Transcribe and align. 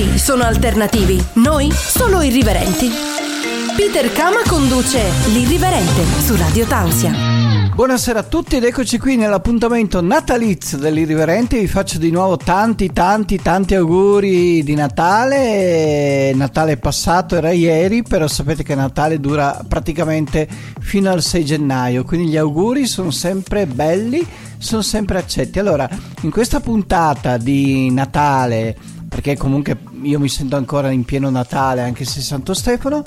libri 0.00 0.18
sono 0.18 0.44
alternativi, 0.44 1.22
noi 1.34 1.70
solo 1.72 2.22
irriverenti. 2.22 2.88
Peter 3.76 4.10
Kama 4.12 4.40
conduce 4.46 4.98
L'Irriverente 5.32 6.04
su 6.22 6.36
Radio 6.36 6.64
Tausia. 6.66 7.12
Buonasera 7.74 8.20
a 8.20 8.22
tutti 8.22 8.56
ed 8.56 8.64
eccoci 8.64 8.98
qui 8.98 9.16
nell'appuntamento 9.16 10.00
natalizio 10.00 10.78
dell'Irriverente. 10.78 11.58
Vi 11.58 11.66
faccio 11.66 11.98
di 11.98 12.10
nuovo 12.10 12.36
tanti, 12.36 12.92
tanti, 12.92 13.36
tanti 13.40 13.74
auguri 13.74 14.62
di 14.62 14.74
Natale. 14.74 16.32
Natale 16.34 16.76
passato 16.78 17.36
era 17.36 17.52
ieri, 17.52 18.02
però 18.02 18.26
sapete 18.26 18.62
che 18.62 18.74
Natale 18.74 19.20
dura 19.20 19.62
praticamente 19.66 20.48
fino 20.80 21.10
al 21.10 21.22
6 21.22 21.44
gennaio, 21.44 22.04
quindi 22.04 22.28
gli 22.28 22.36
auguri 22.36 22.86
sono 22.86 23.10
sempre 23.10 23.66
belli, 23.66 24.26
sono 24.58 24.82
sempre 24.82 25.18
accetti. 25.18 25.58
Allora, 25.58 25.88
in 26.22 26.30
questa 26.30 26.60
puntata 26.60 27.36
di 27.36 27.90
Natale, 27.90 28.76
perché 29.10 29.36
comunque 29.36 29.76
io 30.02 30.20
mi 30.20 30.28
sento 30.28 30.54
ancora 30.54 30.90
in 30.90 31.04
pieno 31.04 31.28
Natale, 31.30 31.82
anche 31.82 32.04
se 32.04 32.20
Santo 32.20 32.54
Stefano 32.54 33.02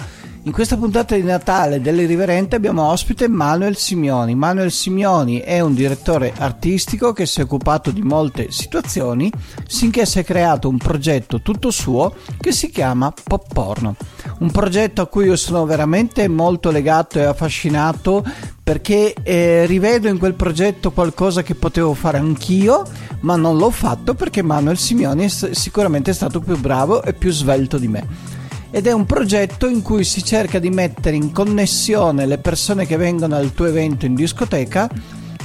in 0.46 0.52
questa 0.52 0.76
puntata 0.76 1.16
di 1.16 1.24
Natale 1.24 1.80
dell'Irriverente 1.80 2.58
abbiamo 2.58 2.84
ospite 2.84 3.30
Manuel 3.30 3.78
Simioni. 3.78 4.36
Manuel 4.36 4.72
Simioni 4.72 5.40
è 5.40 5.62
un 5.62 5.74
direttore 5.74 6.34
artistico 6.38 7.14
che 7.14 7.26
si 7.26 7.40
è 7.40 7.44
occupato 7.44 7.92
di 7.92 8.02
molte 8.02 8.52
situazioni 8.52 9.32
sinché 9.66 10.06
si 10.06 10.20
è 10.20 10.26
creato 10.26 10.68
un 10.68 10.78
progetto 10.78 11.42
tutto 11.42 11.72
suo 11.72 12.14
che 12.38 12.52
si 12.52 12.70
chiama 12.70 13.14
Pop 13.24 13.54
Porno. 13.54 13.96
Un 14.40 14.52
progetto 14.52 15.02
a 15.02 15.08
cui 15.08 15.28
io 15.28 15.38
sono 15.38 15.66
veramente 15.66 16.28
molto 16.28 16.72
legato 16.72 17.20
e 17.20 17.24
affascinato 17.24 18.26
perché 18.62 19.14
eh, 19.24 19.66
rivedo 19.66 20.10
in 20.10 20.18
quel 20.18 20.34
progetto 20.34 20.92
qualcosa 20.92 21.42
che 21.42 21.56
potevo 21.56 21.94
fare 21.94 22.18
anch'io, 22.18 22.84
ma 23.22 23.38
non 23.38 23.56
l'ho 23.56 23.70
fatto 23.70 24.14
perché 24.14 24.42
Manuel 24.42 24.78
Simioni 24.78 25.24
è 25.24 25.30
sicuramente 25.30 26.12
stato 26.12 26.42
più 26.42 26.60
bravo 26.60 27.02
e 27.02 27.14
più 27.14 27.32
svelto 27.32 27.78
di 27.78 27.88
me 27.88 28.42
ed 28.76 28.88
è 28.88 28.92
un 28.92 29.06
progetto 29.06 29.68
in 29.68 29.84
cui 29.84 30.04
si 30.04 30.24
cerca 30.24 30.58
di 30.58 30.72
mettere 30.72 31.16
in 31.16 31.32
connessione 31.32 32.26
le 32.26 32.40
persone 32.40 32.88
che 32.88 32.98
vengono 32.98 33.36
al 33.36 33.54
tuo 33.54 33.68
evento 33.68 34.08
in 34.08 34.16
discoteca 34.16 34.90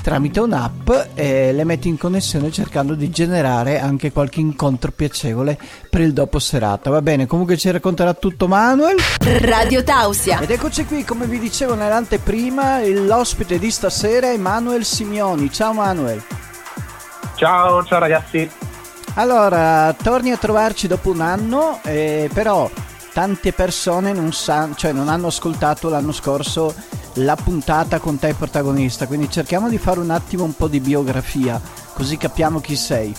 tramite 0.01 0.41
un'app 0.41 0.89
e 1.13 1.53
le 1.53 1.65
metti 1.65 1.89
in 1.89 1.99
connessione 1.99 2.51
cercando 2.51 2.95
di 2.95 3.11
generare 3.11 3.81
anche 3.81 4.13
qualche 4.13 4.41
incontro 4.41 4.93
piacevole 4.93 5.59
per 5.91 6.01
il 6.01 6.15
dopo 6.15 6.39
serata. 6.39 6.89
Va 6.89 7.03
bene, 7.03 7.27
comunque 7.27 7.59
ci 7.59 7.71
racconterà 7.71 8.15
tutto 8.15 8.49
Manuel. 8.49 8.97
Radio 9.41 9.85
Tausia. 9.85 10.41
Ed 10.41 10.51
eccoci 10.51 10.87
qui, 10.87 11.05
come 11.05 11.27
vi 11.27 11.39
dicevo 11.39 11.75
nell'anteprima, 11.75 12.83
l'ospite 12.87 13.59
di 13.59 13.71
stasera 13.71 14.31
è 14.31 14.39
Manuel 14.39 14.87
Simioni. 14.87 15.53
Ciao 15.53 15.75
Manuel. 15.75 16.23
Ciao, 17.35 17.85
ciao 17.85 17.99
ragazzi. 17.99 18.51
Allora, 19.17 19.95
torni 20.03 20.31
a 20.31 20.39
trovarci 20.39 20.87
dopo 20.87 21.11
un 21.11 21.21
anno, 21.21 21.81
eh, 21.83 22.31
però 22.33 22.71
tante 23.19 23.53
persone 23.53 24.13
non, 24.13 24.33
sa- 24.33 24.69
cioè 24.77 24.93
non 24.93 25.09
hanno 25.09 25.27
ascoltato 25.27 25.89
l'anno 25.89 26.13
scorso 26.13 26.73
la 27.15 27.35
puntata 27.35 27.99
con 27.99 28.17
te 28.17 28.33
protagonista, 28.33 29.09
quindi 29.09 29.29
cerchiamo 29.29 29.69
di 29.69 29.77
fare 29.77 29.99
un 29.99 30.11
attimo 30.11 30.45
un 30.45 30.55
po' 30.55 30.69
di 30.69 30.79
biografia, 30.79 31.61
così 31.95 32.17
capiamo 32.17 32.61
chi 32.61 32.77
sei. 32.77 33.13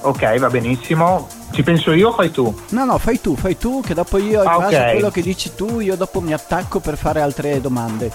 Ok, 0.00 0.38
va 0.38 0.48
benissimo. 0.48 1.28
Ci 1.50 1.62
penso 1.62 1.92
io 1.92 2.08
o 2.08 2.12
fai 2.14 2.30
tu? 2.30 2.62
No, 2.70 2.86
no, 2.86 2.96
fai 2.96 3.20
tu, 3.20 3.36
fai 3.36 3.58
tu, 3.58 3.82
che 3.84 3.92
dopo 3.92 4.16
io, 4.16 4.40
in 4.42 4.48
ah, 4.48 4.56
base 4.56 4.76
okay. 4.76 4.88
a 4.88 4.92
quello 4.92 5.10
che 5.10 5.20
dici 5.20 5.54
tu, 5.54 5.80
io 5.80 5.94
dopo 5.94 6.22
mi 6.22 6.32
attacco 6.32 6.80
per 6.80 6.96
fare 6.96 7.20
altre 7.20 7.60
domande. 7.60 8.10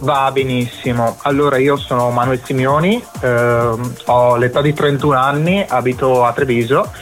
Va 0.00 0.30
benissimo. 0.30 1.16
Allora, 1.22 1.56
io 1.56 1.76
sono 1.76 2.10
Manuel 2.10 2.42
Simioni, 2.44 3.02
eh, 3.20 3.70
ho 4.04 4.36
l'età 4.36 4.60
di 4.60 4.74
31 4.74 5.16
anni, 5.16 5.64
abito 5.66 6.24
a 6.24 6.32
Treviso 6.32 6.92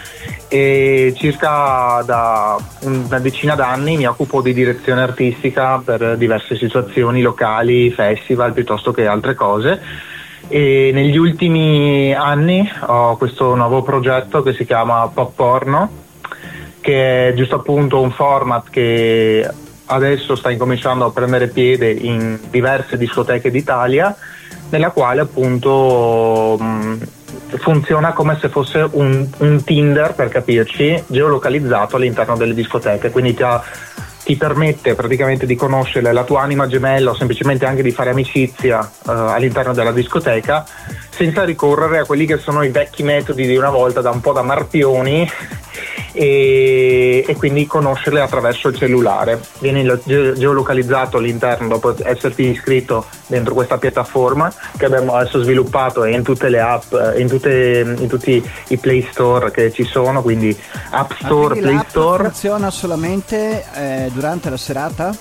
e 0.49 1.13
circa 1.17 2.03
da 2.07 2.57
una 2.83 3.19
decina 3.19 3.57
d'anni 3.57 3.97
mi 3.97 4.07
occupo 4.07 4.41
di 4.41 4.53
direzione 4.53 5.03
artistica 5.03 5.83
per 5.85 6.17
diverse 6.17 6.57
situazioni 6.57 7.23
locali, 7.23 7.91
festival 7.91 8.53
piuttosto 8.53 8.93
che 8.93 9.07
altre 9.07 9.35
cose 9.35 9.81
e 10.49 10.91
negli 10.93 11.17
ultimi 11.17 12.15
anni 12.15 12.71
ho 12.87 13.17
questo 13.17 13.55
nuovo 13.55 13.83
progetto 13.83 14.43
che 14.43 14.53
si 14.53 14.65
chiama 14.65 15.09
Pop 15.09 15.35
Porno 15.35 16.03
che 16.81 17.29
è 17.29 17.35
giusto 17.35 17.57
appunto 17.57 18.01
un 18.01 18.11
format 18.11 18.69
che 18.69 19.49
adesso 19.87 20.35
sta 20.37 20.51
incominciando 20.51 21.05
a 21.05 21.11
prendere 21.11 21.49
piede 21.49 21.91
in 21.91 22.39
diverse 22.51 22.97
discoteche 22.97 23.51
d'Italia 23.51 24.15
nella 24.71 24.91
quale 24.91 25.21
appunto 25.21 26.57
mh, 26.59 26.99
funziona 27.59 28.13
come 28.13 28.39
se 28.41 28.49
fosse 28.49 28.87
un, 28.93 29.29
un, 29.39 29.65
Tinder, 29.65 30.15
per 30.15 30.29
capirci, 30.29 31.05
geolocalizzato 31.07 31.97
all'interno 31.97 32.37
delle 32.37 32.55
discoteche, 32.55 33.11
quindi 33.11 33.35
ti, 33.35 33.45
ti, 34.25 34.37
permette 34.37 34.95
praticamente 34.95 35.47
di 35.47 35.55
conoscere 35.55 36.13
la 36.13 36.25
tua 36.25 36.43
anima 36.43 36.67
gemella 36.67 37.11
o 37.11 37.15
semplicemente 37.15 37.67
anche 37.67 37.83
di 37.83 37.93
fare 37.93 38.11
amicizia 38.11 38.79
uh, 38.81 39.11
all'interno 39.11 39.73
della 39.73 39.93
discoteca 39.93 40.65
senza 41.11 41.45
ricorrere 41.45 41.99
a 41.99 42.05
quelli 42.05 42.27
che 42.27 42.39
sono 42.39 42.63
i 42.63 42.71
vecchi 42.71 43.05
metodi 43.05 43.47
di 43.47 43.57
una 43.57 43.71
volta, 43.71 44.01
da 44.01 44.11
un 44.11 44.21
po' 44.21 44.33
da 44.33 44.43
marpioni 44.43 45.31
e, 46.15 47.25
e, 47.27 47.37
quindi 47.37 47.67
conoscerle 47.67 48.21
attraverso 48.21 48.69
il 48.69 48.77
cellulare. 48.77 49.41
Vieni 49.59 49.85
geolocalizzato 50.05 51.19
all'interno 51.19 51.69
dopo 51.69 51.95
esserti 52.03 52.49
iscritto 52.51 53.07
dentro 53.27 53.53
questa 53.53 53.79
piattaforma 53.79 54.53
che 54.77 54.85
abbiamo 54.85 55.15
adesso 55.15 55.43
sviluppato 55.43 56.05
in 56.05 56.23
tutte 56.23 56.49
le 56.49 56.61
app, 56.61 56.95
in, 57.17 57.27
tutte, 57.27 57.97
in 57.99 58.07
tutti 58.09 58.43
i 58.69 58.77
Play 58.79 59.07
Store 59.11 59.51
che 59.51 59.73
ci 59.73 59.83
sono, 59.85 60.23
quindi 60.23 60.57
App 60.91 61.11
ah, 61.11 61.17
Store, 61.25 61.59
ah, 61.59 61.63
Play 61.63 61.81
Store. 61.89 62.25
funziona 62.25 62.71
solamente 62.71 63.65
eh, 63.75 64.11
durante 64.13 64.51
la 64.51 64.57
serata? 64.57 65.17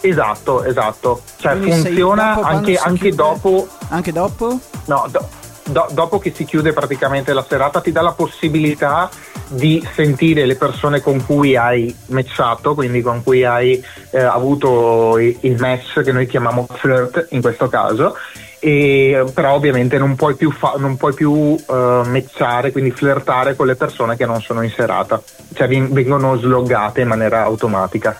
Esatto, 0.00 0.62
esatto. 0.62 1.22
Cioè 1.38 1.58
quindi 1.58 1.82
funziona 1.82 2.34
dopo, 2.34 2.46
anche, 2.46 2.76
anche 2.76 3.10
dopo. 3.10 3.68
Anche 3.88 4.12
dopo? 4.12 4.58
No, 4.84 5.06
do, 5.10 5.28
do, 5.68 5.86
dopo 5.92 6.18
che 6.18 6.32
si 6.34 6.44
chiude 6.44 6.72
praticamente 6.72 7.32
la 7.32 7.44
serata 7.48 7.80
ti 7.80 7.92
dà 7.92 8.02
la 8.02 8.12
possibilità 8.12 9.08
di 9.48 9.86
sentire 9.94 10.44
le 10.44 10.56
persone 10.56 11.00
con 11.00 11.24
cui 11.24 11.56
hai 11.56 11.94
matchato, 12.06 12.74
quindi 12.74 13.00
con 13.00 13.22
cui 13.22 13.44
hai 13.44 13.82
eh, 14.10 14.20
avuto 14.20 15.18
il 15.18 15.56
match 15.58 16.02
che 16.02 16.12
noi 16.12 16.26
chiamiamo 16.26 16.66
flirt 16.70 17.28
in 17.30 17.40
questo 17.40 17.68
caso. 17.68 18.16
E, 18.60 19.24
però 19.32 19.54
ovviamente 19.54 19.98
non 19.98 20.16
puoi 20.16 20.34
più, 20.34 20.50
fa- 20.50 20.74
non 20.78 20.96
puoi 20.96 21.14
più 21.14 21.30
uh, 21.30 21.56
matchare, 21.68 22.72
quindi 22.72 22.90
flirtare 22.90 23.54
con 23.54 23.66
le 23.66 23.76
persone 23.76 24.16
che 24.16 24.26
non 24.26 24.40
sono 24.40 24.62
in 24.62 24.70
serata, 24.70 25.22
cioè 25.54 25.68
vengono 25.68 26.36
sloggate 26.36 27.02
in 27.02 27.08
maniera 27.08 27.44
automatica. 27.44 28.18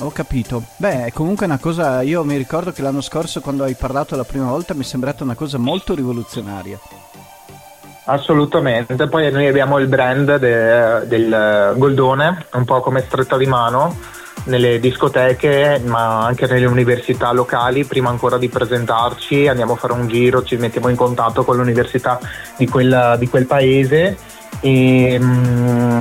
Ho 0.00 0.10
capito. 0.10 0.62
Beh, 0.76 1.10
comunque 1.12 1.44
una 1.44 1.58
cosa, 1.58 2.00
io 2.00 2.24
mi 2.24 2.36
ricordo 2.36 2.72
che 2.72 2.80
l'anno 2.80 3.02
scorso 3.02 3.40
quando 3.40 3.64
hai 3.64 3.74
parlato 3.74 4.16
la 4.16 4.24
prima 4.24 4.48
volta 4.48 4.72
mi 4.72 4.80
è 4.80 4.84
sembrata 4.84 5.24
una 5.24 5.34
cosa 5.34 5.58
molto 5.58 5.94
rivoluzionaria. 5.94 6.78
Assolutamente, 8.04 9.08
poi 9.08 9.30
noi 9.30 9.46
abbiamo 9.46 9.78
il 9.78 9.88
brand 9.88 10.36
de, 10.36 11.06
del 11.06 11.74
Goldone, 11.76 12.46
un 12.54 12.64
po' 12.64 12.80
come 12.80 13.02
stretta 13.02 13.36
di 13.36 13.46
mano 13.46 13.94
nelle 14.44 14.80
discoteche 14.80 15.82
ma 15.84 16.24
anche 16.24 16.46
nelle 16.46 16.64
università 16.64 17.30
locali 17.30 17.84
prima 17.84 18.08
ancora 18.08 18.38
di 18.38 18.48
presentarci 18.48 19.48
andiamo 19.48 19.74
a 19.74 19.76
fare 19.76 19.92
un 19.92 20.08
giro 20.08 20.42
ci 20.42 20.56
mettiamo 20.56 20.88
in 20.88 20.96
contatto 20.96 21.44
con 21.44 21.56
l'università 21.56 22.18
di 22.56 22.66
quel, 22.66 23.16
di 23.18 23.28
quel 23.28 23.44
paese 23.44 24.16
e, 24.60 25.18
mm, 25.20 25.98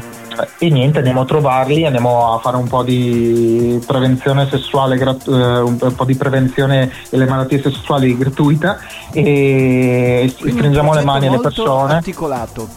e, 0.57 0.69
niente 0.69 0.99
andiamo 0.99 1.21
a 1.21 1.25
trovarli 1.25 1.85
andiamo 1.85 2.33
a 2.33 2.39
fare 2.39 2.57
un 2.57 2.67
po' 2.67 2.83
di 2.83 3.81
prevenzione 3.85 4.47
sessuale 4.49 4.95
eh, 4.97 5.59
un 5.59 5.93
po' 5.95 6.05
di 6.05 6.15
prevenzione 6.15 6.91
delle 7.09 7.25
malattie 7.25 7.61
sessuali 7.61 8.17
gratuita 8.17 8.79
e 9.11 10.33
Quindi 10.37 10.57
stringiamo 10.57 10.93
le 10.93 11.03
mani 11.03 11.27
alle 11.27 11.39
persone. 11.39 11.93
articolato. 11.93 12.67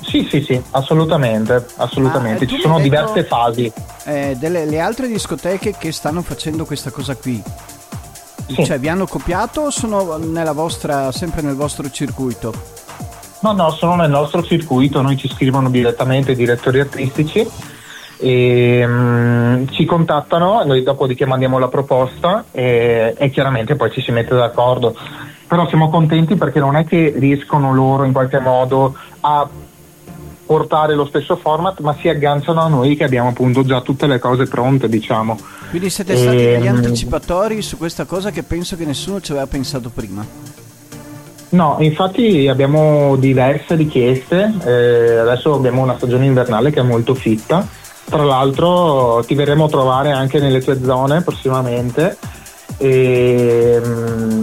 Sì 0.00 0.26
sì 0.28 0.42
sì 0.42 0.62
assolutamente 0.72 1.66
assolutamente. 1.76 2.44
Ah, 2.44 2.48
ci 2.48 2.60
sono 2.60 2.78
diverse 2.80 3.24
fasi. 3.24 3.72
Eh, 4.04 4.36
delle 4.38 4.66
le 4.66 4.80
altre 4.80 5.06
discoteche 5.06 5.74
che 5.78 5.92
stanno 5.92 6.22
facendo 6.22 6.64
questa 6.64 6.90
cosa 6.90 7.14
qui. 7.16 7.42
Sì. 8.48 8.64
cioè 8.66 8.78
vi 8.78 8.88
hanno 8.88 9.06
copiato 9.06 9.62
o 9.62 9.70
sono 9.70 10.18
vostra, 10.52 11.10
sempre 11.12 11.42
nel 11.42 11.54
vostro 11.54 11.88
circuito? 11.90 12.52
No, 13.42 13.52
no, 13.52 13.70
sono 13.70 13.96
nel 13.96 14.10
nostro 14.10 14.42
circuito, 14.44 15.02
noi 15.02 15.16
ci 15.16 15.28
scrivono 15.28 15.68
direttamente 15.68 16.32
i 16.32 16.36
direttori 16.36 16.78
artistici 16.78 17.44
e 18.18 18.84
um, 18.86 19.68
ci 19.70 19.84
contattano, 19.84 20.62
noi 20.64 20.84
dopodiché 20.84 21.26
mandiamo 21.26 21.58
la 21.58 21.66
proposta 21.66 22.44
e, 22.52 23.16
e, 23.18 23.30
chiaramente 23.30 23.74
poi 23.74 23.90
ci 23.90 24.00
si 24.00 24.12
mette 24.12 24.36
d'accordo. 24.36 24.96
Però 25.48 25.66
siamo 25.66 25.90
contenti 25.90 26.36
perché 26.36 26.60
non 26.60 26.76
è 26.76 26.84
che 26.84 27.12
riescono 27.16 27.74
loro 27.74 28.04
in 28.04 28.12
qualche 28.12 28.38
modo 28.38 28.94
a 29.20 29.48
portare 30.46 30.94
lo 30.94 31.06
stesso 31.06 31.34
format, 31.34 31.80
ma 31.80 31.96
si 32.00 32.08
agganciano 32.08 32.60
a 32.60 32.68
noi 32.68 32.94
che 32.94 33.02
abbiamo 33.02 33.30
appunto 33.30 33.64
già 33.64 33.80
tutte 33.80 34.06
le 34.06 34.20
cose 34.20 34.44
pronte, 34.44 34.88
diciamo. 34.88 35.36
Quindi 35.70 35.90
siete 35.90 36.16
stati 36.16 36.36
e, 36.36 36.58
degli 36.58 36.68
anticipatori 36.68 37.60
su 37.60 37.76
questa 37.76 38.04
cosa 38.04 38.30
che 38.30 38.44
penso 38.44 38.76
che 38.76 38.84
nessuno 38.84 39.20
ci 39.20 39.32
aveva 39.32 39.48
pensato 39.48 39.90
prima. 39.90 40.24
No, 41.52 41.76
infatti 41.80 42.48
abbiamo 42.48 43.16
diverse 43.16 43.74
richieste, 43.74 44.54
eh, 44.64 45.16
adesso 45.18 45.52
abbiamo 45.54 45.82
una 45.82 45.96
stagione 45.96 46.24
invernale 46.24 46.70
che 46.70 46.80
è 46.80 46.82
molto 46.82 47.14
fitta, 47.14 47.66
tra 48.06 48.24
l'altro 48.24 49.22
ti 49.26 49.34
verremo 49.34 49.66
a 49.66 49.68
trovare 49.68 50.12
anche 50.12 50.38
nelle 50.40 50.62
tue 50.62 50.80
zone 50.82 51.20
prossimamente 51.20 52.16
e, 52.78 53.80
mm, 53.84 54.42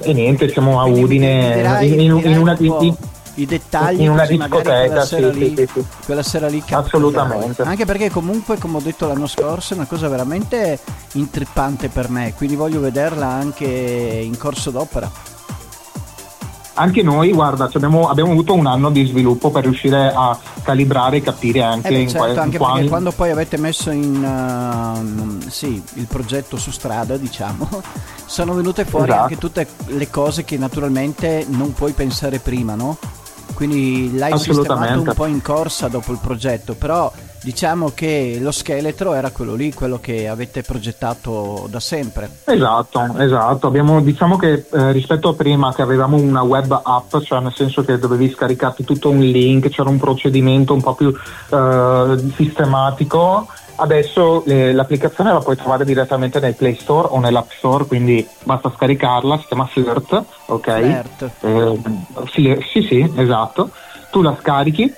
e 0.00 0.12
niente, 0.14 0.48
siamo 0.48 0.80
a 0.80 0.84
Quindi 0.84 1.02
Udine 1.02 1.78
in, 1.82 2.00
in- 2.00 2.20
in 2.24 2.38
una, 2.38 2.56
in- 2.58 2.96
i 3.34 3.46
dettagli 3.46 4.00
in 4.02 4.10
una 4.10 4.26
discoteca, 4.26 4.84
quella 4.86 5.04
sera, 5.04 5.32
sì, 5.32 5.38
lì, 5.38 5.54
sì, 5.56 5.68
sì. 5.72 5.84
quella 6.04 6.22
sera 6.22 6.48
lì 6.48 6.60
capirai. 6.60 6.84
Assolutamente. 6.84 7.62
anche 7.62 7.84
perché 7.86 8.10
comunque 8.10 8.58
come 8.58 8.76
ho 8.76 8.80
detto 8.80 9.06
l'anno 9.06 9.26
scorso 9.26 9.72
è 9.72 9.76
una 9.76 9.86
cosa 9.86 10.08
veramente 10.08 10.78
intrippante 11.12 11.88
per 11.88 12.10
me 12.10 12.34
quindi 12.36 12.56
voglio 12.56 12.80
vederla 12.80 13.26
anche 13.26 13.64
in 13.64 14.36
corso 14.36 14.70
d'opera 14.70 15.10
Anche 16.74 17.02
noi, 17.02 17.32
guarda, 17.32 17.68
abbiamo, 17.72 18.08
abbiamo 18.08 18.30
avuto 18.32 18.54
un 18.54 18.66
anno 18.66 18.90
di 18.90 19.04
sviluppo 19.06 19.50
per 19.50 19.64
riuscire 19.64 20.10
a 20.14 20.38
calibrare 20.62 21.18
e 21.18 21.22
capire 21.22 21.60
anche 21.62 21.88
Eh 21.88 21.90
beh, 21.90 21.98
in 21.98 22.08
certo, 22.08 22.24
quali- 22.24 22.38
anche 22.38 22.56
quali- 22.58 22.72
perché 22.74 22.88
quando 22.88 23.12
poi 23.12 23.30
avete 23.30 23.56
messo 23.58 23.90
in 23.90 24.24
ehm, 24.24 25.48
sì, 25.48 25.82
il 25.94 26.06
progetto 26.06 26.56
su 26.56 26.70
strada, 26.70 27.16
diciamo, 27.18 27.68
sono 28.24 28.54
venute 28.54 28.84
fuori 28.86 29.06
Esatto. 29.10 29.22
anche 29.22 29.38
tutte 29.38 29.66
le 29.86 30.08
cose 30.08 30.44
che 30.44 30.56
naturalmente 30.56 31.44
non 31.48 31.72
puoi 31.74 31.92
pensare 31.92 32.38
prima, 32.38 32.74
no? 32.74 32.96
Quindi 33.52 34.16
l'hai 34.16 34.38
sistemato 34.38 35.00
un 35.00 35.12
po' 35.14 35.26
in 35.26 35.42
corsa 35.42 35.88
dopo 35.88 36.10
il 36.12 36.18
progetto, 36.20 36.74
però 36.74 37.12
diciamo 37.42 37.90
che 37.94 38.38
lo 38.40 38.52
scheletro 38.52 39.14
era 39.14 39.30
quello 39.30 39.54
lì, 39.54 39.72
quello 39.72 39.98
che 39.98 40.28
avete 40.28 40.62
progettato 40.62 41.66
da 41.68 41.80
sempre. 41.80 42.30
Esatto, 42.44 43.14
esatto. 43.18 43.66
Abbiamo, 43.66 44.00
diciamo 44.00 44.36
che 44.36 44.64
eh, 44.72 44.92
rispetto 44.92 45.30
a 45.30 45.34
prima 45.34 45.74
che 45.74 45.82
avevamo 45.82 46.16
una 46.16 46.42
web 46.42 46.80
app, 46.82 47.16
cioè 47.18 47.40
nel 47.40 47.52
senso 47.54 47.84
che 47.84 47.98
dovevi 47.98 48.30
scaricarti 48.30 48.84
tutto 48.84 49.10
un 49.10 49.20
link, 49.20 49.68
c'era 49.68 49.90
un 49.90 49.98
procedimento 49.98 50.72
un 50.72 50.82
po' 50.82 50.94
più 50.94 51.12
eh, 51.50 52.32
sistematico. 52.36 53.48
Adesso 53.74 54.44
eh, 54.44 54.72
l'applicazione 54.72 55.32
la 55.32 55.40
puoi 55.40 55.56
trovare 55.56 55.84
direttamente 55.84 56.38
nel 56.38 56.54
Play 56.54 56.76
Store 56.76 57.08
o 57.10 57.18
nell'App 57.18 57.50
Store, 57.50 57.86
quindi 57.86 58.24
basta 58.44 58.70
scaricarla, 58.72 59.38
si 59.38 59.46
chiama 59.46 59.66
Flirt, 59.66 60.24
ok? 60.46 60.72
Flirt. 60.72 61.30
Eh, 61.40 61.80
sì, 62.32 62.64
sì, 62.70 62.82
sì, 62.82 63.12
esatto. 63.16 63.70
Tu 64.10 64.20
la 64.20 64.36
scarichi 64.38 64.92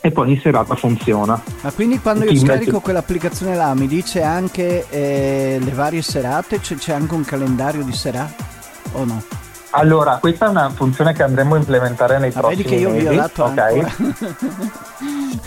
e 0.00 0.10
poi 0.10 0.32
in 0.32 0.40
serata 0.40 0.74
funziona. 0.74 1.40
Ma 1.60 1.70
quindi 1.72 1.98
quando 2.00 2.24
io 2.24 2.30
Ti 2.30 2.38
scarico 2.38 2.80
quell'applicazione 2.80 3.54
là 3.54 3.74
mi 3.74 3.86
dice 3.86 4.22
anche 4.22 4.86
eh, 4.88 5.58
le 5.60 5.70
varie 5.72 6.02
serate, 6.02 6.62
cioè 6.62 6.78
c'è 6.78 6.92
anche 6.92 7.14
un 7.14 7.24
calendario 7.24 7.82
di 7.82 7.92
serate 7.92 8.42
o 8.92 9.04
no? 9.04 9.22
Allora, 9.72 10.18
questa 10.20 10.46
è 10.46 10.48
una 10.48 10.68
funzione 10.70 11.12
che 11.12 11.22
andremo 11.22 11.54
a 11.54 11.58
implementare 11.58 12.18
nei 12.18 12.32
Ma 12.34 12.40
prossimi 12.40 12.62
vedi 12.62 12.74
che 12.74 12.80
io 12.80 12.88
ho 12.88 12.92
mesi, 12.92 13.06
violato 13.06 13.44
ok? 13.44 13.58
ancora. 13.58 13.94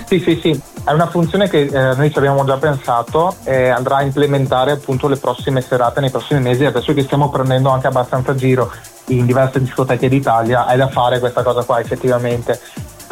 Sì, 0.08 0.20
sì, 0.20 0.40
sì, 0.42 0.62
è 0.84 0.92
una 0.92 1.08
funzione 1.08 1.48
che 1.48 1.62
eh, 1.62 1.96
noi 1.96 2.12
ci 2.12 2.18
abbiamo 2.18 2.44
già 2.46 2.58
pensato 2.58 3.36
e 3.44 3.70
andrà 3.70 3.98
a 3.98 4.02
implementare 4.02 4.72
appunto 4.72 5.08
le 5.08 5.18
prossime 5.18 5.62
serate 5.62 6.00
nei 6.02 6.10
prossimi 6.10 6.40
mesi. 6.40 6.66
Adesso 6.66 6.94
che 6.94 7.04
stiamo 7.04 7.30
prendendo 7.30 7.70
anche 7.70 7.88
abbastanza 7.88 8.34
giro 8.36 8.72
in 9.08 9.26
diverse 9.26 9.60
discoteche 9.60 10.10
d'Italia, 10.10 10.68
è 10.68 10.78
da 10.78 10.88
fare 10.88 11.20
questa 11.20 11.44
cosa 11.44 11.64
qua 11.64 11.80
effettivamente. 11.80 12.60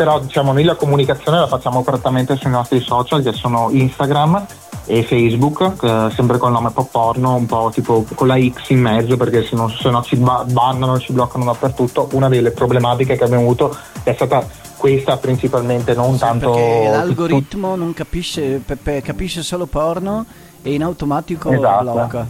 Però 0.01 0.19
diciamo 0.19 0.51
noi 0.51 0.63
la 0.63 0.73
comunicazione 0.73 1.37
la 1.37 1.45
facciamo 1.45 1.83
prettamente 1.83 2.35
sui 2.35 2.49
nostri 2.49 2.79
social 2.79 3.21
che 3.21 3.33
sono 3.33 3.69
Instagram 3.71 4.47
e 4.87 5.03
Facebook, 5.03 5.77
eh, 5.83 6.11
sempre 6.15 6.39
col 6.39 6.51
nome 6.51 6.71
pop 6.71 6.89
porno, 6.89 7.35
un 7.35 7.45
po' 7.45 7.69
tipo 7.71 8.03
con 8.15 8.25
la 8.25 8.35
X 8.35 8.69
in 8.69 8.81
mezzo 8.81 9.15
perché 9.15 9.43
se 9.43 9.55
no, 9.55 9.69
se 9.69 9.91
no 9.91 10.01
ci 10.01 10.15
ba- 10.15 10.43
bannano, 10.43 10.97
ci 10.97 11.13
bloccano 11.13 11.43
dappertutto. 11.43 12.09
Una 12.13 12.29
delle 12.29 12.49
problematiche 12.49 13.15
che 13.15 13.23
abbiamo 13.25 13.43
avuto 13.43 13.77
è 14.01 14.11
stata 14.15 14.43
questa 14.75 15.17
principalmente, 15.17 15.93
non 15.93 16.13
Sì, 16.13 16.19
tanto 16.19 16.49
perché 16.49 16.89
l'algoritmo 16.89 17.75
non 17.75 17.93
capisce, 17.93 18.59
pe- 18.65 18.77
pe- 18.77 19.03
capisce 19.03 19.43
solo 19.43 19.67
porno 19.67 20.25
e 20.63 20.73
in 20.73 20.81
automatico 20.81 21.51
Esatto. 21.51 21.91
blocca. 21.91 22.27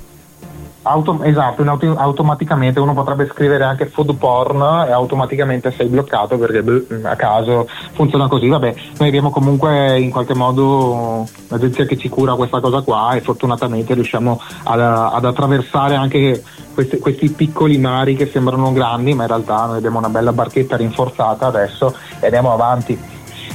Auto- 0.83 1.21
esatto, 1.21 1.61
auto- 1.61 1.95
automaticamente 1.95 2.79
uno 2.79 2.95
potrebbe 2.95 3.27
scrivere 3.27 3.63
anche 3.63 3.85
food 3.85 4.15
porn 4.15 4.61
e 4.87 4.91
automaticamente 4.91 5.71
sei 5.71 5.85
bloccato 5.85 6.39
perché 6.39 6.63
beh, 6.63 7.01
a 7.03 7.15
caso 7.15 7.67
funziona 7.91 8.27
così. 8.27 8.47
Vabbè, 8.47 8.73
noi 8.97 9.07
abbiamo 9.07 9.29
comunque 9.29 9.99
in 9.99 10.09
qualche 10.09 10.33
modo 10.33 11.27
l'agenzia 11.49 11.85
che 11.85 11.97
ci 11.97 12.09
cura 12.09 12.33
questa 12.33 12.59
cosa 12.59 12.81
qua 12.81 13.13
e 13.13 13.21
fortunatamente 13.21 13.93
riusciamo 13.93 14.41
ad, 14.63 14.79
ad 14.79 15.23
attraversare 15.23 15.93
anche 15.93 16.41
questi, 16.73 16.97
questi 16.97 17.29
piccoli 17.29 17.77
mari 17.77 18.15
che 18.15 18.25
sembrano 18.25 18.73
grandi, 18.73 19.13
ma 19.13 19.23
in 19.23 19.29
realtà 19.29 19.65
noi 19.65 19.77
abbiamo 19.77 19.99
una 19.99 20.09
bella 20.09 20.33
barchetta 20.33 20.77
rinforzata 20.77 21.45
adesso 21.45 21.95
e 22.19 22.25
andiamo 22.25 22.53
avanti. 22.53 23.10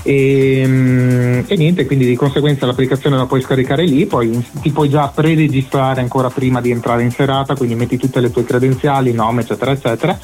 E, 0.06 0.62
mm, 0.64 1.40
e 1.48 1.56
niente, 1.56 1.84
quindi 1.84 2.06
di 2.06 2.14
conseguenza 2.14 2.64
l'applicazione 2.64 3.16
la 3.16 3.26
puoi 3.26 3.40
scaricare 3.40 3.84
lì, 3.84 4.06
poi 4.06 4.46
ti 4.62 4.70
puoi 4.70 4.88
già 4.88 5.08
preregistrare 5.08 6.00
ancora 6.00 6.30
prima 6.30 6.60
di 6.60 6.70
entrare 6.70 7.02
in 7.02 7.10
serata, 7.10 7.56
quindi 7.56 7.74
metti 7.74 7.96
tutte 7.96 8.20
le 8.20 8.30
tue 8.30 8.44
credenziali, 8.44 9.12
nome, 9.12 9.40
eccetera, 9.40 9.72
eccetera. 9.72 10.16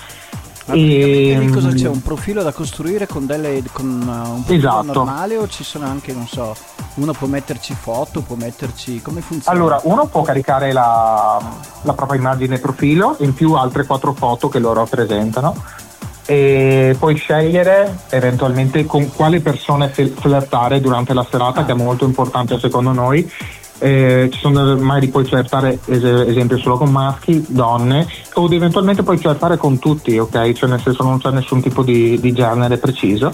Praticamente 0.65 1.39
lì 1.39 1.47
E, 1.47 1.51
cosa 1.51 1.73
c'è? 1.73 1.89
Un 1.89 2.01
profilo 2.01 2.45
da 2.45 2.53
costruire 2.53 3.09
con, 3.09 3.27
delle, 3.27 3.61
con 3.73 3.87
uh, 3.87 4.35
un 4.35 4.45
profilo 4.45 4.57
Esatto. 4.57 4.93
normale 4.93 5.37
o 5.37 5.49
ci 5.49 5.65
sono 5.65 5.87
anche, 5.87 6.13
non 6.13 6.29
so, 6.29 6.55
uno 6.95 7.13
può 7.13 7.27
metterci 7.27 7.75
foto, 7.75 8.21
può 8.21 8.37
metterci... 8.37 9.03
come 9.03 9.21
funziona? 9.21 9.59
Allora, 9.59 9.81
uno 9.83 10.07
può 10.07 10.23
caricare 10.23 10.71
la, 10.71 11.43
la 11.83 11.93
propria 11.95 12.21
immagine 12.21 12.61
profilo, 12.61 13.17
in 13.19 13.35
più 13.35 13.55
altre 13.55 13.85
quattro 13.85 14.13
foto 14.13 14.49
che 14.49 14.61
loro 14.61 14.87
presentano 14.87 15.57
e 16.27 16.95
puoi 16.99 17.17
scegliere 17.17 17.99
eventualmente 18.11 18.87
con 18.87 19.11
quale 19.13 19.41
persone 19.41 19.89
flirtare 19.89 20.81
durante 20.81 21.15
la 21.15 21.27
serata, 21.29 21.65
che 21.65 21.73
è 21.73 21.77
molto 21.77 22.05
importante 22.05 22.59
secondo 22.59 22.93
noi. 22.93 23.31
Eh, 23.79 24.29
ci 24.31 24.39
sono, 24.39 24.77
magari 24.77 25.09
puoi 25.09 25.25
flirtare 25.25 25.81
es- 25.87 26.05
esempio 26.05 26.57
solo 26.59 26.77
con 26.77 26.91
maschi, 26.91 27.45
donne 27.49 28.07
o 28.35 28.49
eventualmente 28.53 29.03
puoi 29.03 29.19
flirtare 29.19 29.57
con 29.57 29.81
tutti, 29.81 30.17
ok? 30.19 30.53
Cioè 30.53 30.69
nel 30.69 30.81
senso 30.81 31.03
non 31.03 31.19
c'è 31.19 31.31
nessun 31.31 31.61
tipo 31.61 31.83
di, 31.83 32.21
di 32.21 32.33
genere 32.33 32.77
preciso. 32.77 33.33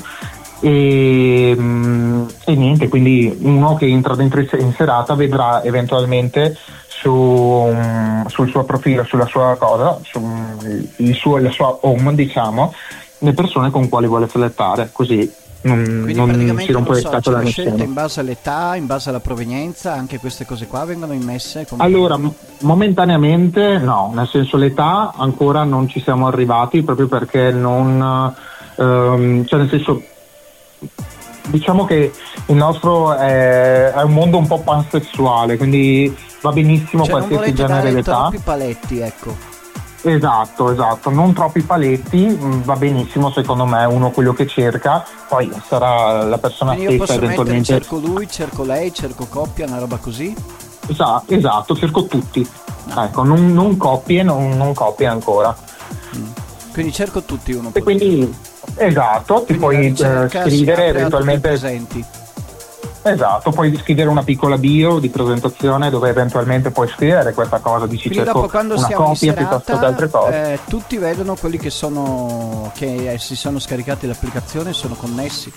E, 0.60 1.54
mm, 1.56 2.26
e 2.46 2.54
niente, 2.56 2.88
quindi 2.88 3.36
uno 3.42 3.76
che 3.76 3.86
entra 3.86 4.14
dentro 4.14 4.40
in 4.40 4.72
serata 4.74 5.14
vedrà 5.14 5.62
eventualmente 5.62 6.56
su, 7.00 7.70
mm, 7.72 8.26
sul 8.26 8.48
suo 8.50 8.64
profilo, 8.64 9.04
sulla 9.04 9.26
sua 9.26 9.56
cosa, 9.58 9.98
su, 10.02 10.18
mm, 10.20 10.58
il 10.96 11.14
suo- 11.14 11.38
la 11.38 11.50
sua 11.50 11.78
home, 11.82 12.14
diciamo, 12.14 12.72
le 13.18 13.32
persone 13.32 13.70
con 13.70 13.88
quali 13.88 14.06
vuole 14.06 14.26
flirtare, 14.26 14.90
così 14.92 15.30
non, 15.60 15.82
Quindi 16.04 16.14
non 16.44 16.58
si 16.60 16.70
rompe 16.72 16.88
non 16.90 16.96
le 16.98 17.00
so, 17.00 17.08
c'è 17.08 17.14
scatole 17.14 17.36
a 17.36 17.40
una 17.40 17.48
scelta 17.50 17.70
nessuno. 17.70 17.88
in 17.88 17.94
base 17.94 18.20
all'età, 18.20 18.76
in 18.76 18.86
base 18.86 19.08
alla 19.08 19.20
provenienza, 19.20 19.92
anche 19.92 20.18
queste 20.18 20.44
cose 20.46 20.66
qua 20.68 20.84
vengono 20.84 21.12
immesse 21.12 21.66
come... 21.66 21.82
Allora, 21.82 22.16
m- 22.16 22.32
momentaneamente 22.60 23.78
no, 23.78 24.12
nel 24.14 24.28
senso 24.28 24.56
l'età 24.56 25.12
ancora 25.16 25.64
non 25.64 25.88
ci 25.88 26.00
siamo 26.00 26.28
arrivati 26.28 26.82
proprio 26.82 27.08
perché 27.08 27.50
non, 27.50 28.32
ehm, 28.76 29.44
cioè 29.46 29.58
nel 29.58 29.68
senso, 29.68 30.00
diciamo 31.48 31.84
che 31.84 32.12
il 32.46 32.56
nostro 32.56 33.14
è, 33.14 33.92
è 33.92 34.02
un 34.02 34.12
mondo 34.12 34.38
un 34.38 34.46
po' 34.46 34.60
pansessuale, 34.60 35.56
quindi 35.56 36.14
va 36.40 36.52
benissimo 36.52 37.04
cioè 37.04 37.20
non 37.20 37.28
qualsiasi 37.28 37.54
genere 37.54 37.92
d'età. 37.92 38.16
troppi 38.16 38.38
paletti, 38.38 38.98
ecco. 39.00 39.36
Esatto, 40.00 40.70
esatto, 40.70 41.10
non 41.10 41.32
troppi 41.32 41.60
paletti, 41.62 42.18
mh, 42.26 42.62
va 42.62 42.76
benissimo 42.76 43.32
secondo 43.32 43.64
me 43.66 43.84
uno 43.84 44.10
quello 44.10 44.32
che 44.32 44.46
cerca, 44.46 45.04
poi 45.28 45.50
sarà 45.66 46.22
la 46.22 46.38
persona 46.38 46.74
Quindi 46.74 46.94
io 46.94 47.04
stessa 47.04 47.20
mettere, 47.20 47.34
eventualmente. 47.34 47.72
cerco 47.72 47.96
lui, 47.98 48.28
cerco 48.28 48.62
lei, 48.62 48.94
cerco 48.94 49.26
coppia, 49.28 49.66
una 49.66 49.78
roba 49.78 49.96
così? 49.96 50.34
Esa- 50.86 51.22
esatto, 51.26 51.76
cerco 51.76 52.04
tutti. 52.04 52.48
Ecco, 52.96 53.22
non, 53.24 53.52
non 53.52 53.76
coppie, 53.76 54.22
non, 54.22 54.56
non 54.56 54.72
coppie 54.72 55.06
ancora. 55.06 55.54
Quindi 56.72 56.92
cerco 56.92 57.22
tutti 57.24 57.52
uno. 57.52 57.70
E 57.74 57.82
quindi 57.82 58.32
esatto, 58.78 59.44
ti 59.46 59.56
Quindi 59.56 59.92
puoi 60.02 60.08
eh, 60.08 60.28
scrivere 60.28 60.86
eventualmente 60.86 61.48
presenti. 61.48 62.04
esatto, 63.02 63.50
puoi 63.50 63.76
scrivere 63.76 64.08
una 64.08 64.22
piccola 64.22 64.58
bio 64.58 64.98
di 64.98 65.08
presentazione 65.08 65.90
dove 65.90 66.08
eventualmente 66.10 66.70
puoi 66.70 66.88
scrivere 66.88 67.32
questa 67.32 67.58
cosa, 67.58 67.86
dici 67.86 68.08
Quindi 68.08 68.24
cerco 68.24 68.40
dopo 68.42 68.56
una 68.58 68.88
in 68.88 68.94
coppia 68.94 69.32
piuttosto 69.32 69.78
che 69.78 69.84
altre 69.84 70.08
serata, 70.08 70.26
cose. 70.26 70.52
eh, 70.52 70.58
tutti 70.68 70.96
vedono 70.98 71.34
quelli 71.36 71.58
che 71.58 71.70
sono 71.70 72.70
che 72.74 73.12
eh, 73.12 73.18
si 73.18 73.36
sono 73.36 73.58
scaricati 73.58 74.06
l'applicazione 74.06 74.70
e 74.70 74.72
sono 74.74 74.94
connessi. 74.94 75.52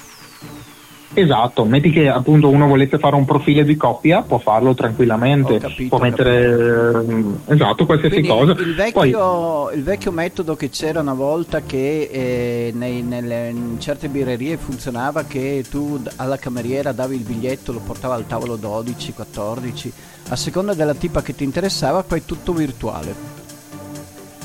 Esatto, 1.13 1.65
metti 1.65 1.89
che 1.91 2.07
appunto 2.07 2.47
uno 2.47 2.67
volesse 2.67 2.97
fare 2.97 3.15
un 3.15 3.25
profilo 3.25 3.63
di 3.63 3.75
coppia, 3.75 4.21
può 4.21 4.37
farlo 4.39 4.73
tranquillamente, 4.73 5.57
capito, 5.57 5.89
può 5.89 5.99
mettere 5.99 7.03
eh, 7.05 7.53
esatto, 7.53 7.85
qualsiasi 7.85 8.21
Quindi 8.21 8.29
cosa. 8.29 8.51
il 8.61 8.75
vecchio, 8.75 9.71
il 9.71 9.83
vecchio 9.83 10.11
metodo 10.11 10.55
che 10.55 10.69
c'era 10.69 11.01
una 11.01 11.13
volta 11.13 11.61
che 11.61 12.09
eh, 12.11 12.71
nei- 12.73 13.01
nelle, 13.01 13.49
in 13.49 13.75
certe 13.79 14.07
birrerie 14.07 14.55
funzionava 14.55 15.25
che 15.25 15.65
tu 15.69 16.01
alla 16.15 16.37
cameriera 16.37 16.93
davi 16.93 17.15
il 17.15 17.23
biglietto, 17.23 17.73
lo 17.73 17.81
portava 17.85 18.15
al 18.15 18.25
tavolo 18.25 18.55
12, 18.55 19.13
14, 19.13 19.93
a 20.29 20.35
seconda 20.37 20.73
della 20.73 20.93
tipa 20.93 21.21
che 21.21 21.35
ti 21.35 21.43
interessava, 21.43 22.03
poi 22.03 22.23
tutto 22.23 22.53
virtuale. 22.53 23.40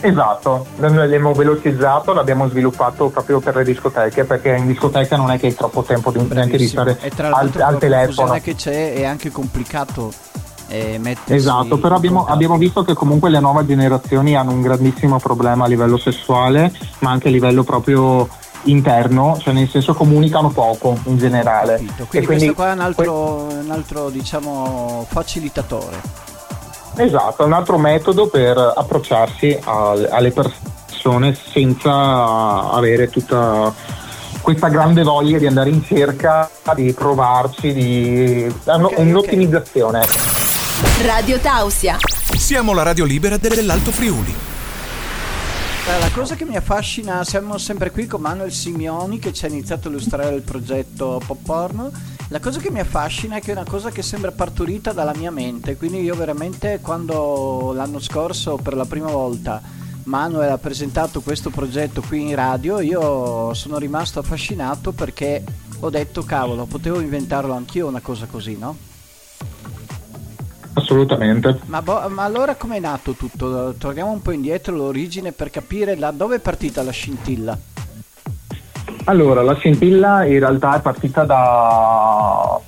Esatto, 0.01 0.67
l'abbiamo 0.77 1.33
velocizzato, 1.33 2.13
l'abbiamo 2.13 2.49
sviluppato 2.49 3.09
proprio 3.09 3.41
per 3.41 3.57
le 3.57 3.65
discoteche 3.65 4.25
perché 4.25 4.55
in 4.55 4.67
discoteca 4.67 5.17
non 5.17 5.31
è 5.31 5.39
che 5.39 5.47
hai 5.47 5.55
troppo 5.55 5.83
tempo 5.83 6.11
di, 6.11 6.21
neanche 6.31 6.59
di 6.59 6.67
stare 6.67 6.99
al, 7.19 7.51
al 7.59 7.79
telefono. 7.79 8.33
La 8.33 8.41
che 8.41 8.55
c'è 8.55 8.95
è 8.95 9.05
anche 9.05 9.31
complicato 9.31 10.13
eh, 10.69 11.01
esatto, 11.27 11.79
però 11.79 11.95
abbiamo, 11.95 12.27
abbiamo, 12.27 12.57
visto 12.57 12.83
che 12.83 12.93
comunque 12.93 13.31
le 13.31 13.39
nuove 13.39 13.65
generazioni 13.65 14.37
hanno 14.37 14.51
un 14.51 14.63
grandissimo 14.63 15.19
problema 15.19 15.65
a 15.65 15.69
livello 15.69 15.97
sessuale, 15.97 16.73
ma 17.01 17.11
anche 17.11 17.29
a 17.29 17.31
livello 17.31 17.63
proprio 17.63 18.29
interno, 18.65 19.39
cioè 19.41 19.55
nel 19.55 19.69
senso 19.69 19.95
comunicano 19.95 20.51
poco 20.51 20.99
in 21.05 21.19
generale. 21.19 21.77
Quindi, 21.77 22.07
quindi 22.09 22.27
questo 22.27 22.55
qua 22.55 22.71
è 22.71 22.73
un 22.73 22.81
altro, 22.81 23.47
un 23.61 23.71
altro 23.71 24.11
diciamo, 24.11 25.07
facilitatore. 25.09 26.26
Esatto, 26.97 27.43
è 27.43 27.47
un 27.47 27.53
altro 27.53 27.77
metodo 27.77 28.27
per 28.29 28.57
approcciarsi 28.57 29.59
al, 29.65 30.09
alle 30.11 30.33
persone 30.33 31.35
senza 31.35 32.71
avere 32.71 33.11
tutta 33.11 33.73
questa 34.41 34.69
grande 34.69 35.03
voglia 35.03 35.39
di 35.39 35.47
andare 35.47 35.71
in 35.71 35.85
cerca, 35.85 36.49
di 36.75 36.93
provarci, 36.95 37.73
di 37.73 38.55
okay, 38.65 38.95
un'ottimizzazione. 38.97 39.99
Okay. 39.99 41.07
Radio 41.07 41.39
Tausia. 41.39 41.99
Siamo 42.01 42.73
la 42.73 42.83
radio 42.83 43.05
libera 43.05 43.37
dell'Alto 43.37 43.91
Friuli. 43.91 44.35
La 45.87 46.11
cosa 46.13 46.35
che 46.35 46.45
mi 46.45 46.57
affascina, 46.57 47.25
siamo 47.25 47.59
sempre 47.59 47.91
qui 47.91 48.07
con 48.07 48.21
Manuel 48.21 48.51
Simioni 48.53 49.19
che 49.19 49.33
ci 49.33 49.45
ha 49.45 49.49
iniziato 49.49 49.89
a 49.89 49.91
illustrare 49.91 50.35
il 50.35 50.43
progetto 50.43 51.21
Pop 51.27 51.39
Porno 51.45 52.16
la 52.29 52.41
cosa 52.41 52.59
che 52.59 52.71
mi 52.71 52.81
affascina 52.81 53.37
è 53.37 53.41
che 53.41 53.51
è 53.53 53.55
una 53.55 53.65
cosa 53.65 53.91
che 53.91 54.03
sembra 54.03 54.33
partorita 54.33 54.93
dalla 54.93 55.15
mia 55.15 55.31
mente, 55.31 55.77
quindi 55.77 56.01
io 56.01 56.15
veramente 56.15 56.81
quando 56.83 57.73
l'anno 57.73 58.01
scorso 58.01 58.57
per 58.57 58.75
la 58.75 58.85
prima 58.85 59.11
volta 59.11 59.63
Manuel 60.05 60.51
ha 60.51 60.59
presentato 60.59 61.21
questo 61.21 61.51
progetto 61.51 62.01
qui 62.01 62.23
in 62.23 62.35
radio, 62.35 62.81
io 62.81 63.55
sono 63.55 63.79
rimasto 63.79 64.19
affascinato 64.19 64.93
perché 64.93 65.45
ho 65.81 65.91
detto 65.91 66.25
cavolo, 66.25 66.67
potevo 66.67 67.01
inventarlo 67.01 67.53
anch'io 67.53 67.87
una 67.87 68.01
cosa 68.01 68.27
così, 68.27 68.57
no? 68.57 68.77
Assolutamente. 70.73 71.61
Ma, 71.67 71.81
bo- 71.81 72.09
ma 72.09 72.25
allora 72.25 72.55
com'è 72.55 72.79
nato 72.79 73.13
tutto? 73.13 73.75
Torniamo 73.79 74.11
un 74.11 74.21
po' 74.21 74.31
indietro 74.31 74.77
l'origine 74.77 75.33
per 75.33 75.51
capire 75.51 75.97
da 75.97 76.11
dove 76.11 76.37
è 76.37 76.41
partita 76.41 76.83
la 76.83 76.91
scintilla. 76.91 77.59
Allora, 79.09 79.41
la 79.43 79.55
scintilla 79.55 80.25
in 80.25 80.41
realtà 80.41 80.79
è 80.79 80.81
partita 80.81 81.23
da 81.23 82.59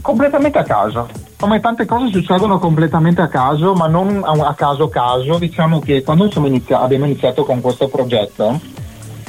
completamente 0.00 0.58
a 0.58 0.64
caso. 0.64 1.08
Come 1.38 1.60
tante 1.60 1.86
cose 1.86 2.10
succedono 2.10 2.58
completamente 2.58 3.20
a 3.20 3.28
caso, 3.28 3.74
ma 3.74 3.86
non 3.86 4.22
a 4.24 4.54
caso 4.54 4.88
caso. 4.88 5.38
Diciamo 5.38 5.78
che 5.78 6.02
quando 6.02 6.28
inizi- 6.34 6.72
abbiamo 6.72 7.04
iniziato 7.04 7.44
con 7.44 7.60
questo 7.60 7.86
progetto, 7.86 8.60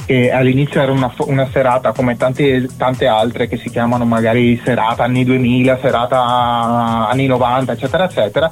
che 0.04 0.32
all'inizio 0.32 0.82
era 0.82 0.90
una, 0.90 1.12
una 1.18 1.48
serata 1.52 1.92
come 1.92 2.16
tante, 2.16 2.68
tante, 2.76 3.06
altre 3.06 3.46
che 3.46 3.56
si 3.56 3.70
chiamano 3.70 4.04
magari 4.04 4.60
serata 4.64 5.04
anni 5.04 5.24
2000, 5.24 5.78
serata 5.80 7.08
anni 7.08 7.26
90, 7.26 7.72
eccetera, 7.72 8.04
eccetera, 8.06 8.50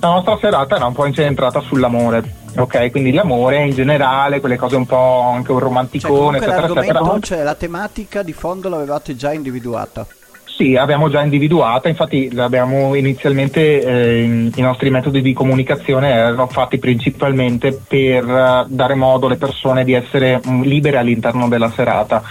la 0.00 0.08
nostra 0.08 0.38
serata 0.40 0.76
era 0.76 0.86
un 0.86 0.94
po' 0.94 1.04
incentrata 1.04 1.60
sull'amore 1.60 2.37
Ok, 2.58 2.90
quindi 2.90 3.12
l'amore 3.12 3.64
in 3.64 3.70
generale, 3.70 4.40
quelle 4.40 4.56
cose 4.56 4.76
un 4.76 4.86
po' 4.86 5.20
anche 5.34 5.52
un 5.52 5.58
romanticone, 5.60 6.38
cioè, 6.38 6.48
eccetera, 6.48 6.80
eccetera. 6.80 7.18
Cioè, 7.20 7.42
la 7.42 7.54
tematica 7.54 8.22
di 8.22 8.32
fondo 8.32 8.68
l'avevate 8.68 9.14
già 9.14 9.32
individuata? 9.32 10.06
Sì, 10.44 10.74
abbiamo 10.74 11.08
già 11.08 11.22
individuata, 11.22 11.88
infatti 11.88 12.28
inizialmente 12.28 13.80
eh, 13.80 14.50
i 14.52 14.60
nostri 14.60 14.90
metodi 14.90 15.22
di 15.22 15.32
comunicazione 15.32 16.10
erano 16.10 16.48
fatti 16.48 16.78
principalmente 16.78 17.80
per 17.86 18.24
uh, 18.24 18.64
dare 18.66 18.96
modo 18.96 19.26
alle 19.26 19.36
persone 19.36 19.84
di 19.84 19.92
essere 19.92 20.40
um, 20.46 20.64
libere 20.64 20.96
all'interno 20.96 21.48
della 21.48 21.70
serata 21.70 22.24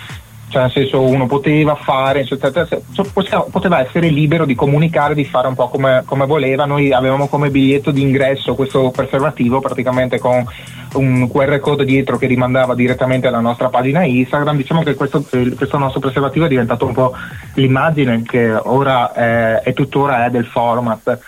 cioè 0.49 0.61
nel 0.61 0.71
senso 0.71 1.01
uno 1.01 1.25
poteva 1.25 1.75
fare, 1.75 2.25
poteva 3.51 3.81
essere 3.81 4.07
libero 4.07 4.45
di 4.45 4.55
comunicare, 4.55 5.13
di 5.13 5.25
fare 5.25 5.47
un 5.47 5.55
po' 5.55 5.67
come, 5.67 6.03
come, 6.05 6.25
voleva, 6.25 6.65
noi 6.65 6.93
avevamo 6.93 7.27
come 7.27 7.49
biglietto 7.49 7.91
d'ingresso 7.91 8.55
questo 8.55 8.89
preservativo 8.91 9.59
praticamente 9.59 10.19
con 10.19 10.45
un 10.93 11.29
QR 11.29 11.59
code 11.59 11.83
dietro 11.83 12.17
che 12.17 12.27
rimandava 12.27 12.75
direttamente 12.75 13.27
alla 13.27 13.41
nostra 13.41 13.67
pagina 13.67 14.03
Instagram, 14.03 14.55
diciamo 14.55 14.83
che 14.83 14.95
questo, 14.95 15.21
questo 15.21 15.77
nostro 15.77 15.99
preservativo 15.99 16.45
è 16.45 16.49
diventato 16.49 16.85
un 16.85 16.93
po' 16.93 17.13
l'immagine 17.55 18.23
che 18.23 18.53
ora 18.53 19.11
è, 19.11 19.61
è 19.63 19.73
tuttora 19.73 20.25
è 20.25 20.29
del 20.29 20.45
format. 20.45 21.19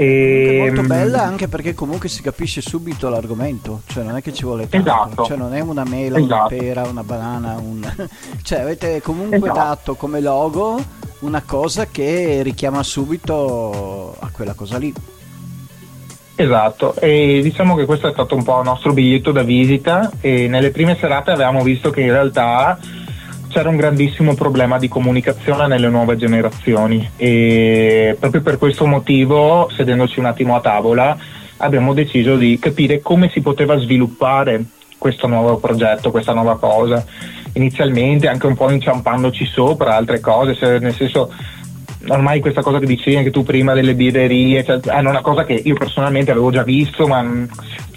E... 0.00 0.56
È 0.56 0.58
molto 0.60 0.80
bella 0.84 1.22
anche 1.22 1.46
perché 1.46 1.74
comunque 1.74 2.08
si 2.08 2.22
capisce 2.22 2.62
subito 2.62 3.10
l'argomento, 3.10 3.82
cioè 3.84 4.02
non 4.02 4.16
è 4.16 4.22
che 4.22 4.32
ci 4.32 4.44
vuole 4.44 4.66
tanto, 4.66 4.88
esatto. 4.88 5.24
cioè 5.26 5.36
non 5.36 5.52
è 5.52 5.60
una 5.60 5.84
mela, 5.84 6.16
esatto. 6.16 6.34
una 6.34 6.46
pera, 6.46 6.82
una 6.88 7.04
banana, 7.04 7.58
un... 7.58 8.08
cioè 8.42 8.60
avete 8.60 9.02
comunque 9.02 9.36
esatto. 9.36 9.58
dato 9.58 9.94
come 9.96 10.22
logo 10.22 10.82
una 11.18 11.42
cosa 11.44 11.86
che 11.88 12.40
richiama 12.40 12.82
subito 12.82 14.16
a 14.18 14.30
quella 14.32 14.54
cosa 14.54 14.78
lì. 14.78 14.90
Esatto, 16.34 16.94
e 16.96 17.40
diciamo 17.42 17.74
che 17.74 17.84
questo 17.84 18.08
è 18.08 18.12
stato 18.12 18.34
un 18.34 18.42
po' 18.42 18.60
il 18.60 18.64
nostro 18.64 18.94
biglietto 18.94 19.32
da 19.32 19.42
visita 19.42 20.10
e 20.22 20.48
nelle 20.48 20.70
prime 20.70 20.96
serate 20.98 21.30
avevamo 21.30 21.62
visto 21.62 21.90
che 21.90 22.00
in 22.00 22.10
realtà 22.10 22.78
c'era 23.50 23.68
un 23.68 23.76
grandissimo 23.76 24.34
problema 24.34 24.78
di 24.78 24.88
comunicazione 24.88 25.66
nelle 25.66 25.88
nuove 25.88 26.16
generazioni 26.16 27.10
e 27.16 28.16
proprio 28.18 28.40
per 28.42 28.58
questo 28.58 28.86
motivo, 28.86 29.68
sedendoci 29.74 30.20
un 30.20 30.26
attimo 30.26 30.54
a 30.54 30.60
tavola, 30.60 31.18
abbiamo 31.58 31.92
deciso 31.92 32.36
di 32.36 32.58
capire 32.58 33.00
come 33.00 33.28
si 33.28 33.40
poteva 33.40 33.76
sviluppare 33.78 34.64
questo 34.96 35.26
nuovo 35.26 35.56
progetto, 35.56 36.10
questa 36.10 36.32
nuova 36.32 36.58
cosa. 36.58 37.04
Inizialmente 37.54 38.28
anche 38.28 38.46
un 38.46 38.54
po' 38.54 38.70
inciampandoci 38.70 39.44
sopra 39.44 39.96
altre 39.96 40.20
cose, 40.20 40.54
cioè 40.54 40.78
nel 40.78 40.94
senso 40.94 41.32
ormai 42.08 42.40
questa 42.40 42.62
cosa 42.62 42.78
che 42.78 42.86
dicevi 42.86 43.16
anche 43.16 43.30
tu 43.30 43.42
prima 43.42 43.74
delle 43.74 43.94
birrerie, 43.94 44.64
cioè, 44.64 44.78
è 44.78 45.00
una 45.00 45.20
cosa 45.20 45.44
che 45.44 45.54
io 45.54 45.74
personalmente 45.74 46.30
avevo 46.30 46.50
già 46.50 46.62
visto, 46.62 47.06
ma 47.06 47.26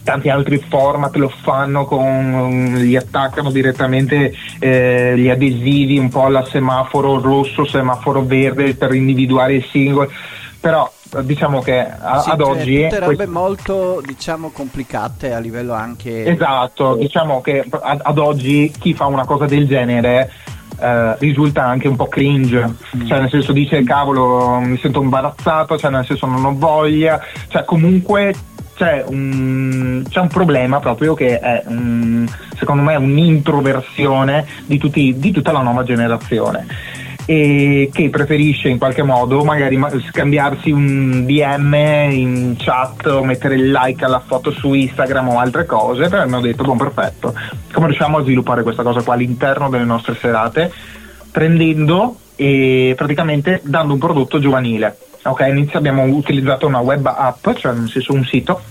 tanti 0.03 0.29
altri 0.29 0.63
format 0.67 1.15
lo 1.15 1.29
fanno 1.29 1.85
con 1.85 2.75
gli 2.77 2.95
attaccano 2.95 3.51
direttamente 3.51 4.33
eh, 4.59 5.13
gli 5.17 5.29
adesivi 5.29 5.97
un 5.97 6.09
po' 6.09 6.25
alla 6.25 6.45
semaforo 6.45 7.19
rosso, 7.19 7.65
semaforo 7.65 8.21
verde 8.23 8.75
per 8.75 8.93
individuare 8.93 9.55
il 9.55 9.65
singolo. 9.65 10.11
Però 10.59 10.89
diciamo 11.21 11.61
che 11.61 11.79
a, 11.79 12.19
sì, 12.21 12.29
ad 12.29 12.39
cioè, 12.39 12.49
oggi 12.49 12.81
tutte 12.83 12.99
robe 12.99 13.25
molto 13.27 14.01
diciamo 14.03 14.49
complicate 14.49 15.31
a 15.31 15.37
livello 15.37 15.73
anche 15.73 16.25
esatto 16.25 16.95
diciamo 16.95 17.39
che 17.39 17.63
ad, 17.69 17.99
ad 18.01 18.17
oggi 18.17 18.73
chi 18.79 18.95
fa 18.95 19.05
una 19.05 19.25
cosa 19.25 19.45
del 19.45 19.67
genere 19.67 20.31
Uh, 20.73 21.15
risulta 21.19 21.63
anche 21.63 21.87
un 21.87 21.95
po' 21.95 22.07
cringe, 22.07 22.65
mm. 22.97 23.05
cioè 23.05 23.19
nel 23.19 23.29
senso 23.29 23.53
dice 23.53 23.83
cavolo 23.83 24.57
mi 24.59 24.77
sento 24.79 25.01
imbarazzato, 25.01 25.77
cioè 25.77 25.91
nel 25.91 26.03
senso 26.03 26.25
non 26.25 26.43
ho 26.43 26.55
voglia, 26.57 27.21
cioè 27.47 27.63
comunque 27.63 28.33
c'è 28.75 29.03
un, 29.07 30.03
c'è 30.09 30.19
un 30.19 30.27
problema 30.27 30.79
proprio 30.79 31.13
che 31.13 31.39
è 31.39 31.63
un, 31.67 32.27
secondo 32.57 32.81
me 32.81 32.95
un'introversione 32.95 34.45
di, 34.65 34.77
tutti, 34.77 35.15
di 35.17 35.31
tutta 35.31 35.51
la 35.51 35.61
nuova 35.61 35.83
generazione. 35.83 36.65
E 37.25 37.89
che 37.93 38.09
preferisce 38.09 38.67
in 38.67 38.77
qualche 38.77 39.01
modo 39.01 39.45
magari 39.45 39.79
scambiarsi 40.09 40.71
un 40.71 41.25
DM 41.25 41.73
in 42.11 42.55
chat 42.57 43.05
o 43.05 43.23
mettere 43.23 43.55
il 43.55 43.71
like 43.71 44.03
alla 44.03 44.19
foto 44.19 44.51
su 44.51 44.73
Instagram 44.73 45.29
o 45.29 45.39
altre 45.39 45.65
cose, 45.65 46.09
però 46.09 46.23
abbiamo 46.23 46.41
detto 46.41 46.63
buon 46.63 46.77
perfetto, 46.77 47.33
come 47.71 47.87
riusciamo 47.87 48.17
a 48.17 48.23
sviluppare 48.23 48.63
questa 48.63 48.83
cosa 48.83 49.01
qua 49.03 49.13
all'interno 49.13 49.69
delle 49.69 49.85
nostre 49.85 50.15
serate? 50.15 50.69
Prendendo 51.31 52.17
e 52.35 52.93
praticamente 52.97 53.61
dando 53.63 53.93
un 53.93 53.99
prodotto 53.99 54.39
giovanile. 54.39 54.97
Ok, 55.25 55.39
inizio 55.47 55.79
abbiamo 55.79 56.03
utilizzato 56.03 56.67
una 56.67 56.79
web 56.79 57.05
app, 57.05 57.47
cioè 57.55 57.73
nel 57.73 57.89
senso 57.89 58.13
un 58.13 58.25
sito 58.25 58.61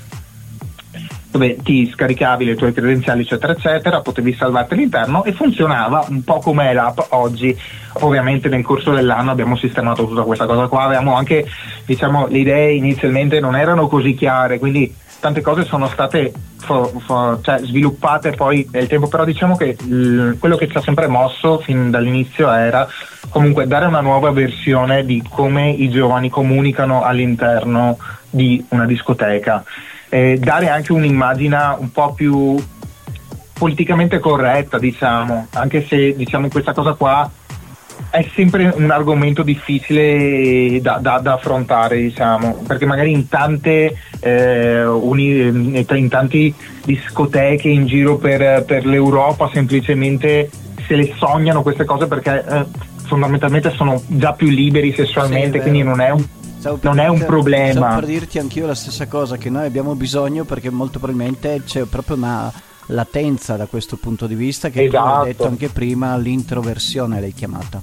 dove 1.30 1.56
ti 1.62 1.90
scaricavi 1.90 2.44
le 2.44 2.54
tue 2.54 2.74
credenziali 2.74 3.22
eccetera 3.22 3.54
eccetera, 3.54 4.02
potevi 4.02 4.34
salvarti 4.34 4.74
all'interno 4.74 5.24
e 5.24 5.32
funzionava 5.32 6.04
un 6.10 6.22
po' 6.22 6.40
come 6.40 6.74
l'app 6.74 6.98
oggi. 7.10 7.58
Ovviamente 8.00 8.50
nel 8.50 8.62
corso 8.62 8.92
dell'anno 8.92 9.30
abbiamo 9.30 9.56
sistemato 9.56 10.06
tutta 10.06 10.22
questa 10.22 10.44
cosa 10.44 10.66
qua, 10.66 10.82
avevamo 10.82 11.14
anche 11.14 11.46
diciamo 11.86 12.26
le 12.26 12.38
idee 12.38 12.74
inizialmente 12.74 13.40
non 13.40 13.56
erano 13.56 13.88
così 13.88 14.12
chiare, 14.12 14.58
quindi 14.58 14.94
tante 15.20 15.40
cose 15.40 15.64
sono 15.64 15.88
state 15.88 16.32
for, 16.58 16.92
for, 16.98 17.38
cioè, 17.40 17.60
sviluppate 17.60 18.32
poi 18.32 18.68
nel 18.70 18.88
tempo, 18.88 19.08
però 19.08 19.24
diciamo 19.24 19.56
che 19.56 19.76
il, 19.86 20.36
quello 20.38 20.56
che 20.56 20.68
ci 20.68 20.76
ha 20.76 20.82
sempre 20.82 21.06
mosso 21.06 21.60
fin 21.60 21.90
dall'inizio 21.90 22.50
era 22.50 22.86
comunque 23.32 23.66
dare 23.66 23.86
una 23.86 24.02
nuova 24.02 24.30
versione 24.30 25.04
di 25.04 25.24
come 25.28 25.70
i 25.70 25.88
giovani 25.88 26.28
comunicano 26.28 27.02
all'interno 27.02 27.98
di 28.28 28.64
una 28.68 28.86
discoteca. 28.86 29.64
Eh, 30.08 30.38
dare 30.38 30.68
anche 30.68 30.92
un'immagine 30.92 31.76
un 31.78 31.90
po' 31.90 32.12
più 32.12 32.62
politicamente 33.54 34.18
corretta, 34.18 34.78
diciamo, 34.78 35.46
anche 35.54 35.86
se 35.86 36.14
diciamo 36.14 36.48
questa 36.48 36.74
cosa 36.74 36.92
qua 36.92 37.30
è 38.10 38.26
sempre 38.34 38.70
un 38.74 38.90
argomento 38.90 39.42
difficile 39.42 40.78
da, 40.82 40.98
da, 41.00 41.18
da 41.18 41.34
affrontare, 41.34 41.96
diciamo, 41.96 42.62
perché 42.66 42.84
magari 42.84 43.12
in 43.12 43.28
tante, 43.28 43.96
eh, 44.20 44.84
uni, 44.84 45.46
in 45.46 46.08
tante 46.10 46.52
discoteche 46.84 47.68
in 47.68 47.86
giro 47.86 48.18
per, 48.18 48.64
per, 48.64 48.84
l'Europa 48.84 49.48
semplicemente 49.50 50.50
se 50.86 50.96
le 50.96 51.14
sognano 51.16 51.62
queste 51.62 51.84
cose 51.84 52.06
perché 52.06 52.44
eh, 52.46 52.64
fondamentalmente 53.12 53.70
sono 53.72 54.02
già 54.06 54.32
più 54.32 54.48
liberi 54.48 54.94
sessualmente, 54.94 55.58
sì, 55.58 55.60
quindi 55.60 55.82
non 55.82 56.00
è 56.00 56.08
un 56.08 56.24
non 56.80 56.98
è 56.98 57.08
un 57.08 57.18
problema. 57.26 57.72
Stavo 57.72 57.94
per 57.96 58.06
dirti 58.06 58.38
anch'io 58.38 58.66
la 58.66 58.74
stessa 58.74 59.06
cosa, 59.06 59.36
che 59.36 59.50
noi 59.50 59.66
abbiamo 59.66 59.94
bisogno 59.94 60.44
perché 60.44 60.70
molto 60.70 60.98
probabilmente 60.98 61.62
c'è 61.64 61.84
proprio 61.84 62.16
una 62.16 62.50
latenza 62.86 63.56
da 63.56 63.66
questo 63.66 63.96
punto 63.96 64.26
di 64.26 64.34
vista 64.34 64.70
che 64.70 64.84
esatto. 64.84 65.04
come 65.04 65.20
ho 65.20 65.24
detto 65.24 65.46
anche 65.46 65.68
prima 65.68 66.16
l'introversione 66.16 67.20
l'hai 67.20 67.34
chiamata. 67.34 67.82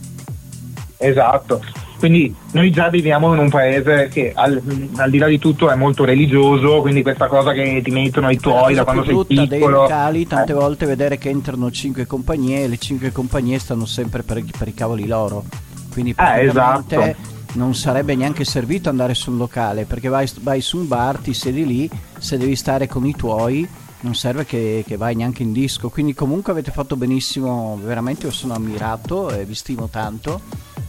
Esatto, 0.97 1.61
quindi 1.99 2.33
noi 2.53 2.71
già 2.71 2.87
viviamo 2.87 3.33
in 3.33 3.39
un 3.39 3.49
paese 3.49 4.07
che 4.07 4.31
al, 4.33 4.61
al, 4.95 5.09
di 5.09 5.17
là 5.17 5.27
di 5.27 5.37
tutto 5.37 5.69
è 5.69 5.75
molto 5.75 6.05
religioso, 6.05 6.79
quindi 6.79 7.01
questa 7.01 7.27
cosa 7.27 7.51
che 7.51 7.81
ti 7.83 7.91
mettono 7.91 8.29
i 8.29 8.37
tuoi 8.37 8.73
da 8.73 8.85
quando 8.85 9.03
sei 9.03 9.25
piccolo. 9.25 9.47
dei 9.47 9.59
locali 9.59 10.25
tante 10.25 10.53
eh. 10.53 10.55
volte 10.55 10.85
vedere 10.85 11.17
che 11.17 11.29
entrano 11.29 11.69
cinque 11.69 12.07
compagnie 12.07 12.63
e 12.63 12.67
le 12.69 12.77
cinque 12.77 13.11
compagnie 13.11 13.59
stanno 13.59 13.85
sempre 13.85 14.23
per, 14.23 14.41
per 14.57 14.69
i 14.69 14.73
cavoli 14.73 15.05
loro. 15.07 15.43
Quindi 15.91 16.15
eh, 16.17 16.45
esatto. 16.45 17.15
non 17.53 17.75
sarebbe 17.75 18.15
neanche 18.15 18.45
servito 18.45 18.87
andare 18.87 19.13
su 19.13 19.31
un 19.31 19.37
locale 19.37 19.83
perché 19.83 20.07
vai, 20.07 20.27
vai 20.39 20.61
su 20.61 20.77
un 20.77 20.87
bar, 20.87 21.17
ti 21.17 21.33
siedi 21.33 21.65
lì, 21.65 21.89
se 22.17 22.37
devi 22.37 22.55
stare 22.55 22.87
con 22.87 23.05
i 23.05 23.13
tuoi 23.13 23.67
non 24.01 24.15
serve 24.15 24.45
che, 24.45 24.85
che, 24.87 24.95
vai 24.95 25.15
neanche 25.15 25.43
in 25.43 25.51
disco. 25.51 25.89
Quindi 25.89 26.13
comunque 26.13 26.53
avete 26.53 26.71
fatto 26.71 26.95
benissimo, 26.95 27.77
veramente 27.83 28.27
io 28.27 28.31
sono 28.31 28.53
ammirato 28.53 29.29
e 29.31 29.43
vi 29.43 29.55
stimo 29.55 29.89
tanto 29.89 30.39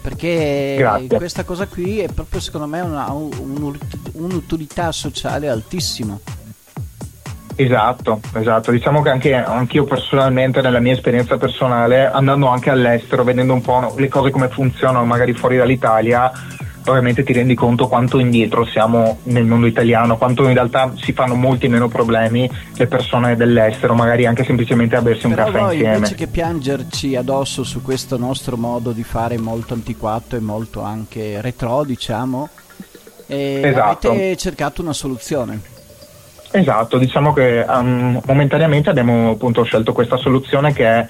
perché 0.00 0.76
Grazie. 0.78 1.16
questa 1.16 1.44
cosa 1.44 1.66
qui 1.66 2.00
è 2.00 2.08
proprio 2.12 2.40
secondo 2.40 2.66
me 2.66 2.80
una, 2.80 3.10
un, 3.12 3.76
un'utilità 4.12 4.92
sociale 4.92 5.48
altissima. 5.48 6.18
Esatto, 7.56 8.20
esatto. 8.34 8.70
Diciamo 8.70 9.02
che 9.02 9.10
anche 9.10 9.34
anch'io 9.34 9.84
personalmente, 9.84 10.62
nella 10.62 10.80
mia 10.80 10.94
esperienza 10.94 11.36
personale, 11.36 12.06
andando 12.06 12.46
anche 12.46 12.70
all'estero, 12.70 13.22
vedendo 13.22 13.52
un 13.52 13.60
po' 13.60 13.92
le 13.98 14.08
cose 14.08 14.30
come 14.30 14.48
funzionano 14.48 15.04
magari 15.04 15.34
fuori 15.34 15.58
dall'Italia, 15.58 16.32
ovviamente 16.86 17.22
ti 17.22 17.32
rendi 17.32 17.54
conto 17.54 17.88
quanto 17.88 18.18
indietro 18.18 18.64
siamo 18.64 19.18
nel 19.24 19.44
mondo 19.44 19.66
italiano, 19.66 20.16
quanto 20.16 20.46
in 20.46 20.54
realtà 20.54 20.92
si 20.96 21.12
fanno 21.12 21.34
molti 21.34 21.68
meno 21.68 21.88
problemi 21.88 22.50
le 22.76 22.86
persone 22.86 23.36
dell'estero, 23.36 23.94
magari 23.94 24.26
anche 24.26 24.44
semplicemente 24.44 24.96
a 24.96 25.02
bersi 25.02 25.26
un 25.26 25.34
Però 25.34 25.46
caffè 25.46 25.58
voi, 25.58 25.74
insieme. 25.74 25.94
Invece 25.96 26.14
che 26.14 26.26
piangerci 26.26 27.16
addosso 27.16 27.64
su 27.64 27.82
questo 27.82 28.16
nostro 28.16 28.56
modo 28.56 28.92
di 28.92 29.04
fare 29.04 29.38
molto 29.38 29.74
antiquato 29.74 30.36
e 30.36 30.40
molto 30.40 30.82
anche 30.82 31.40
retro, 31.40 31.84
diciamo, 31.84 32.48
eh, 33.26 33.62
esatto. 33.64 34.10
avete 34.10 34.36
cercato 34.36 34.82
una 34.82 34.92
soluzione. 34.92 35.78
Esatto, 36.52 36.98
diciamo 36.98 37.32
che 37.32 37.64
um, 37.68 38.20
momentaneamente 38.26 38.90
abbiamo 38.90 39.30
appunto 39.30 39.62
scelto 39.62 39.92
questa 39.92 40.16
soluzione 40.16 40.72
che 40.72 40.84
è 40.84 41.06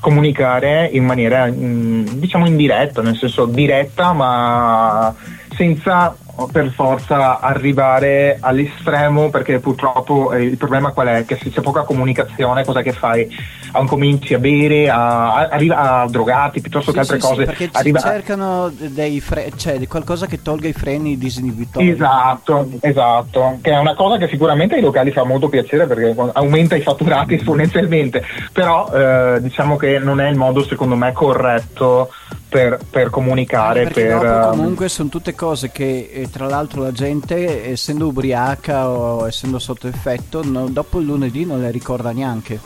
comunicare 0.00 0.88
in 0.92 1.04
maniera 1.04 1.46
mm, 1.46 2.08
diciamo 2.16 2.46
indiretta, 2.46 3.00
nel 3.00 3.16
senso 3.16 3.46
diretta 3.46 4.12
ma 4.12 5.14
senza 5.54 6.14
per 6.50 6.70
forza 6.70 7.40
arrivare 7.40 8.38
all'estremo 8.40 9.30
perché 9.30 9.58
purtroppo 9.60 10.32
eh, 10.32 10.42
il 10.42 10.56
problema 10.56 10.92
qual 10.92 11.08
è? 11.08 11.24
Che 11.24 11.38
se 11.40 11.50
c'è 11.50 11.60
poca 11.60 11.82
comunicazione 11.82 12.64
cosa 12.64 12.82
che 12.82 12.92
fai? 12.92 13.28
Ah, 13.72 13.84
cominci 13.84 14.34
a 14.34 14.38
bere, 14.38 14.90
a, 14.90 15.34
a, 15.34 15.48
a, 15.48 16.02
a 16.02 16.08
drogarti 16.08 16.60
piuttosto 16.60 16.90
sì, 16.90 16.94
che 16.94 17.00
altre 17.00 17.20
sì, 17.20 17.26
cose. 17.26 17.40
Sì, 17.40 17.44
perché 17.44 17.68
arriva... 17.72 18.00
cercano 18.00 18.70
dei 18.70 19.20
fre- 19.20 19.50
cioè, 19.56 19.86
qualcosa 19.86 20.26
che 20.26 20.42
tolga 20.42 20.68
i 20.68 20.72
freni 20.72 21.16
disinibitori. 21.16 21.88
Esatto, 21.88 22.68
esatto, 22.80 23.58
che 23.62 23.70
è 23.70 23.78
una 23.78 23.94
cosa 23.94 24.18
che 24.18 24.28
sicuramente 24.28 24.74
ai 24.74 24.82
locali 24.82 25.10
fa 25.10 25.24
molto 25.24 25.48
piacere 25.48 25.86
perché 25.86 26.14
aumenta 26.32 26.76
i 26.76 26.82
fatturati 26.82 27.34
esponenzialmente, 27.36 28.22
però 28.52 28.90
eh, 28.92 29.40
diciamo 29.40 29.76
che 29.76 29.98
non 29.98 30.20
è 30.20 30.28
il 30.28 30.36
modo 30.36 30.62
secondo 30.62 30.96
me 30.96 31.12
corretto 31.12 32.10
per, 32.52 32.78
per 32.88 33.08
comunicare. 33.08 33.86
Per, 33.86 34.18
dopo 34.18 34.26
ehm, 34.26 34.50
comunque 34.50 34.88
sono 34.90 35.08
tutte 35.08 35.34
cose 35.34 35.70
che 35.70 36.10
eh, 36.12 36.28
tra 36.30 36.46
l'altro 36.46 36.82
la 36.82 36.92
gente 36.92 37.70
essendo 37.70 38.08
ubriaca 38.08 38.90
o 38.90 39.26
essendo 39.26 39.58
sotto 39.58 39.88
effetto 39.88 40.42
no, 40.44 40.68
dopo 40.68 41.00
il 41.00 41.06
lunedì 41.06 41.46
non 41.46 41.62
le 41.62 41.70
ricorda 41.70 42.12
neanche. 42.12 42.60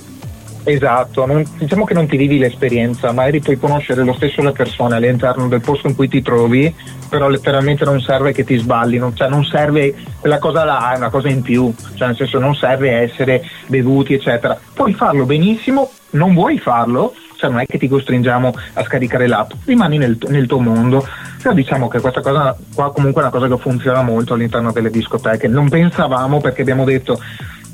Esatto, 0.64 1.24
non, 1.26 1.44
diciamo 1.58 1.84
che 1.84 1.94
non 1.94 2.08
ti 2.08 2.16
vivi 2.16 2.38
l'esperienza, 2.38 3.12
magari 3.12 3.38
puoi 3.38 3.56
conoscere 3.56 4.02
lo 4.02 4.12
stesso 4.14 4.42
le 4.42 4.50
persone 4.50 4.96
all'interno 4.96 5.46
del 5.46 5.60
posto 5.60 5.86
in 5.86 5.94
cui 5.94 6.08
ti 6.08 6.20
trovi, 6.20 6.74
però 7.08 7.28
letteralmente 7.28 7.84
non 7.84 8.00
serve 8.00 8.32
che 8.32 8.42
ti 8.42 8.56
sballi, 8.56 8.98
non, 8.98 9.14
cioè 9.14 9.28
non 9.28 9.44
serve 9.44 9.94
quella 10.18 10.40
cosa 10.40 10.64
là, 10.64 10.92
è 10.92 10.96
una 10.96 11.10
cosa 11.10 11.28
in 11.28 11.42
più, 11.42 11.72
cioè 11.94 12.08
nel 12.08 12.16
senso 12.16 12.40
non 12.40 12.56
serve 12.56 12.90
essere 12.90 13.44
bevuti 13.68 14.14
eccetera. 14.14 14.58
Puoi 14.74 14.92
farlo 14.94 15.24
benissimo, 15.24 15.92
non 16.10 16.34
vuoi 16.34 16.58
farlo, 16.58 17.14
cioè 17.36 17.50
non 17.50 17.60
è 17.60 17.66
che 17.66 17.78
ti 17.78 17.88
costringiamo 17.88 18.52
a 18.74 18.84
scaricare 18.84 19.26
l'app, 19.26 19.52
rimani 19.64 19.98
nel, 19.98 20.18
nel 20.28 20.46
tuo 20.46 20.58
mondo. 20.58 21.06
Però 21.40 21.54
diciamo 21.54 21.88
che 21.88 22.00
questa 22.00 22.20
cosa 22.20 22.56
qua 22.74 22.92
comunque 22.92 23.22
è 23.22 23.24
una 23.24 23.32
cosa 23.32 23.48
che 23.48 23.60
funziona 23.60 24.02
molto 24.02 24.34
all'interno 24.34 24.72
delle 24.72 24.90
discoteche. 24.90 25.48
Non 25.48 25.68
pensavamo 25.68 26.40
perché 26.40 26.62
abbiamo 26.62 26.84
detto, 26.84 27.20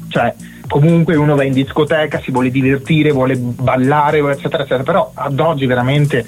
cioè 0.09 0.35
comunque 0.69 1.17
uno 1.17 1.35
va 1.35 1.45
in 1.45 1.53
discoteca, 1.53 2.21
si 2.21 2.31
vuole 2.31 2.51
divertire, 2.51 3.13
vuole 3.13 3.37
ballare, 3.37 4.19
eccetera, 4.19 4.63
eccetera, 4.63 4.83
però 4.83 5.11
ad 5.15 5.39
oggi 5.39 5.67
veramente 5.67 6.27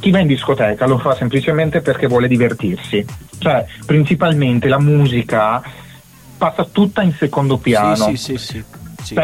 chi 0.00 0.10
va 0.10 0.18
in 0.18 0.26
discoteca 0.26 0.86
lo 0.86 0.98
fa 0.98 1.14
semplicemente 1.14 1.80
perché 1.80 2.06
vuole 2.08 2.26
divertirsi. 2.26 3.04
Cioè, 3.38 3.64
principalmente 3.86 4.68
la 4.68 4.80
musica 4.80 5.62
passa 6.36 6.64
tutta 6.64 7.02
in 7.02 7.12
secondo 7.12 7.56
piano. 7.56 7.94
Sì, 7.94 8.16
sì, 8.16 8.36
sì, 8.36 8.52
sì. 8.52 8.64
Sì. 9.02 9.14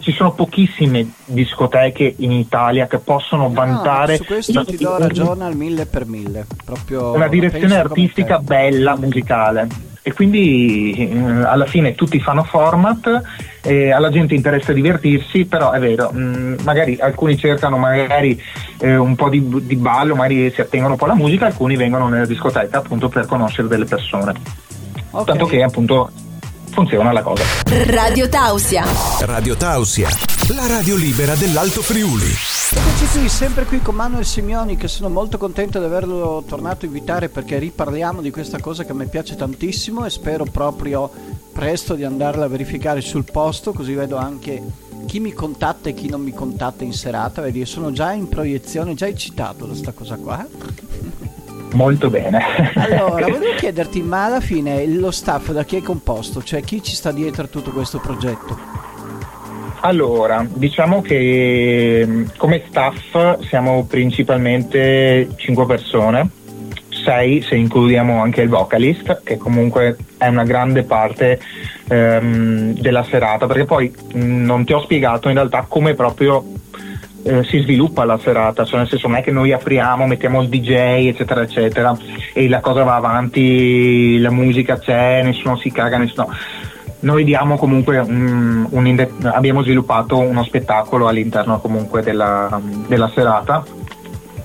ci 0.00 0.12
sono 0.12 0.32
pochissime 0.32 1.12
discoteche 1.24 2.14
in 2.18 2.32
Italia 2.32 2.86
che 2.86 2.98
possono 2.98 3.48
no, 3.48 3.54
vantare. 3.54 4.16
Su 4.16 4.24
questo 4.24 4.64
ti 4.64 4.76
do 4.76 4.98
ragione 4.98 5.44
al 5.44 5.56
mille 5.56 5.86
per 5.86 6.06
mille. 6.06 6.46
Proprio 6.64 7.12
una 7.12 7.28
direzione 7.28 7.76
artistica 7.76 8.38
bella, 8.38 8.96
musicale. 8.96 9.90
E 10.04 10.12
quindi 10.12 10.92
eh, 10.96 11.44
alla 11.44 11.64
fine 11.64 11.94
tutti 11.94 12.18
fanno 12.18 12.42
format, 12.42 13.22
alla 13.62 14.10
gente 14.10 14.34
interessa 14.34 14.72
divertirsi, 14.72 15.44
però 15.44 15.70
è 15.70 15.78
vero, 15.78 16.10
mh, 16.10 16.18
mm, 16.18 16.54
magari 16.64 16.98
alcuni 17.00 17.36
cercano 17.36 17.78
magari 17.78 18.40
eh, 18.80 18.96
un 18.96 19.14
po' 19.14 19.28
di, 19.28 19.46
di 19.64 19.76
ballo, 19.76 20.16
magari 20.16 20.50
si 20.50 20.60
attengono 20.60 20.94
un 20.94 20.98
po' 20.98 21.04
alla 21.04 21.14
musica, 21.14 21.46
alcuni 21.46 21.76
vengono 21.76 22.08
nella 22.08 22.26
discoteca 22.26 22.78
appunto 22.78 23.08
per 23.08 23.26
conoscere 23.26 23.68
delle 23.68 23.84
persone. 23.84 24.34
Okay. 25.10 25.24
Tanto 25.24 25.46
che 25.46 25.62
appunto 25.62 26.10
funziona 26.72 27.12
la 27.12 27.22
cosa. 27.22 27.44
Radio 27.86 28.28
Tausia. 28.28 28.84
Radio 29.20 29.56
Tausia, 29.56 30.08
la 30.54 30.66
radio 30.66 30.96
libera 30.96 31.34
dell'Alto 31.34 31.82
Friuli. 31.82 32.30
Eccoci 32.74 33.18
qui, 33.18 33.28
sempre 33.28 33.64
qui 33.66 33.82
con 33.82 33.94
Manuel 33.94 34.24
Simioni 34.24 34.76
che 34.76 34.88
sono 34.88 35.10
molto 35.10 35.36
contento 35.36 35.78
di 35.78 35.84
averlo 35.84 36.42
tornato 36.46 36.84
a 36.84 36.88
invitare 36.88 37.28
perché 37.28 37.58
riparliamo 37.58 38.22
di 38.22 38.30
questa 38.30 38.58
cosa 38.58 38.84
che 38.84 38.92
a 38.92 38.94
me 38.94 39.06
piace 39.06 39.36
tantissimo 39.36 40.06
e 40.06 40.10
spero 40.10 40.44
proprio 40.44 41.10
presto 41.52 41.94
di 41.94 42.04
andarla 42.04 42.46
a 42.46 42.48
verificare 42.48 43.02
sul 43.02 43.24
posto 43.30 43.72
così 43.72 43.92
vedo 43.92 44.16
anche 44.16 44.62
chi 45.04 45.20
mi 45.20 45.32
contatta 45.32 45.90
e 45.90 45.94
chi 45.94 46.08
non 46.08 46.22
mi 46.22 46.32
contatta 46.32 46.84
in 46.84 46.94
serata, 46.94 47.42
vedi, 47.42 47.66
sono 47.66 47.92
già 47.92 48.12
in 48.12 48.28
proiezione, 48.28 48.94
già 48.94 49.06
eccitato 49.06 49.66
da 49.66 49.72
questa 49.72 49.92
cosa 49.92 50.16
qua. 50.16 50.46
Molto 51.72 52.10
bene. 52.10 52.72
Allora, 52.74 53.26
volevo 53.28 53.54
chiederti, 53.56 54.02
ma 54.02 54.26
alla 54.26 54.40
fine 54.40 54.86
lo 54.86 55.10
staff 55.10 55.50
da 55.50 55.64
chi 55.64 55.76
è 55.76 55.82
composto? 55.82 56.42
Cioè 56.42 56.62
chi 56.62 56.82
ci 56.82 56.94
sta 56.94 57.12
dietro 57.12 57.44
a 57.44 57.46
tutto 57.46 57.70
questo 57.70 57.98
progetto? 57.98 58.90
Allora, 59.80 60.46
diciamo 60.48 61.02
che 61.02 62.04
mm, 62.06 62.24
come 62.36 62.62
staff 62.68 63.40
siamo 63.48 63.84
principalmente 63.84 65.30
5 65.34 65.66
persone, 65.66 66.30
6 67.04 67.42
se 67.42 67.56
includiamo 67.56 68.22
anche 68.22 68.42
il 68.42 68.48
vocalist, 68.48 69.22
che 69.24 69.36
comunque 69.38 69.96
è 70.18 70.28
una 70.28 70.44
grande 70.44 70.84
parte 70.84 71.40
ehm, 71.88 72.74
della 72.78 73.02
serata, 73.02 73.46
perché 73.46 73.64
poi 73.64 73.92
mh, 73.92 74.18
mm, 74.18 74.44
non 74.44 74.64
ti 74.64 74.72
ho 74.72 74.80
spiegato 74.80 75.28
in 75.28 75.34
realtà 75.34 75.64
come 75.66 75.94
proprio 75.94 76.44
eh, 77.24 77.44
si 77.44 77.60
sviluppa 77.60 78.04
la 78.04 78.18
serata, 78.18 78.64
cioè 78.64 78.78
nel 78.78 78.88
senso 78.88 79.08
non 79.08 79.16
è 79.16 79.22
che 79.22 79.30
noi 79.30 79.52
apriamo, 79.52 80.06
mettiamo 80.06 80.42
il 80.42 80.48
DJ 80.48 81.08
eccetera 81.08 81.42
eccetera 81.42 81.96
e 82.32 82.48
la 82.48 82.60
cosa 82.60 82.82
va 82.82 82.96
avanti, 82.96 84.18
la 84.18 84.30
musica 84.30 84.78
c'è, 84.78 85.22
nessuno 85.22 85.56
si 85.56 85.70
caga, 85.70 85.98
nessuno... 85.98 86.28
Noi 87.00 87.24
diamo 87.24 87.56
comunque 87.56 87.98
un, 87.98 88.64
un, 88.70 89.08
abbiamo 89.24 89.62
sviluppato 89.62 90.18
uno 90.18 90.44
spettacolo 90.44 91.08
all'interno 91.08 91.58
comunque 91.58 92.00
della, 92.00 92.60
della 92.86 93.10
serata 93.12 93.64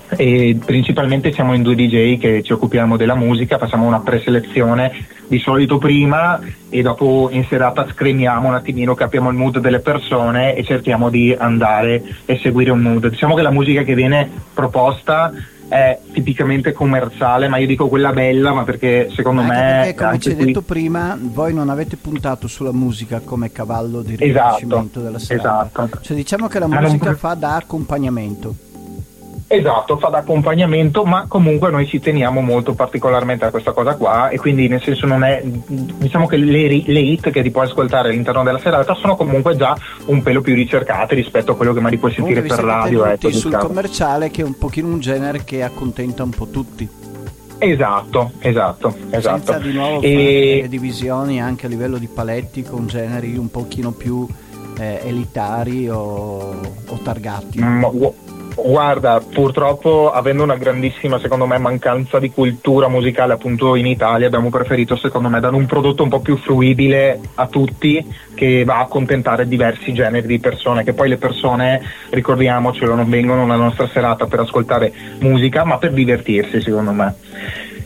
e 0.10 0.58
principalmente 0.64 1.34
siamo 1.34 1.54
in 1.54 1.62
due 1.62 1.76
DJ 1.76 2.18
che 2.18 2.42
ci 2.44 2.54
occupiamo 2.54 2.96
della 2.96 3.16
musica, 3.16 3.58
facciamo 3.58 3.86
una 3.86 4.00
preselezione 4.00 5.06
di 5.28 5.40
solito 5.40 5.78
prima 5.78 6.40
e 6.70 6.82
dopo 6.82 7.30
in 7.32 7.46
serata 7.46 7.88
scrimiamo 7.92 8.48
un 8.48 8.56
attimino, 8.56 8.96
capiamo 8.96 9.30
il 9.30 9.36
mood 9.36 9.60
delle 9.60 9.80
persone 9.80 10.56
e 10.56 10.64
cerchiamo 10.64 11.10
di 11.10 11.36
andare 11.38 12.02
e 12.26 12.38
seguire 12.42 12.72
un 12.72 12.80
mood. 12.80 13.10
Diciamo 13.10 13.36
che 13.36 13.42
la 13.42 13.52
musica 13.52 13.84
che 13.84 13.96
viene 13.96 14.30
proposta 14.54 15.34
è 15.68 16.00
tipicamente 16.14 16.72
commerciale, 16.72 17.50
ma 17.50 17.58
io 17.58 17.68
dico 17.68 17.90
quella 17.90 18.14
bella, 18.14 18.54
ma 18.54 18.64
perché 18.64 19.10
secondo 19.14 19.42
Anche 19.42 19.54
me... 19.54 19.82
Perché, 19.84 19.96
come 19.96 20.20
ci 20.20 20.30
hai 20.30 20.36
qui... 20.36 20.46
detto 20.46 20.62
prima, 20.62 21.18
voi 21.20 21.54
non 21.54 21.70
avete 21.70 21.98
puntato 21.98 22.48
sulla 22.48 22.72
musica 22.72 23.20
come 23.20 23.52
cavallo 23.52 24.02
di 24.02 24.16
riconoscimento 24.16 24.80
esatto, 24.80 25.02
della 25.02 25.20
serata. 25.20 25.70
Esatto. 25.84 26.00
Cioè 26.02 26.16
diciamo 26.16 26.48
che 26.48 26.60
la 26.60 26.68
musica 26.68 27.06
non... 27.06 27.18
fa 27.18 27.34
da 27.34 27.56
accompagnamento. 27.56 28.56
Esatto, 29.50 29.98
fa 29.98 30.10
da 30.10 30.18
accompagnamento, 30.18 31.06
ma 31.06 31.26
comunque 31.26 31.72
noi 31.72 31.88
ci 31.88 32.02
teniamo 32.02 32.42
molto 32.42 32.74
particolarmente 32.74 33.46
a 33.46 33.50
questa 33.50 33.72
cosa 33.72 33.96
qua 33.96 34.28
e 34.28 34.38
quindi 34.38 34.68
nel 34.68 34.82
senso 34.82 35.06
non 35.06 35.24
è, 35.24 35.42
diciamo 35.42 36.28
che 36.28 36.36
le, 36.36 36.68
le 36.68 37.00
hit 37.00 37.30
che 37.30 37.42
ti 37.42 37.50
puoi 37.50 37.66
ascoltare 37.66 38.10
all'interno 38.10 38.44
della 38.44 38.60
serata 38.60 38.94
sono 38.94 39.16
comunque 39.16 39.56
già 39.56 39.74
un 40.08 40.22
pelo 40.22 40.42
più 40.42 40.54
ricercate 40.54 41.16
rispetto 41.16 41.54
a 41.54 41.56
quello 41.56 41.72
che 41.72 41.80
magari 41.80 41.98
puoi 41.98 42.12
sentire 42.12 42.42
per 42.42 42.60
radio. 42.60 43.06
Ecco, 43.06 43.32
sul 43.32 43.52
diciamo. 43.52 43.68
commerciale 43.68 44.30
che 44.32 44.42
è 44.42 44.46
un 44.46 44.58
pochino 44.58 44.90
un 44.90 45.00
genere 45.00 45.46
che 45.46 45.64
accontenta 45.64 46.24
un 46.24 46.32
po' 46.32 46.48
tutti. 46.48 46.90
Esatto, 47.60 48.32
esatto, 48.40 48.96
esatto. 49.10 49.54
Senza 49.54 49.60
di 49.60 49.72
nuovo 49.72 50.02
e... 50.02 50.58
fare 50.58 50.68
divisioni 50.68 51.42
anche 51.42 51.68
a 51.68 51.70
livello 51.70 51.98
di 51.98 52.08
paletti 52.08 52.64
con 52.64 52.86
generi 52.86 53.38
un 53.38 53.50
pochino 53.50 53.92
più 53.92 54.28
eh, 54.78 55.00
elitari 55.06 55.90
o, 55.90 56.60
o 56.86 57.00
targati. 57.02 57.62
Mm, 57.62 57.84
Guarda, 58.60 59.22
purtroppo 59.22 60.12
avendo 60.12 60.42
una 60.42 60.56
grandissima, 60.56 61.20
secondo 61.20 61.46
me, 61.46 61.60
mancanza 61.60 62.18
di 62.18 62.32
cultura 62.32 62.88
musicale 62.88 63.34
appunto 63.34 63.76
in 63.76 63.86
Italia, 63.86 64.26
abbiamo 64.26 64.50
preferito, 64.50 64.96
secondo 64.96 65.30
me, 65.30 65.40
dare 65.40 65.56
un 65.56 65.68
prodotto 65.68 66.02
un 66.02 66.10
po' 66.10 66.22
più 66.22 66.38
fruibile 66.38 67.20
a 67.36 67.46
tutti 67.46 68.04
che 68.34 68.64
va 68.66 68.78
a 68.78 68.82
accontentare 68.82 69.48
diversi 69.48 69.94
generi 69.94 70.26
di 70.26 70.40
persone, 70.40 70.84
che 70.84 70.94
poi 70.94 71.08
le 71.08 71.18
persone, 71.18 71.82
ricordiamocelo, 72.10 72.96
non 72.96 73.10
vengono 73.10 73.44
alla 73.44 73.56
nostra 73.56 73.88
serata 73.88 74.26
per 74.26 74.40
ascoltare 74.40 74.92
musica, 75.20 75.64
ma 75.64 75.78
per 75.78 75.94
divertirsi, 75.94 76.60
secondo 76.60 76.92
me, 76.92 77.14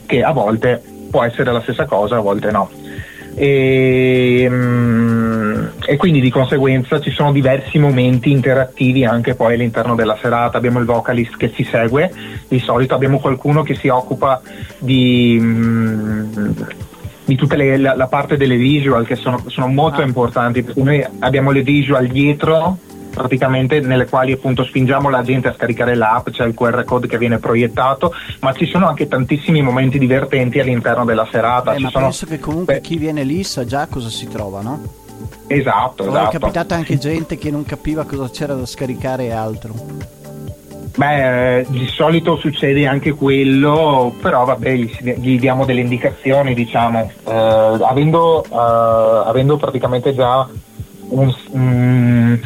che 0.06 0.24
a 0.24 0.32
volte 0.32 0.82
può 1.12 1.22
essere 1.24 1.52
la 1.52 1.62
stessa 1.62 1.86
cosa, 1.86 2.16
a 2.16 2.22
volte 2.22 2.50
no. 2.50 2.81
E, 3.34 4.50
e, 5.86 5.98
quindi 5.98 6.20
di 6.20 6.30
conseguenza 6.30 7.00
ci 7.00 7.12
sono 7.12 7.32
diversi 7.32 7.80
momenti 7.80 8.32
interattivi 8.32 9.06
anche 9.06 9.36
poi 9.36 9.54
all'interno 9.54 9.96
della 9.96 10.17
serata. 10.22 10.58
Abbiamo 10.58 10.80
il 10.80 10.86
vocalist 10.86 11.38
che 11.38 11.52
ci 11.52 11.63
segue, 11.63 12.12
di 12.48 12.60
solito 12.60 12.94
abbiamo 12.94 13.20
qualcuno 13.20 13.63
che 13.63 13.76
si 13.76 13.88
occupa 13.88 14.41
di, 14.78 15.39
di 17.24 17.36
tutta 17.36 17.56
le, 17.56 17.78
la, 17.78 17.96
la, 17.96 18.08
parte 18.08 18.38
delle 18.38 18.58
visual 18.58 19.06
che 19.06 19.15
sono, 19.15 19.44
sono 19.48 19.67
molto 19.67 20.02
ah. 20.02 20.06
importanti 20.06 20.63
perché 20.63 20.84
noi 20.84 21.06
abbiamo 21.20 21.52
le 21.52 21.62
visual 21.62 22.08
dietro 22.08 22.78
praticamente 23.12 23.80
nelle 23.82 24.08
quali 24.08 24.32
appunto 24.32 24.63
spingiamo 24.63 25.10
la 25.10 25.21
gente 25.21 25.50
a 25.50 25.54
scaricare 25.54 25.95
l'app, 25.95 26.30
c'è 26.30 26.45
il 26.45 26.54
QR 26.54 26.84
code 26.84 27.08
che 27.08 27.17
viene 27.17 27.38
proiettato, 27.38 28.13
ma 28.39 28.54
ci 28.54 28.65
sono 28.65 28.88
anche 28.88 29.08
tantissimi 29.08 29.62
momenti 29.62 30.00
divertenti 30.00 30.60
all'interno 30.60 31.06
della 31.06 31.28
serata. 31.30 31.74
Eh, 31.74 31.80
ma 31.80 31.89
sono... 31.89 32.06
penso 32.06 32.26
che 32.26 32.39
comunque 32.39 32.76
Beh. 32.76 32.82
chi 32.82 32.97
viene 32.97 33.24
lì 33.24 33.43
sa 33.43 33.65
già 33.65 33.88
cosa 33.88 34.10
si 34.10 34.28
trova, 34.28 34.62
no? 34.62 34.82
Esatto, 35.47 36.08
esatto. 36.08 36.30
È 36.30 36.39
capitata 36.39 36.76
anche 36.76 36.97
gente 36.97 37.38
che 37.38 37.52
non 37.52 37.63
capiva 37.63 38.06
cosa 38.06 38.30
c'era 38.30 38.54
da 38.54 38.65
scaricare 38.65 39.26
e 39.26 39.32
altro. 39.32 39.74
Beh, 40.95 41.65
di 41.69 41.88
solito 41.88 42.36
succede 42.38 42.86
anche 42.86 43.12
quello, 43.12 44.13
però 44.21 44.43
vabbè, 44.43 44.74
gli, 44.74 44.91
gli 45.15 45.39
diamo 45.39 45.63
delle 45.63 45.80
indicazioni, 45.80 46.54
diciamo, 46.54 47.12
eh, 47.28 47.32
avendo, 47.32 48.43
eh, 48.43 48.50
avendo 49.26 49.56
praticamente 49.56 50.13
già 50.13 50.47
un, 51.10 51.34
um, 51.52 52.39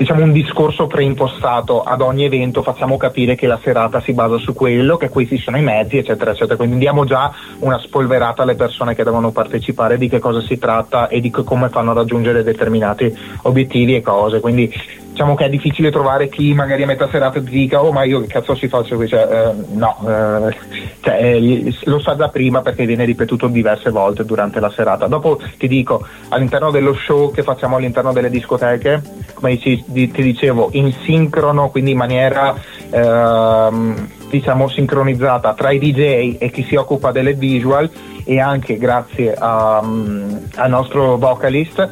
diciamo 0.00 0.22
un 0.22 0.32
discorso 0.32 0.86
preimpostato 0.86 1.82
ad 1.82 2.00
ogni 2.00 2.24
evento, 2.24 2.62
facciamo 2.62 2.96
capire 2.96 3.34
che 3.34 3.46
la 3.46 3.60
serata 3.62 4.00
si 4.00 4.14
basa 4.14 4.38
su 4.38 4.54
quello, 4.54 4.96
che 4.96 5.10
questi 5.10 5.36
sono 5.36 5.58
i 5.58 5.62
mezzi, 5.62 5.98
eccetera, 5.98 6.30
eccetera. 6.30 6.56
Quindi 6.56 6.78
diamo 6.78 7.04
già 7.04 7.30
una 7.58 7.78
spolverata 7.78 8.42
alle 8.42 8.54
persone 8.54 8.94
che 8.94 9.04
devono 9.04 9.30
partecipare 9.30 9.98
di 9.98 10.08
che 10.08 10.18
cosa 10.18 10.40
si 10.40 10.56
tratta 10.56 11.08
e 11.08 11.20
di 11.20 11.28
come 11.28 11.68
fanno 11.68 11.90
a 11.90 11.94
raggiungere 11.94 12.42
determinati 12.42 13.14
obiettivi 13.42 13.94
e 13.94 14.00
cose. 14.00 14.40
Quindi 14.40 14.72
diciamo 15.20 15.34
che 15.34 15.44
è 15.44 15.48
difficile 15.50 15.90
trovare 15.90 16.30
chi 16.30 16.54
magari 16.54 16.84
a 16.84 16.86
metà 16.86 17.06
serata 17.10 17.40
dica 17.40 17.82
oh 17.82 17.92
ma 17.92 18.04
io 18.04 18.20
che 18.20 18.26
cazzo 18.28 18.54
si 18.54 18.68
faccio 18.68 18.96
qui 18.96 19.06
cioè, 19.06 19.28
eh, 19.28 19.52
no 19.72 19.98
eh, 20.06 20.56
cioè, 21.00 21.22
eh, 21.22 21.74
lo 21.84 22.00
sa 22.00 22.16
già 22.16 22.28
prima 22.28 22.62
perché 22.62 22.86
viene 22.86 23.04
ripetuto 23.04 23.48
diverse 23.48 23.90
volte 23.90 24.24
durante 24.24 24.60
la 24.60 24.70
serata 24.70 25.08
dopo 25.08 25.38
ti 25.58 25.68
dico 25.68 26.06
all'interno 26.28 26.70
dello 26.70 26.94
show 26.94 27.32
che 27.32 27.42
facciamo 27.42 27.76
all'interno 27.76 28.12
delle 28.12 28.30
discoteche 28.30 29.02
come 29.40 29.58
ti, 29.58 29.82
ti 29.84 30.22
dicevo 30.22 30.68
in 30.72 30.92
sincrono 31.04 31.70
quindi 31.70 31.92
in 31.92 31.96
maniera 31.96 32.54
ehm, 32.90 34.08
diciamo 34.28 34.68
sincronizzata 34.68 35.54
tra 35.54 35.70
i 35.70 35.78
DJ 35.78 36.36
e 36.38 36.50
chi 36.50 36.64
si 36.64 36.76
occupa 36.76 37.10
delle 37.10 37.34
visual 37.34 37.90
e 38.24 38.38
anche 38.38 38.76
grazie 38.76 39.34
um, 39.40 40.46
al 40.54 40.70
nostro 40.70 41.16
vocalist 41.16 41.88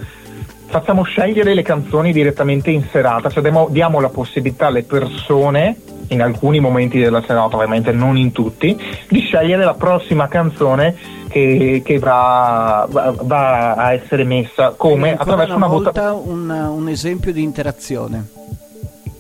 facciamo 0.67 1.03
scegliere 1.03 1.55
le 1.55 1.63
canzoni 1.63 2.13
direttamente 2.13 2.71
in 2.71 2.85
serata, 2.91 3.31
cioè 3.31 3.43
diamo, 3.43 3.69
diamo 3.71 4.01
la 4.01 4.11
possibilità 4.11 4.67
alle 4.67 4.83
persone 4.83 5.77
in 6.09 6.23
alcuni 6.23 6.61
momenti 6.61 6.99
della 6.99 7.23
serata, 7.23 7.57
ovviamente 7.57 7.93
non 7.93 8.17
in 8.17 8.33
tutti, 8.33 8.77
di 9.09 9.21
scegliere 9.21 9.65
la 9.65 9.75
prossima 9.75 10.29
canzone 10.29 10.97
che, 11.29 11.83
che 11.85 11.99
va, 11.99 12.87
va, 12.89 13.15
va, 13.21 13.75
a 13.75 13.93
essere 13.93 14.25
messa 14.25 14.75
come 14.77 15.13
attraverso 15.13 15.57
una, 15.57 15.67
una 15.67 15.75
votazione. 15.75 16.11
Un, 16.25 16.51
un 16.51 16.89
esempio 16.89 17.33
di 17.33 17.43
interazione. 17.43 18.27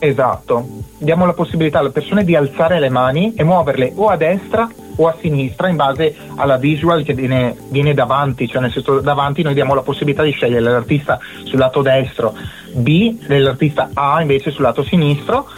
Esatto, 0.01 0.64
diamo 0.98 1.27
la 1.27 1.33
possibilità 1.33 1.81
alle 1.81 1.90
persone 1.90 2.22
di 2.22 2.37
alzare 2.37 2.79
le 2.79 2.88
mani 2.88 3.35
e 3.35 3.42
muoverle 3.42 3.92
o 3.96 4.07
a 4.07 4.16
destra 4.16 4.68
o 4.94 5.09
a 5.09 5.16
sinistra 5.20 5.68
in 5.68 5.74
base 5.74 6.14
alla 6.37 6.57
visual 6.57 7.03
che 7.03 7.14
viene, 7.14 7.57
viene 7.68 7.94
davanti, 7.94 8.48
cioè 8.48 8.61
nel 8.61 8.70
senso 8.70 9.01
davanti 9.01 9.42
noi 9.42 9.55
diamo 9.55 9.74
la 9.74 9.83
possibilità 9.83 10.22
di 10.22 10.31
scegliere 10.31 10.61
l'artista 10.61 11.18
sul 11.42 11.59
lato 11.59 11.83
destro, 11.83 12.33
B 12.74 13.27
dell'artista 13.27 13.90
A 13.92 14.20
invece 14.20 14.53
sul 14.53 14.62
lato 14.62 14.85
sinistro 14.85 15.48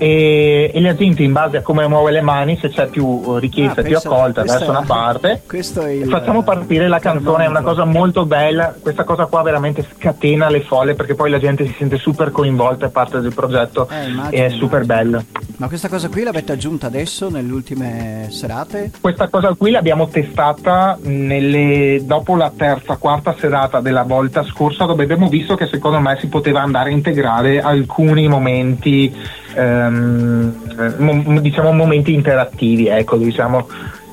e, 0.00 0.70
e, 0.72 0.80
la 0.80 0.94
gente 0.94 1.22
in 1.22 1.32
base 1.32 1.58
a 1.58 1.60
come 1.60 1.86
muove 1.86 2.10
le 2.10 2.22
mani 2.22 2.56
se 2.58 2.70
c'è 2.70 2.86
più 2.86 3.22
eh, 3.22 3.38
richiesta 3.38 3.82
ah, 3.82 3.84
più 3.84 3.98
accolta 3.98 4.42
verso 4.44 4.70
una 4.70 4.80
parte. 4.80 5.42
il, 5.86 6.08
facciamo 6.08 6.42
partire 6.42 6.88
la 6.88 6.98
canzone 6.98 7.44
è 7.44 7.48
una 7.48 7.60
cosa 7.60 7.84
molto 7.84 8.24
bella. 8.24 8.74
Questa 8.80 9.04
cosa 9.04 9.26
qua 9.26 9.42
veramente 9.42 9.86
scatena 9.94 10.48
le 10.48 10.62
folle 10.62 10.94
perché 10.94 11.14
poi 11.14 11.28
la 11.28 11.38
gente 11.38 11.66
si 11.66 11.74
sente 11.76 11.98
super 11.98 12.30
coinvolta 12.30 12.86
e 12.86 12.88
parte 12.88 13.20
del 13.20 13.34
progetto 13.34 13.90
eh, 13.90 14.08
immagino, 14.08 14.42
e 14.42 14.46
è 14.46 14.48
super 14.48 14.86
bella. 14.86 15.22
Ma 15.58 15.68
questa 15.68 15.90
cosa 15.90 16.08
qui 16.08 16.22
l'avete 16.22 16.52
aggiunta 16.52 16.86
adesso 16.86 17.28
nelle 17.28 17.52
ultime 17.52 18.28
serate? 18.30 18.92
questa 19.02 19.28
cosa 19.28 19.52
qui 19.52 19.70
l'abbiamo 19.70 20.08
testata 20.08 20.96
nelle, 21.02 22.00
dopo 22.04 22.36
la 22.36 22.50
terza 22.56 22.96
quarta 22.96 23.34
serata 23.38 23.80
della 23.80 24.04
volta 24.04 24.42
scorsa 24.44 24.86
dove 24.86 25.02
abbiamo 25.02 25.28
visto 25.28 25.56
che 25.56 25.66
secondo 25.66 26.00
me 26.00 26.16
si 26.18 26.28
poteva 26.28 26.62
andare 26.62 26.88
a 26.88 26.92
integrare 26.94 27.60
alcuni 27.60 28.28
momenti 28.28 29.14
ehm, 29.54 31.40
diciamo 31.40 31.72
momenti 31.72 32.12
interattivi, 32.12 32.86
ecco, 32.88 33.16
diciamo, 33.16 33.68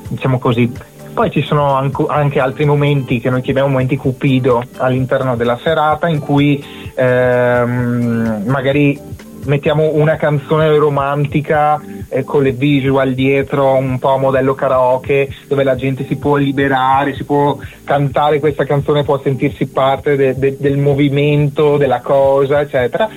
diciamo 0.08 0.38
così. 0.38 0.72
Poi 1.12 1.30
ci 1.30 1.42
sono 1.42 1.74
anche 2.08 2.38
altri 2.38 2.64
momenti 2.64 3.18
che 3.18 3.28
noi 3.28 3.42
chiamiamo 3.42 3.68
momenti 3.68 3.96
cupido 3.96 4.62
all'interno 4.76 5.34
della 5.34 5.58
serata 5.60 6.06
in 6.06 6.20
cui 6.20 6.64
ehm, 6.94 8.44
magari 8.46 9.16
mettiamo 9.46 9.94
una 9.94 10.16
canzone 10.16 10.68
romantica 10.76 11.80
eh, 12.08 12.22
con 12.22 12.42
le 12.42 12.52
visual 12.52 13.14
dietro, 13.14 13.74
un 13.74 13.98
po' 13.98 14.16
modello 14.18 14.54
karaoke, 14.54 15.28
dove 15.48 15.64
la 15.64 15.74
gente 15.74 16.06
si 16.06 16.16
può 16.16 16.36
liberare, 16.36 17.14
si 17.14 17.24
può 17.24 17.56
cantare 17.82 18.38
questa 18.38 18.64
canzone, 18.64 19.02
può 19.02 19.20
sentirsi 19.20 19.66
parte 19.66 20.14
de- 20.14 20.38
de- 20.38 20.56
del 20.58 20.76
movimento, 20.76 21.76
della 21.78 22.00
cosa, 22.00 22.60
eccetera 22.60 23.08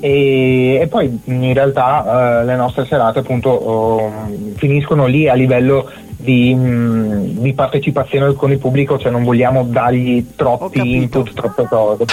e, 0.00 0.78
e 0.80 0.86
poi 0.88 1.20
in 1.24 1.52
realtà 1.54 2.40
eh, 2.40 2.44
le 2.44 2.56
nostre 2.56 2.84
serate 2.86 3.20
appunto 3.20 3.50
oh, 3.50 4.12
finiscono 4.56 5.06
lì 5.06 5.28
a 5.28 5.34
livello 5.34 5.90
di, 6.16 6.54
mh, 6.54 6.60
mm, 6.60 7.38
di, 7.38 7.52
partecipazione 7.52 8.34
con 8.34 8.50
il 8.50 8.58
pubblico, 8.58 8.98
cioè 8.98 9.10
non 9.10 9.24
vogliamo 9.24 9.64
dargli 9.64 10.32
troppi 10.34 10.94
input, 10.96 11.32
troppe 11.32 11.66
cose. 11.68 12.04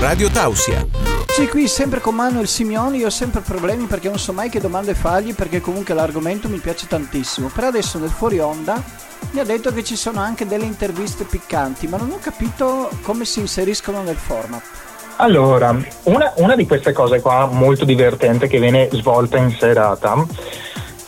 Radio 0.00 0.28
Tausia. 0.30 0.84
Sì, 1.28 1.48
qui 1.48 1.66
sempre 1.66 2.00
con 2.00 2.14
Manuel 2.14 2.46
Simioni, 2.46 2.98
io 2.98 3.06
ho 3.06 3.10
sempre 3.10 3.40
problemi 3.40 3.86
perché 3.86 4.08
non 4.08 4.18
so 4.18 4.32
mai 4.32 4.50
che 4.50 4.60
domande 4.60 4.94
fargli 4.94 5.34
perché 5.34 5.60
comunque 5.60 5.94
l'argomento 5.94 6.48
mi 6.48 6.58
piace 6.58 6.86
tantissimo. 6.86 7.50
Per 7.54 7.64
adesso 7.64 7.98
nel 7.98 8.10
fuori 8.10 8.38
onda 8.38 8.82
mi 9.30 9.40
ha 9.40 9.44
detto 9.44 9.72
che 9.72 9.82
ci 9.82 9.96
sono 9.96 10.20
anche 10.20 10.46
delle 10.46 10.66
interviste 10.66 11.24
piccanti, 11.24 11.86
ma 11.86 11.96
non 11.96 12.10
ho 12.10 12.18
capito 12.20 12.90
come 13.02 13.24
si 13.24 13.40
inseriscono 13.40 14.02
nel 14.02 14.16
format. 14.16 14.91
Allora, 15.22 15.70
una, 16.04 16.32
una, 16.38 16.56
di 16.56 16.66
queste 16.66 16.90
cose 16.90 17.20
qua 17.20 17.46
molto 17.46 17.84
divertente 17.84 18.48
che 18.48 18.58
viene 18.58 18.88
svolta 18.90 19.38
in 19.38 19.54
serata 19.56 20.26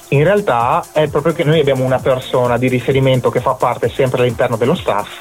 in 0.09 0.23
realtà 0.23 0.85
è 0.93 1.09
proprio 1.09 1.33
che 1.33 1.43
noi 1.43 1.59
abbiamo 1.59 1.83
una 1.83 1.99
persona 1.99 2.57
di 2.57 2.69
riferimento 2.69 3.31
che 3.31 3.41
fa 3.41 3.55
parte 3.55 3.89
sempre 3.89 4.23
all'interno 4.23 4.57
dello 4.57 4.77
staff 4.77 5.21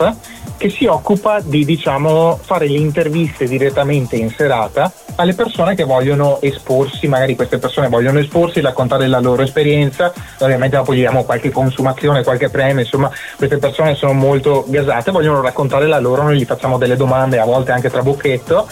che 0.57 0.69
si 0.69 0.85
occupa 0.85 1.39
di 1.41 1.65
diciamo 1.65 2.39
fare 2.41 2.67
le 2.67 2.77
interviste 2.77 3.45
direttamente 3.45 4.15
in 4.15 4.29
serata 4.29 4.91
alle 5.15 5.33
persone 5.33 5.75
che 5.75 5.83
vogliono 5.83 6.39
esporsi, 6.41 7.07
magari 7.07 7.35
queste 7.35 7.57
persone 7.57 7.89
vogliono 7.89 8.19
esporsi, 8.19 8.61
raccontare 8.61 9.07
la 9.07 9.19
loro 9.19 9.43
esperienza, 9.43 10.11
ovviamente 10.39 10.77
dopo 10.77 10.93
gli 10.93 10.99
diamo 10.99 11.23
qualche 11.23 11.51
consumazione, 11.51 12.23
qualche 12.23 12.49
premio, 12.49 12.81
insomma 12.81 13.11
queste 13.37 13.57
persone 13.57 13.95
sono 13.95 14.13
molto 14.13 14.65
gasate, 14.67 15.11
vogliono 15.11 15.41
raccontare 15.41 15.87
la 15.87 15.99
loro, 15.99 16.23
noi 16.23 16.37
gli 16.37 16.45
facciamo 16.45 16.77
delle 16.77 16.95
domande 16.95 17.39
a 17.39 17.45
volte 17.45 17.71
anche 17.71 17.89
tra 17.89 18.01
bocchetto 18.01 18.67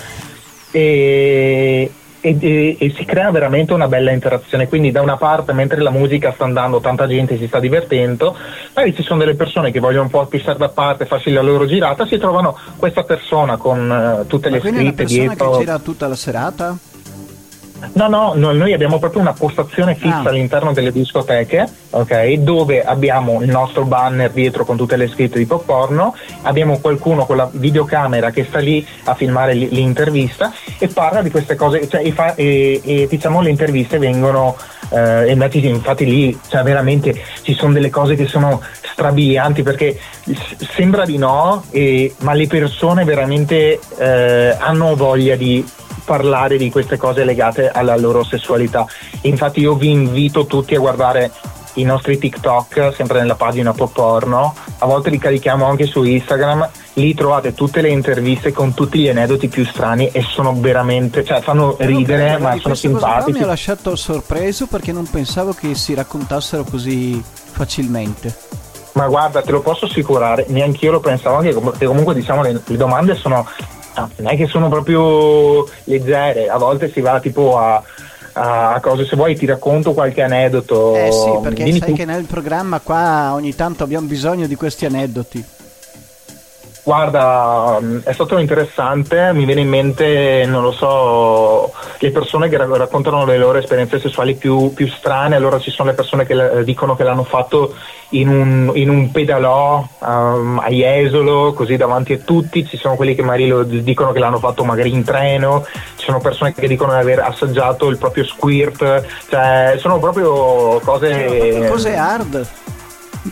e, 0.71 1.91
e, 2.21 2.37
e, 2.39 2.77
e, 2.79 2.93
si 2.95 3.03
crea 3.03 3.31
veramente 3.31 3.73
una 3.73 3.87
bella 3.87 4.11
interazione. 4.11 4.67
Quindi, 4.67 4.91
da 4.91 5.01
una 5.01 5.17
parte, 5.17 5.53
mentre 5.53 5.81
la 5.81 5.89
musica 5.89 6.31
sta 6.31 6.45
andando, 6.45 6.79
tanta 6.79 7.07
gente 7.07 7.37
si 7.37 7.47
sta 7.47 7.59
divertendo, 7.59 8.35
poi 8.73 8.95
ci 8.95 9.03
sono 9.03 9.19
delle 9.19 9.35
persone 9.35 9.71
che 9.71 9.79
vogliono 9.79 10.03
un 10.03 10.09
po' 10.09 10.25
pistare 10.27 10.57
da 10.57 10.69
parte, 10.69 11.05
farsi 11.05 11.31
la 11.31 11.41
loro 11.41 11.65
girata, 11.65 12.05
si 12.05 12.17
trovano 12.17 12.57
questa 12.77 13.03
persona 13.03 13.57
con 13.57 13.89
uh, 14.21 14.27
tutte 14.27 14.49
Ma 14.49 14.55
le 14.55 14.61
scritte 14.61 15.03
dietro. 15.05 15.51
che 15.51 15.57
gira 15.59 15.79
tutta 15.79 16.07
la 16.07 16.15
serata? 16.15 16.77
No, 17.93 18.07
no, 18.07 18.33
no, 18.35 18.51
noi 18.51 18.73
abbiamo 18.73 18.99
proprio 18.99 19.21
una 19.21 19.33
postazione 19.33 19.95
fissa 19.95 20.21
ah. 20.23 20.29
all'interno 20.29 20.73
delle 20.73 20.91
discoteche, 20.91 21.67
ok? 21.89 22.33
Dove 22.33 22.83
abbiamo 22.83 23.41
il 23.41 23.49
nostro 23.49 23.85
banner 23.85 24.31
dietro 24.31 24.65
con 24.65 24.77
tutte 24.77 24.95
le 24.97 25.07
scritte 25.07 25.37
di 25.37 25.45
pop 25.45 25.65
porno, 25.65 26.15
abbiamo 26.43 26.79
qualcuno 26.79 27.25
con 27.25 27.37
la 27.37 27.49
videocamera 27.51 28.31
che 28.31 28.45
sta 28.45 28.59
lì 28.59 28.85
a 29.05 29.15
filmare 29.15 29.53
l'intervista 29.53 30.51
e 30.77 30.87
parla 30.87 31.21
di 31.21 31.31
queste 31.31 31.55
cose, 31.55 31.87
cioè, 31.87 32.03
e, 32.03 32.11
fa, 32.11 32.35
e, 32.35 32.81
e 32.83 33.07
diciamo 33.09 33.41
le 33.41 33.49
interviste 33.49 33.97
vengono 33.97 34.55
eh, 34.91 35.31
infatti, 35.31 35.65
infatti 35.65 36.05
lì 36.05 36.37
cioè, 36.49 36.63
veramente 36.63 37.15
ci 37.41 37.53
sono 37.53 37.73
delle 37.73 37.89
cose 37.89 38.15
che 38.15 38.27
sono 38.27 38.61
strabilianti 38.81 39.63
perché 39.63 39.97
sembra 40.75 41.05
di 41.05 41.17
no, 41.17 41.63
e, 41.71 42.13
ma 42.19 42.33
le 42.33 42.47
persone 42.47 43.03
veramente 43.03 43.79
eh, 43.97 44.55
hanno 44.59 44.95
voglia 44.95 45.35
di 45.35 45.65
parlare 46.11 46.57
di 46.57 46.69
queste 46.69 46.97
cose 46.97 47.23
legate 47.23 47.69
alla 47.69 47.95
loro 47.95 48.21
sessualità. 48.25 48.85
Infatti 49.21 49.61
io 49.61 49.75
vi 49.75 49.91
invito 49.91 50.45
tutti 50.45 50.75
a 50.75 50.79
guardare 50.79 51.31
i 51.75 51.83
nostri 51.83 52.17
TikTok, 52.17 52.93
sempre 52.93 53.19
nella 53.19 53.35
pagina 53.35 53.71
Pop 53.71 53.93
Porno, 53.93 54.53
a 54.79 54.85
volte 54.85 55.09
li 55.09 55.17
carichiamo 55.17 55.65
anche 55.65 55.85
su 55.85 56.03
Instagram, 56.03 56.69
lì 56.95 57.13
trovate 57.13 57.53
tutte 57.53 57.79
le 57.79 57.87
interviste 57.87 58.51
con 58.51 58.73
tutti 58.73 58.99
gli 58.99 59.07
aneddoti 59.07 59.47
più 59.47 59.63
strani 59.63 60.09
e 60.11 60.21
sono 60.21 60.53
veramente, 60.53 61.23
cioè 61.23 61.39
fanno 61.39 61.77
ridere 61.79 62.37
ma 62.39 62.57
sono 62.57 62.75
simpatici. 62.75 63.37
mi 63.37 63.43
ha 63.43 63.47
lasciato 63.47 63.95
sorpreso 63.95 64.67
perché 64.67 64.91
non 64.91 65.09
pensavo 65.09 65.53
che 65.53 65.75
si 65.75 65.93
raccontassero 65.93 66.65
così 66.69 67.23
facilmente. 67.23 68.35
Ma 68.93 69.07
guarda, 69.07 69.41
te 69.41 69.51
lo 69.51 69.61
posso 69.61 69.85
assicurare, 69.85 70.47
neanche 70.49 70.83
io 70.83 70.91
lo 70.91 70.99
pensavo, 70.99 71.39
che 71.39 71.85
comunque 71.85 72.13
diciamo 72.13 72.41
le, 72.41 72.59
le 72.65 72.75
domande 72.75 73.15
sono 73.15 73.47
no, 73.95 74.09
non 74.17 74.31
è 74.31 74.35
che 74.37 74.47
sono 74.47 74.69
proprio 74.69 75.67
leggere, 75.85 76.49
a 76.49 76.57
volte 76.57 76.91
si 76.91 77.01
va 77.01 77.19
tipo 77.19 77.57
a, 77.57 77.81
a 78.33 78.79
cose, 78.81 79.05
se 79.05 79.15
vuoi 79.15 79.35
ti 79.35 79.45
racconto 79.45 79.93
qualche 79.93 80.21
aneddoto. 80.21 80.95
Eh 80.95 81.11
sì, 81.11 81.39
perché 81.41 81.63
Dimmi 81.63 81.79
sai 81.79 81.89
tu. 81.89 81.95
che 81.95 82.05
nel 82.05 82.25
programma 82.25 82.79
qua 82.79 83.33
ogni 83.33 83.55
tanto 83.55 83.83
abbiamo 83.83 84.07
bisogno 84.07 84.47
di 84.47 84.55
questi 84.55 84.85
aneddoti. 84.85 85.45
Guarda, 86.83 87.77
mm, 87.79 87.99
è 88.03 88.11
stato 88.11 88.39
interessante, 88.39 89.31
mi 89.33 89.45
viene 89.45 89.61
in 89.61 89.69
mente, 89.69 90.45
non 90.47 90.63
lo 90.63 90.71
so, 90.71 91.71
le 91.99 92.11
persone 92.11 92.49
che 92.49 92.57
raccontano 92.57 93.23
le 93.25 93.37
loro 93.37 93.59
esperienze 93.59 93.99
sessuali 93.99 94.33
più, 94.33 94.73
più 94.73 94.87
strane, 94.87 95.35
allora 95.35 95.59
ci 95.59 95.69
sono 95.69 95.89
le 95.89 95.95
persone 95.95 96.25
che 96.25 96.63
dicono 96.63 96.95
che 96.95 97.03
l'hanno 97.03 97.23
fatto 97.23 97.75
in 98.11 98.27
un, 98.27 98.71
in 98.73 98.89
un 98.89 99.11
pedalò 99.11 99.87
um, 99.99 100.59
a 100.63 100.69
Jesolo, 100.69 101.53
così 101.53 101.77
davanti 101.77 102.13
a 102.13 102.17
tutti, 102.17 102.65
ci 102.65 102.77
sono 102.77 102.95
quelli 102.95 103.13
che 103.13 103.21
magari 103.21 103.47
lo 103.47 103.63
dicono 103.63 104.11
che 104.11 104.19
l'hanno 104.19 104.39
fatto 104.39 104.63
magari 104.63 104.91
in 104.91 105.03
treno, 105.03 105.63
ci 105.97 106.05
sono 106.05 106.19
persone 106.19 106.53
che 106.53 106.67
dicono 106.67 106.93
di 106.93 106.99
aver 106.99 107.19
assaggiato 107.19 107.87
il 107.89 107.97
proprio 107.97 108.25
squirt, 108.25 109.05
cioè 109.29 109.75
sono 109.77 109.99
proprio 109.99 110.79
cose... 110.83 111.67
Cose 111.69 111.95
hard. 111.95 112.47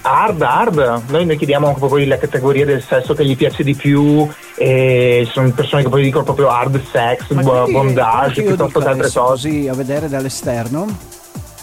Hard, 0.01 0.41
hard. 0.41 1.03
Noi, 1.07 1.25
noi 1.25 1.37
chiediamo 1.37 1.67
anche 1.67 1.79
poi 1.79 2.05
la 2.05 2.17
categoria 2.17 2.65
del 2.65 2.83
sesso 2.83 3.13
che 3.13 3.25
gli 3.25 3.35
piace 3.35 3.63
di 3.63 3.75
più 3.75 4.27
e 4.55 5.27
sono 5.31 5.49
persone 5.51 5.83
che 5.83 5.89
poi 5.89 6.03
dicono 6.03 6.23
proprio 6.23 6.49
hard 6.49 6.81
sex, 6.91 7.33
bondage, 7.33 8.43
piuttosto 8.43 8.79
che 8.79 8.87
altre 8.87 9.11
cose. 9.11 9.49
Così 9.49 9.67
a 9.67 9.73
vedere 9.73 10.07
dall'esterno 10.07 10.87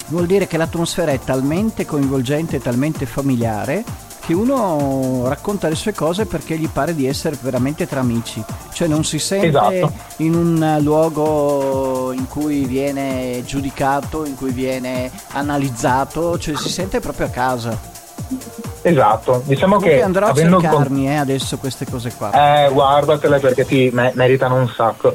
vuol 0.09 0.27
dire 0.27 0.47
che 0.47 0.57
l'atmosfera 0.57 1.13
è 1.13 1.19
talmente 1.19 1.85
coinvolgente 1.85 2.61
talmente 2.61 3.07
familiare 3.07 3.83
che 4.27 4.35
uno 4.35 5.23
racconta 5.29 5.69
le 5.69 5.77
sue 5.77 5.95
cose 5.95 6.27
perché 6.27 6.59
gli 6.59 6.69
pare 6.69 6.97
di 6.97 7.07
essere 7.07 7.39
veramente 7.41 7.87
tra 7.87 8.01
amici, 8.01 8.43
cioè 8.73 8.89
non 8.89 9.05
si 9.05 9.21
sente 9.21 9.47
esatto. 9.47 9.93
in 10.17 10.35
un 10.35 10.79
luogo 10.81 12.11
in 12.11 12.27
cui 12.27 12.65
viene 12.65 13.45
giudicato, 13.47 14.25
in 14.25 14.35
cui 14.35 14.51
viene 14.51 15.13
analizzato, 15.29 16.41
cioè 16.41 16.57
si 16.57 16.69
sente 16.69 16.99
proprio 16.99 17.27
a 17.27 17.31
casa. 17.31 17.95
Esatto, 18.83 19.43
diciamo 19.45 19.79
che 19.79 20.03
andrò 20.03 20.27
a 20.27 20.35
cercarmi 20.35 21.05
con... 21.05 21.07
eh, 21.09 21.17
adesso 21.17 21.59
queste 21.59 21.87
cose 21.91 22.13
qua. 22.17 22.65
Eh, 22.65 22.71
guardatele 22.71 23.39
perché 23.41 23.65
ti 23.65 23.91
me- 23.93 24.13
meritano 24.15 24.55
un 24.57 24.69
sacco. 24.69 25.15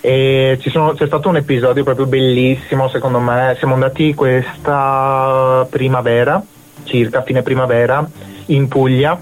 Sono, 0.00 0.92
c'è 0.92 1.06
stato 1.06 1.28
un 1.28 1.36
episodio 1.36 1.82
proprio 1.84 2.06
bellissimo, 2.06 2.88
secondo 2.88 3.20
me. 3.20 3.54
Siamo 3.58 3.74
andati 3.74 4.14
questa 4.14 5.66
primavera, 5.70 6.42
circa 6.82 7.22
fine 7.22 7.42
primavera, 7.42 8.06
in 8.46 8.68
Puglia 8.68 9.18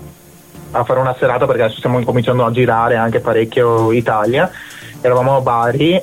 a 0.75 0.85
fare 0.85 1.01
una 1.01 1.15
serata 1.19 1.47
perché 1.47 1.63
adesso 1.63 1.79
stiamo 1.79 1.99
incominciando 1.99 2.45
a 2.45 2.51
girare 2.51 2.97
anche 2.97 3.21
parecchio 3.21 3.93
Italia. 3.93 4.51
Eravamo 5.01 5.37
a 5.37 5.41
Bari, 5.41 6.01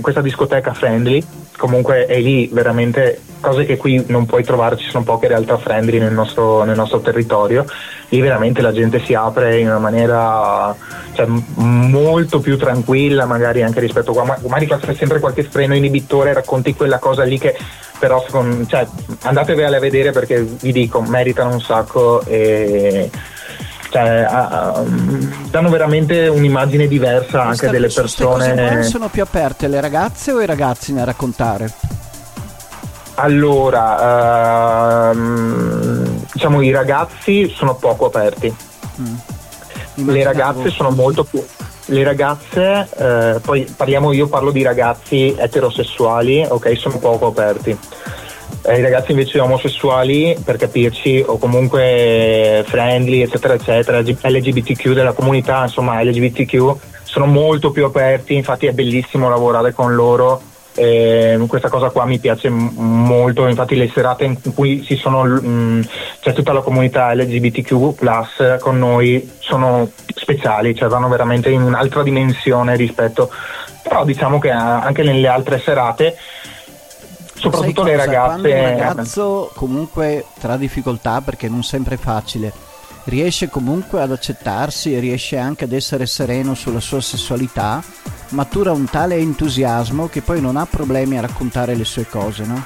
questa 0.00 0.20
discoteca 0.20 0.72
friendly, 0.72 1.22
comunque 1.60 2.06
è 2.06 2.18
lì 2.18 2.48
veramente 2.50 3.20
cose 3.38 3.66
che 3.66 3.76
qui 3.76 4.02
non 4.08 4.24
puoi 4.24 4.42
trovare, 4.42 4.78
ci 4.78 4.88
sono 4.88 5.04
poche 5.04 5.28
realtà 5.28 5.58
friendly 5.58 5.98
nel 5.98 6.12
nostro, 6.12 6.64
nel 6.64 6.74
nostro 6.74 7.00
territorio, 7.00 7.66
lì 8.08 8.18
veramente 8.18 8.62
la 8.62 8.72
gente 8.72 9.04
si 9.04 9.12
apre 9.12 9.58
in 9.58 9.66
una 9.66 9.78
maniera 9.78 10.74
cioè, 11.12 11.26
molto 11.26 12.40
più 12.40 12.56
tranquilla 12.56 13.26
magari 13.26 13.62
anche 13.62 13.80
rispetto 13.80 14.12
a 14.12 14.14
qua, 14.14 14.38
magari 14.48 14.66
c'è 14.66 14.94
sempre 14.94 15.20
qualche 15.20 15.42
freno 15.42 15.74
inibitore, 15.74 16.32
racconti 16.32 16.74
quella 16.74 16.98
cosa 16.98 17.24
lì 17.24 17.38
che 17.38 17.54
però 17.98 18.24
cioè, 18.66 18.86
andatevela 19.24 19.76
a 19.76 19.80
vedere 19.80 20.12
perché 20.12 20.40
vi 20.40 20.72
dico, 20.72 21.02
meritano 21.02 21.52
un 21.52 21.60
sacco 21.60 22.24
e 22.24 23.10
cioè, 23.90 24.24
danno 25.50 25.68
veramente 25.68 26.28
un'immagine 26.28 26.86
diversa 26.86 27.42
anche 27.42 27.68
delle 27.68 27.88
persone. 27.88 28.84
Sono 28.84 29.08
più 29.08 29.22
aperte 29.22 29.66
le 29.66 29.80
ragazze 29.80 30.30
o 30.30 30.40
i 30.40 30.46
ragazzi 30.46 30.92
nel 30.92 31.04
raccontare? 31.04 31.72
Allora, 33.14 35.10
ehm, 35.10 36.24
diciamo 36.32 36.62
i 36.62 36.70
ragazzi 36.70 37.52
sono 37.54 37.74
poco 37.74 38.06
aperti. 38.06 38.54
Mm. 39.00 40.08
Le 40.08 40.22
ragazze 40.22 40.70
sono 40.70 40.90
molto 40.90 41.24
più. 41.24 41.44
Le 41.86 42.04
ragazze, 42.04 42.88
eh, 42.96 43.40
poi 43.42 43.70
parliamo, 43.76 44.12
io 44.12 44.28
parlo 44.28 44.52
di 44.52 44.62
ragazzi 44.62 45.34
eterosessuali, 45.36 46.46
ok, 46.48 46.78
sono 46.78 46.98
poco 46.98 47.26
aperti. 47.26 47.76
Eh, 48.62 48.78
I 48.78 48.82
ragazzi 48.82 49.12
invece 49.12 49.40
omosessuali, 49.40 50.36
per 50.44 50.56
capirci, 50.56 51.24
o 51.26 51.38
comunque 51.38 52.64
friendly, 52.66 53.22
eccetera, 53.22 53.54
eccetera, 53.54 54.00
LGBTQ 54.00 54.92
della 54.92 55.12
comunità, 55.12 55.62
insomma 55.62 56.02
LGBTQ, 56.02 56.76
sono 57.02 57.26
molto 57.26 57.70
più 57.70 57.84
aperti, 57.84 58.34
infatti 58.34 58.66
è 58.66 58.72
bellissimo 58.72 59.28
lavorare 59.28 59.72
con 59.72 59.94
loro. 59.94 60.42
Eh, 60.72 61.36
questa 61.48 61.68
cosa 61.68 61.90
qua 61.90 62.04
mi 62.04 62.20
piace 62.20 62.48
molto, 62.48 63.48
infatti 63.48 63.74
le 63.74 63.90
serate 63.92 64.24
in 64.24 64.54
cui 64.54 64.86
sono, 64.96 65.24
mh, 65.24 65.88
c'è 66.20 66.32
tutta 66.32 66.52
la 66.52 66.60
comunità 66.60 67.12
LGBTQ 67.12 67.96
con 68.60 68.78
noi 68.78 69.30
sono 69.40 69.90
speciali, 70.14 70.74
cioè 70.76 70.88
vanno 70.88 71.08
veramente 71.08 71.50
in 71.50 71.62
un'altra 71.62 72.04
dimensione 72.04 72.76
rispetto, 72.76 73.30
però 73.82 74.04
diciamo 74.04 74.38
che 74.38 74.50
anche 74.50 75.02
nelle 75.02 75.26
altre 75.26 75.58
serate 75.58 76.16
soprattutto 77.40 77.82
le 77.82 77.96
ragazze. 77.96 78.26
Quando 78.26 78.48
un 78.48 78.62
ragazzo 78.62 79.50
comunque 79.54 80.26
tra 80.38 80.56
difficoltà 80.56 81.20
perché 81.20 81.48
non 81.48 81.62
sempre 81.62 81.94
è 81.96 81.98
facile 81.98 82.52
riesce 83.04 83.48
comunque 83.48 84.02
ad 84.02 84.12
accettarsi 84.12 84.94
e 84.94 85.00
riesce 85.00 85.38
anche 85.38 85.64
ad 85.64 85.72
essere 85.72 86.06
sereno 86.06 86.54
sulla 86.54 86.80
sua 86.80 87.00
sessualità, 87.00 87.82
matura 88.30 88.72
un 88.72 88.84
tale 88.84 89.16
entusiasmo 89.16 90.08
che 90.08 90.22
poi 90.22 90.40
non 90.40 90.56
ha 90.56 90.66
problemi 90.66 91.18
a 91.18 91.22
raccontare 91.22 91.74
le 91.74 91.84
sue 91.84 92.06
cose, 92.06 92.44
no? 92.44 92.62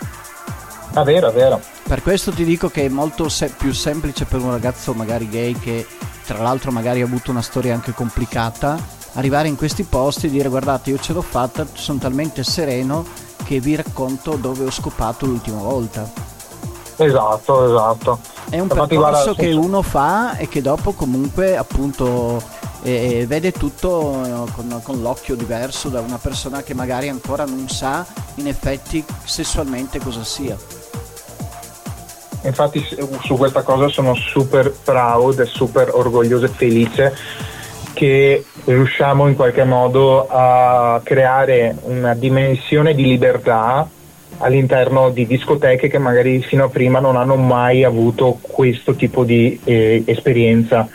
È 0.92 1.02
vero, 1.02 1.30
è 1.30 1.32
vero. 1.32 1.60
Per 1.82 2.02
questo 2.02 2.30
ti 2.30 2.44
dico 2.44 2.68
che 2.68 2.84
è 2.84 2.88
molto 2.88 3.28
se- 3.28 3.52
più 3.56 3.72
semplice 3.72 4.24
per 4.26 4.40
un 4.40 4.50
ragazzo 4.50 4.92
magari 4.92 5.28
gay 5.28 5.58
che 5.58 5.86
tra 6.24 6.38
l'altro 6.38 6.70
magari 6.70 7.02
ha 7.02 7.04
avuto 7.04 7.30
una 7.30 7.42
storia 7.42 7.74
anche 7.74 7.92
complicata 7.92 8.78
arrivare 9.14 9.48
in 9.48 9.56
questi 9.56 9.82
posti 9.82 10.26
e 10.26 10.30
dire 10.30 10.48
guardate 10.48 10.90
io 10.90 10.98
ce 10.98 11.12
l'ho 11.12 11.22
fatta, 11.22 11.66
sono 11.72 11.98
talmente 11.98 12.42
sereno 12.42 13.04
che 13.44 13.60
vi 13.60 13.76
racconto 13.76 14.36
dove 14.36 14.64
ho 14.64 14.70
scopato 14.70 15.26
l'ultima 15.26 15.60
volta. 15.60 16.10
Esatto, 16.96 17.66
esatto. 17.66 18.18
È 18.48 18.56
un 18.56 18.62
Infatti, 18.62 18.88
percorso 18.88 19.34
guarda, 19.34 19.34
che 19.34 19.52
uno 19.52 19.82
fa 19.82 20.36
e 20.36 20.48
che 20.48 20.60
dopo 20.60 20.92
comunque 20.92 21.56
appunto 21.56 22.42
eh, 22.82 23.24
vede 23.26 23.52
tutto 23.52 24.22
eh, 24.24 24.52
con, 24.52 24.80
con, 24.82 25.00
l'occhio 25.00 25.34
diverso 25.34 25.88
da 25.88 26.00
una 26.00 26.18
persona 26.18 26.62
che 26.62 26.74
magari 26.74 27.08
ancora 27.08 27.44
non 27.44 27.68
sa 27.68 28.06
in 28.36 28.46
effetti 28.46 29.04
sessualmente 29.24 29.98
cosa 29.98 30.22
sia. 30.22 30.56
Infatti 32.42 32.86
su 33.22 33.36
questa 33.36 33.62
cosa 33.62 33.88
sono 33.88 34.14
super 34.14 34.70
proud 34.70 35.40
e 35.40 35.46
super 35.46 35.90
orgoglioso 35.94 36.44
e 36.44 36.48
felice 36.48 37.16
che 37.94 38.44
riusciamo 38.64 39.26
in 39.26 39.34
qualche 39.34 39.64
modo 39.64 40.26
a 40.28 41.00
creare 41.02 41.74
una 41.84 42.14
dimensione 42.14 42.94
di 42.94 43.04
libertà 43.04 43.88
all'interno 44.38 45.10
di 45.10 45.26
discoteche 45.26 45.88
che 45.88 45.98
magari 45.98 46.42
fino 46.42 46.64
a 46.64 46.68
prima 46.68 46.98
non 46.98 47.16
hanno 47.16 47.36
mai 47.36 47.84
avuto 47.84 48.38
questo 48.40 48.94
tipo 48.94 49.24
di 49.24 49.58
eh, 49.64 50.02
esperienza. 50.06 50.88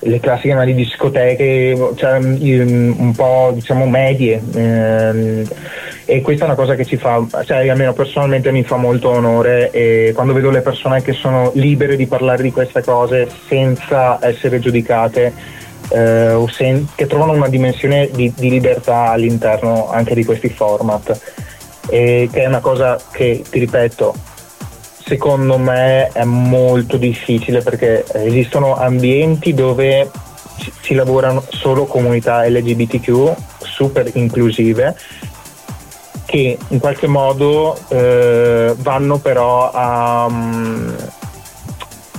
Le 0.00 0.20
classiche 0.20 0.54
magari 0.54 0.74
discoteche 0.74 1.76
cioè, 1.96 2.18
un 2.18 3.12
po' 3.16 3.50
diciamo 3.52 3.84
medie 3.88 4.40
ehm, 4.54 5.44
e 6.04 6.20
questa 6.20 6.44
è 6.44 6.46
una 6.46 6.56
cosa 6.56 6.76
che 6.76 6.84
ci 6.84 6.96
fa, 6.96 7.26
cioè 7.44 7.68
almeno 7.68 7.92
personalmente 7.94 8.52
mi 8.52 8.62
fa 8.62 8.76
molto 8.76 9.10
onore 9.10 9.72
e 9.72 10.12
quando 10.14 10.32
vedo 10.32 10.50
le 10.50 10.60
persone 10.60 11.02
che 11.02 11.12
sono 11.12 11.50
libere 11.54 11.96
di 11.96 12.06
parlare 12.06 12.44
di 12.44 12.52
queste 12.52 12.80
cose 12.80 13.28
senza 13.48 14.18
essere 14.24 14.60
giudicate 14.60 15.32
eh, 15.88 16.44
sen- 16.50 16.88
che 16.94 17.06
trovano 17.06 17.32
una 17.32 17.48
dimensione 17.48 18.10
di, 18.12 18.32
di 18.36 18.50
libertà 18.50 19.10
all'interno 19.10 19.90
anche 19.90 20.14
di 20.14 20.24
questi 20.24 20.48
format. 20.48 21.20
E 21.90 22.28
che 22.30 22.42
è 22.42 22.46
una 22.46 22.60
cosa 22.60 22.98
che, 23.10 23.42
ti 23.48 23.58
ripeto, 23.58 24.14
secondo 25.08 25.56
me 25.56 26.08
è 26.08 26.24
molto 26.24 26.98
difficile 26.98 27.62
perché 27.62 28.04
esistono 28.12 28.76
ambienti 28.76 29.54
dove 29.54 30.10
si 30.82 30.94
lavorano 30.94 31.42
solo 31.48 31.86
comunità 31.86 32.46
LGBTQ 32.46 33.34
super 33.60 34.10
inclusive 34.14 34.94
che 36.26 36.58
in 36.68 36.78
qualche 36.78 37.06
modo 37.06 37.78
eh, 37.88 38.74
vanno 38.76 39.16
però 39.16 39.70
a 39.70 40.26
um, 40.26 40.94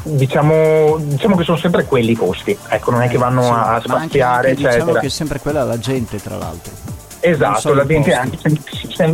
diciamo, 0.03 0.97
diciamo, 0.99 1.35
che 1.35 1.43
sono 1.43 1.57
sempre 1.57 1.85
quelli 1.85 2.11
i 2.11 2.15
costi 2.15 2.57
ecco 2.67 2.91
non 2.91 3.01
è 3.01 3.07
che 3.07 3.15
eh, 3.15 3.19
vanno 3.19 3.43
sì, 3.43 3.49
a, 3.51 3.81
spaziare 3.83 4.55
diciamo 4.55 4.75
eccetera 4.75 4.99
che 4.99 5.05
è 5.07 5.09
sempre 5.09 5.39
quella 5.39 5.63
la 5.63 5.79
gente 5.79 6.17
tra 6.17 6.37
l'altro 6.37 6.97
Esatto, 7.21 7.73
la 7.73 7.85
gente 7.85 8.11
è 8.11 8.13
anche 8.13 8.37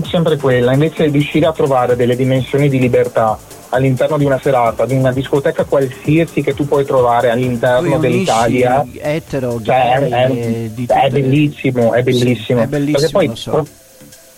sempre 0.07 0.37
quella, 0.37 0.73
invece 0.73 1.07
riuscire 1.07 1.47
a 1.47 1.51
trovare 1.51 1.95
delle 1.95 2.15
dimensioni 2.15 2.69
di 2.69 2.77
libertà 2.77 3.35
all'interno 3.69 4.17
di 4.17 4.25
una 4.25 4.39
serata, 4.39 4.85
di 4.85 4.93
una 4.93 5.11
discoteca 5.11 5.63
qualsiasi 5.65 6.41
che 6.41 6.53
tu 6.53 6.67
puoi 6.67 6.85
trovare 6.85 7.31
all'interno 7.31 7.97
dell'Italia. 7.97 8.85
Etero, 8.93 9.59
cioè, 9.61 10.07
gay, 10.07 10.09
è, 10.09 10.85
è, 10.85 11.05
è, 11.05 11.09
bellissimo, 11.09 11.93
è 11.93 12.03
bellissimo. 12.03 12.59
Sì, 12.59 12.65
è 12.65 12.67
bellissimo 12.67 13.09
poi, 13.11 13.35
so. 13.35 13.65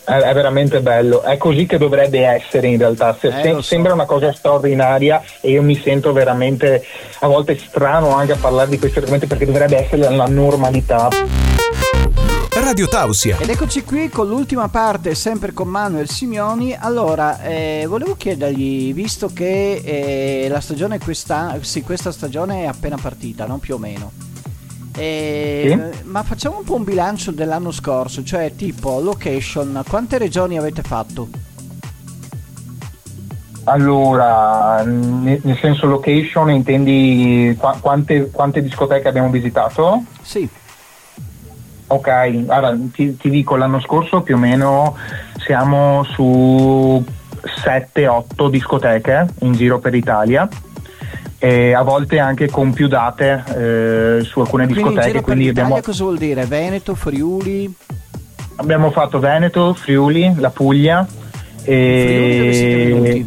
È, 0.07 0.33
veramente 0.33 0.79
bello, 0.79 1.21
è 1.21 1.35
così 1.35 1.65
che 1.65 1.77
dovrebbe 1.77 2.25
essere 2.25 2.67
in 2.67 2.77
realtà. 2.77 3.15
Se, 3.19 3.27
eh, 3.27 3.51
so. 3.51 3.61
Sembra 3.61 3.93
una 3.93 4.05
cosa 4.05 4.31
straordinaria 4.31 5.21
e 5.41 5.51
io 5.51 5.61
mi 5.61 5.75
sento 5.75 6.13
veramente 6.13 6.85
a 7.19 7.27
volte 7.27 7.57
strano 7.57 8.15
anche 8.15 8.31
a 8.31 8.37
parlare 8.37 8.69
di 8.69 8.79
questi 8.79 8.99
argomenti 8.99 9.27
perché 9.27 9.45
dovrebbe 9.45 9.83
essere 9.83 10.09
la 10.09 10.27
normalità. 10.27 11.09
Radio 12.49 12.87
Tausia. 12.87 13.37
Ed 13.37 13.49
eccoci 13.49 13.83
qui 13.83 14.09
con 14.09 14.27
l'ultima 14.27 14.67
parte, 14.69 15.13
sempre 15.13 15.51
con 15.51 15.67
Manuel 15.67 16.09
Simioni. 16.09 16.75
Allora, 16.77 17.41
eh, 17.43 17.85
volevo 17.87 18.15
chiedergli, 18.15 18.93
visto 18.93 19.29
che 19.33 19.81
eh, 19.83 20.47
la 20.49 20.61
stagione 20.61 20.99
questa, 20.99 21.57
sì, 21.61 21.81
questa 21.81 22.11
stagione 22.11 22.63
è 22.63 22.65
appena 22.65 22.97
partita, 22.99 23.45
no? 23.45 23.57
più 23.57 23.75
o 23.75 23.77
meno. 23.77 24.26
Eh, 24.97 25.91
sì? 25.93 26.03
Ma 26.05 26.23
facciamo 26.23 26.57
un 26.57 26.63
po' 26.63 26.75
un 26.75 26.83
bilancio 26.83 27.31
dell'anno 27.31 27.71
scorso, 27.71 28.23
cioè 28.23 28.53
tipo 28.55 28.99
location, 28.99 29.83
quante 29.87 30.17
regioni 30.17 30.57
avete 30.57 30.81
fatto? 30.81 31.29
Allora, 33.65 34.81
nel 34.83 35.57
senso 35.59 35.87
location 35.87 36.49
intendi 36.49 37.55
qu- 37.59 37.79
quante, 37.81 38.31
quante 38.31 38.61
discoteche 38.61 39.09
abbiamo 39.09 39.29
visitato? 39.29 40.03
Sì. 40.21 40.47
Ok, 41.87 42.07
allora 42.07 42.77
ti, 42.93 43.15
ti, 43.17 43.29
dico 43.29 43.55
l'anno 43.55 43.79
scorso 43.81 44.21
più 44.21 44.35
o 44.35 44.37
meno 44.37 44.95
siamo 45.37 46.03
su 46.05 47.03
7-8 47.41 48.49
discoteche 48.49 49.27
in 49.39 49.53
giro 49.53 49.79
per 49.79 49.93
l'Italia 49.93 50.47
e 51.39 51.73
a 51.73 51.81
volte 51.83 52.19
anche 52.19 52.49
con 52.49 52.73
più 52.73 52.87
date 52.87 53.43
eh, 53.55 54.23
su 54.23 54.39
alcune 54.39 54.65
quindi 54.65 54.83
discoteche. 54.83 55.21
Quindi 55.21 55.49
abbiamo... 55.49 55.79
cosa 55.81 56.03
vuol 56.03 56.17
dire? 56.17 56.45
Veneto, 56.45 56.95
Friuli? 56.95 57.73
Abbiamo 58.55 58.91
fatto 58.91 59.19
Veneto, 59.19 59.73
Friuli, 59.73 60.33
la 60.37 60.49
Puglia. 60.49 61.05
E... 61.63 63.25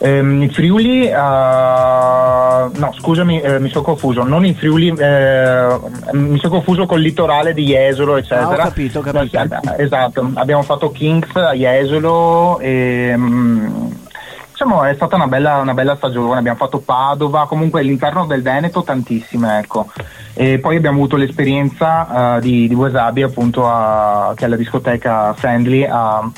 Ehm, 0.00 0.42
in 0.42 0.50
Friuli, 0.50 1.06
uh, 1.06 2.70
no 2.78 2.94
scusami, 2.96 3.40
eh, 3.40 3.58
mi 3.58 3.68
sono 3.68 3.82
confuso, 3.82 4.22
non 4.22 4.44
in 4.44 4.54
Friuli, 4.54 4.94
eh, 4.96 5.78
mi 6.12 6.38
sono 6.38 6.54
confuso 6.54 6.86
col 6.86 7.00
litorale 7.00 7.52
di 7.52 7.64
Jesolo, 7.64 8.16
eccetera. 8.16 8.46
Ah, 8.46 8.66
ho 8.66 8.68
capito, 8.68 9.00
ho 9.00 9.02
capito. 9.02 9.40
Esatto, 9.76 10.30
abbiamo 10.34 10.62
fatto 10.62 10.92
Kings 10.92 11.34
a 11.34 11.52
Jesolo 11.52 12.60
e 12.60 13.12
um, 13.16 13.92
diciamo 14.58 14.82
è 14.82 14.94
stata 14.94 15.14
una 15.14 15.28
bella, 15.28 15.58
una 15.58 15.72
bella, 15.72 15.94
stagione, 15.94 16.40
abbiamo 16.40 16.58
fatto 16.58 16.80
Padova, 16.80 17.46
comunque 17.46 17.80
all'interno 17.80 18.26
del 18.26 18.42
Veneto 18.42 18.82
tantissime, 18.82 19.60
ecco. 19.60 19.86
E 20.34 20.58
poi 20.58 20.74
abbiamo 20.74 20.96
avuto 20.96 21.14
l'esperienza 21.14 22.36
uh, 22.36 22.40
di, 22.40 22.66
di 22.66 22.74
Wasabi 22.74 23.22
appunto 23.22 23.68
a, 23.68 24.32
che 24.34 24.46
è 24.46 24.48
la 24.48 24.56
discoteca 24.56 25.32
Friendly 25.34 25.86
a 25.88 26.28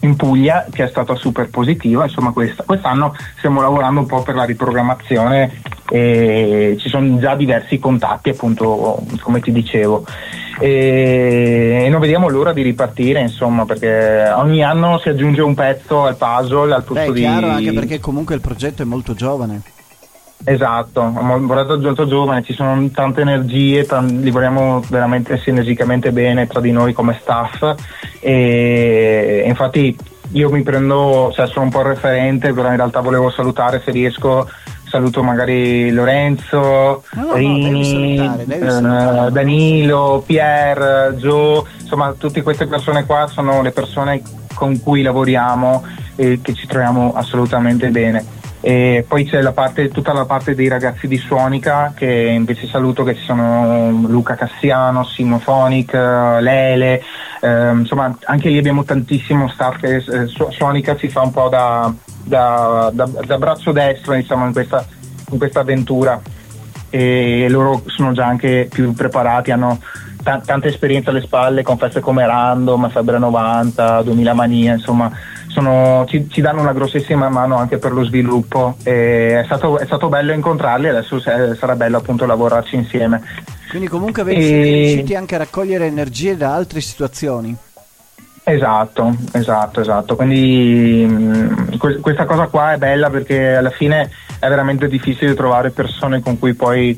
in 0.00 0.14
Puglia 0.14 0.66
che 0.70 0.84
è 0.84 0.88
stata 0.88 1.14
super 1.16 1.48
positiva, 1.48 2.04
insomma 2.04 2.32
questa, 2.32 2.62
quest'anno 2.64 3.16
stiamo 3.38 3.62
lavorando 3.62 4.00
un 4.00 4.06
po' 4.06 4.22
per 4.22 4.34
la 4.34 4.44
riprogrammazione 4.44 5.62
e 5.90 6.76
ci 6.78 6.88
sono 6.88 7.18
già 7.18 7.34
diversi 7.34 7.78
contatti 7.78 8.30
appunto 8.30 9.02
come 9.20 9.40
ti 9.40 9.52
dicevo. 9.52 10.04
E, 10.60 11.86
non 11.88 12.00
vediamo 12.00 12.28
l'ora 12.28 12.52
di 12.52 12.62
ripartire 12.62 13.20
insomma 13.20 13.64
perché 13.64 14.32
ogni 14.34 14.64
anno 14.64 14.98
si 14.98 15.08
aggiunge 15.08 15.40
un 15.40 15.54
pezzo 15.54 16.04
al 16.04 16.16
puzzle 16.16 16.74
al 16.74 16.82
posto 16.82 17.12
Beh, 17.12 17.18
è 17.18 17.20
chiaro, 17.20 17.48
anche 17.48 17.72
perché 17.72 18.00
comunque 18.00 18.34
il 18.34 18.40
progetto 18.40 18.82
è 18.82 18.84
molto 18.84 19.14
giovane. 19.14 19.62
Esatto, 20.44 21.00
un 21.02 21.46
progetto 21.46 21.72
aggiunto 21.74 22.06
giovane, 22.06 22.44
ci 22.44 22.52
sono 22.52 22.88
tante 22.90 23.22
energie, 23.22 23.84
t- 23.84 24.04
li 24.08 24.30
vogliamo 24.30 24.80
veramente 24.88 25.36
sinergicamente 25.38 26.12
bene 26.12 26.46
tra 26.46 26.60
di 26.60 26.70
noi 26.70 26.92
come 26.92 27.18
staff. 27.20 27.74
E 28.20 29.42
infatti 29.44 29.96
io 30.32 30.50
mi 30.50 30.62
prendo, 30.62 31.32
cioè 31.34 31.48
sono 31.48 31.64
un 31.64 31.70
po' 31.70 31.80
il 31.80 31.86
referente, 31.86 32.52
però 32.52 32.68
in 32.70 32.76
realtà 32.76 33.00
volevo 33.00 33.30
salutare 33.30 33.82
se 33.84 33.90
riesco, 33.90 34.48
saluto 34.88 35.22
magari 35.22 35.90
Lorenzo, 35.90 37.04
no, 37.12 37.34
Rini, 37.34 38.16
no, 38.16 39.26
eh, 39.26 39.30
Danilo, 39.30 40.22
Pier, 40.26 41.14
Joe, 41.16 41.62
insomma 41.80 42.14
tutte 42.16 42.42
queste 42.42 42.66
persone 42.66 43.04
qua 43.04 43.26
sono 43.26 43.62
le 43.62 43.70
persone 43.70 44.22
con 44.54 44.80
cui 44.80 45.02
lavoriamo 45.02 45.84
e 46.16 46.40
che 46.42 46.54
ci 46.54 46.66
troviamo 46.66 47.12
assolutamente 47.14 47.88
bene. 47.88 48.36
E 48.60 49.04
poi 49.06 49.24
c'è 49.24 49.40
la 49.40 49.52
parte, 49.52 49.88
tutta 49.88 50.12
la 50.12 50.24
parte 50.24 50.56
dei 50.56 50.66
ragazzi 50.66 51.06
di 51.06 51.16
Suonica 51.16 51.92
che 51.94 52.06
invece 52.06 52.66
saluto 52.66 53.04
che 53.04 53.14
sono 53.14 53.90
Luca 54.08 54.34
Cassiano, 54.34 55.04
Simo 55.04 55.38
Phonic, 55.38 55.92
Lele, 55.92 57.00
eh, 57.40 57.70
insomma 57.70 58.16
anche 58.24 58.48
lì 58.48 58.58
abbiamo 58.58 58.82
tantissimo 58.82 59.48
staff 59.48 59.78
che 59.78 59.96
eh, 59.96 60.26
Suonica 60.26 60.96
ci 60.96 61.08
fa 61.08 61.20
un 61.20 61.30
po' 61.30 61.48
da, 61.48 61.92
da, 62.28 62.90
da, 62.92 63.08
da 63.26 63.38
braccio 63.38 63.72
destro 63.72 64.14
insomma, 64.14 64.46
in, 64.46 64.52
questa, 64.52 64.86
in 65.30 65.38
questa 65.38 65.60
avventura 65.60 66.20
e 66.90 67.46
loro 67.48 67.82
sono 67.86 68.12
già 68.12 68.26
anche 68.26 68.68
più 68.70 68.92
preparati, 68.92 69.50
hanno 69.50 69.78
t- 70.22 70.44
tanta 70.44 70.68
esperienza 70.68 71.10
alle 71.10 71.20
spalle 71.20 71.62
con 71.62 71.76
feste 71.76 72.00
come 72.00 72.26
Random, 72.26 72.88
Febbre 72.90 73.18
90, 73.18 74.02
2000 74.02 74.34
Mania, 74.34 74.72
insomma 74.74 75.10
sono, 75.48 76.04
ci, 76.06 76.28
ci, 76.30 76.40
danno 76.40 76.60
una 76.60 76.72
grossissima 76.72 77.28
mano 77.28 77.56
anche 77.56 77.78
per 77.78 77.92
lo 77.92 78.04
sviluppo 78.04 78.76
è 78.82 79.42
stato, 79.44 79.78
è 79.78 79.86
stato 79.86 80.08
bello 80.08 80.32
incontrarli 80.32 80.86
e 80.86 80.90
adesso 80.90 81.18
sarà 81.20 81.74
bello 81.74 81.96
appunto 81.96 82.26
lavorarci 82.26 82.76
insieme. 82.76 83.22
Quindi 83.68 83.88
comunque 83.88 84.22
e... 84.22 84.40
siete 84.40 84.62
riusciti 84.62 85.14
anche 85.14 85.34
a 85.34 85.38
raccogliere 85.38 85.86
energie 85.86 86.36
da 86.36 86.54
altre 86.54 86.80
situazioni. 86.80 87.56
Esatto, 88.48 89.14
esatto, 89.32 89.80
esatto. 89.82 90.16
Quindi 90.16 91.06
mh, 91.06 91.76
que- 91.76 91.98
questa 91.98 92.24
cosa 92.24 92.46
qua 92.46 92.72
è 92.72 92.78
bella 92.78 93.10
perché 93.10 93.54
alla 93.56 93.70
fine 93.70 94.10
è 94.38 94.48
veramente 94.48 94.88
difficile 94.88 95.34
trovare 95.34 95.70
persone 95.70 96.22
con 96.22 96.38
cui 96.38 96.54
poi 96.54 96.96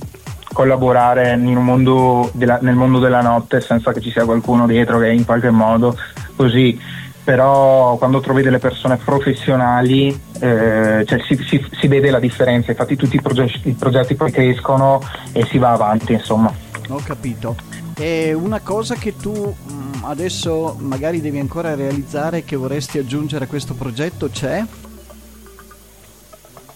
collaborare 0.53 1.35
mondo 1.37 2.31
della, 2.35 2.59
nel 2.61 2.75
mondo 2.75 3.01
della 3.01 3.21
notte 3.21 3.61
senza 3.61 3.93
che 3.93 4.01
ci 4.01 4.11
sia 4.11 4.25
qualcuno 4.25 4.67
dietro 4.67 4.99
che 4.99 5.09
in 5.09 5.25
qualche 5.25 5.51
modo 5.51 5.97
così 6.35 6.79
però 7.23 7.97
quando 7.97 8.19
trovi 8.21 8.43
delle 8.43 8.59
persone 8.59 8.97
professionali 8.97 10.09
eh, 10.41 11.05
cioè 11.07 11.21
si, 11.27 11.37
si, 11.47 11.65
si, 11.71 11.87
vede 11.87 12.11
la 12.11 12.19
differenza, 12.19 12.71
infatti 12.71 12.97
tutti 12.97 13.17
i 13.17 13.21
progetti, 13.21 13.69
i 13.69 13.77
progetti 13.79 14.15
poi 14.15 14.33
crescono 14.33 15.01
e 15.33 15.45
si 15.47 15.59
va 15.59 15.73
avanti 15.73 16.13
insomma. 16.13 16.53
Ho 16.89 17.01
capito. 17.05 17.70
E 18.01 18.33
una 18.33 18.61
cosa 18.61 18.95
che 18.95 19.15
tu 19.15 19.55
mm, 19.71 20.05
adesso 20.05 20.75
magari 20.79 21.21
devi 21.21 21.39
ancora 21.39 21.75
realizzare 21.75 22.45
che 22.45 22.57
vorresti 22.57 22.97
aggiungere 22.97 23.45
a 23.45 23.47
questo 23.47 23.75
progetto 23.75 24.31
c'è? 24.31 24.65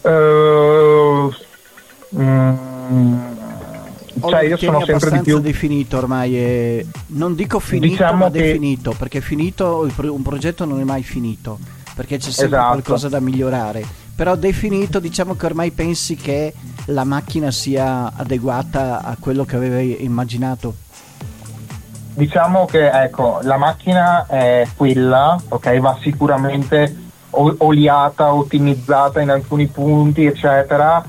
Uh, 0.03 1.33
mm, 2.15 2.55
cioè 4.21 4.43
io 4.43 4.59
sono 4.59 4.85
sempre 4.85 5.13
di 5.13 5.21
più 5.21 5.39
definito 5.39 5.97
ormai 5.97 6.37
è... 6.37 6.85
non 7.07 7.35
dico 7.35 7.59
finito 7.59 7.87
diciamo 7.87 8.25
ma 8.25 8.31
che... 8.31 8.43
definito 8.43 8.95
perché 8.99 9.23
finito 9.23 9.89
un 9.97 10.23
progetto 10.23 10.67
non 10.67 10.79
è 10.79 10.85
mai 10.85 11.03
finito 11.03 11.59
perché 11.95 12.19
c'è 12.19 12.31
sempre 12.31 12.59
esatto. 12.59 12.73
qualcosa 12.73 13.09
da 13.09 13.21
migliorare 13.21 13.83
però 14.15 14.37
definito 14.37 15.01
diciamo 15.01 15.37
che 15.37 15.47
ormai 15.47 15.71
pensi 15.71 16.17
che 16.17 16.53
la 16.87 17.05
macchina 17.05 17.51
sia 17.51 18.13
adeguata 18.15 19.03
a 19.03 19.17
quello 19.19 19.47
che 19.47 19.57
avevi 19.57 20.05
immaginato 20.05 20.83
diciamo 22.15 22.65
che 22.65 22.91
ecco 22.91 23.41
la 23.43 23.57
macchina 23.57 24.27
è 24.27 24.67
quella 24.77 25.37
ok 25.49 25.79
va 25.79 25.99
sicuramente 26.01 27.03
oliata 27.31 28.33
ottimizzata 28.33 29.21
in 29.21 29.31
alcuni 29.31 29.67
punti 29.67 30.25
eccetera 30.25 31.05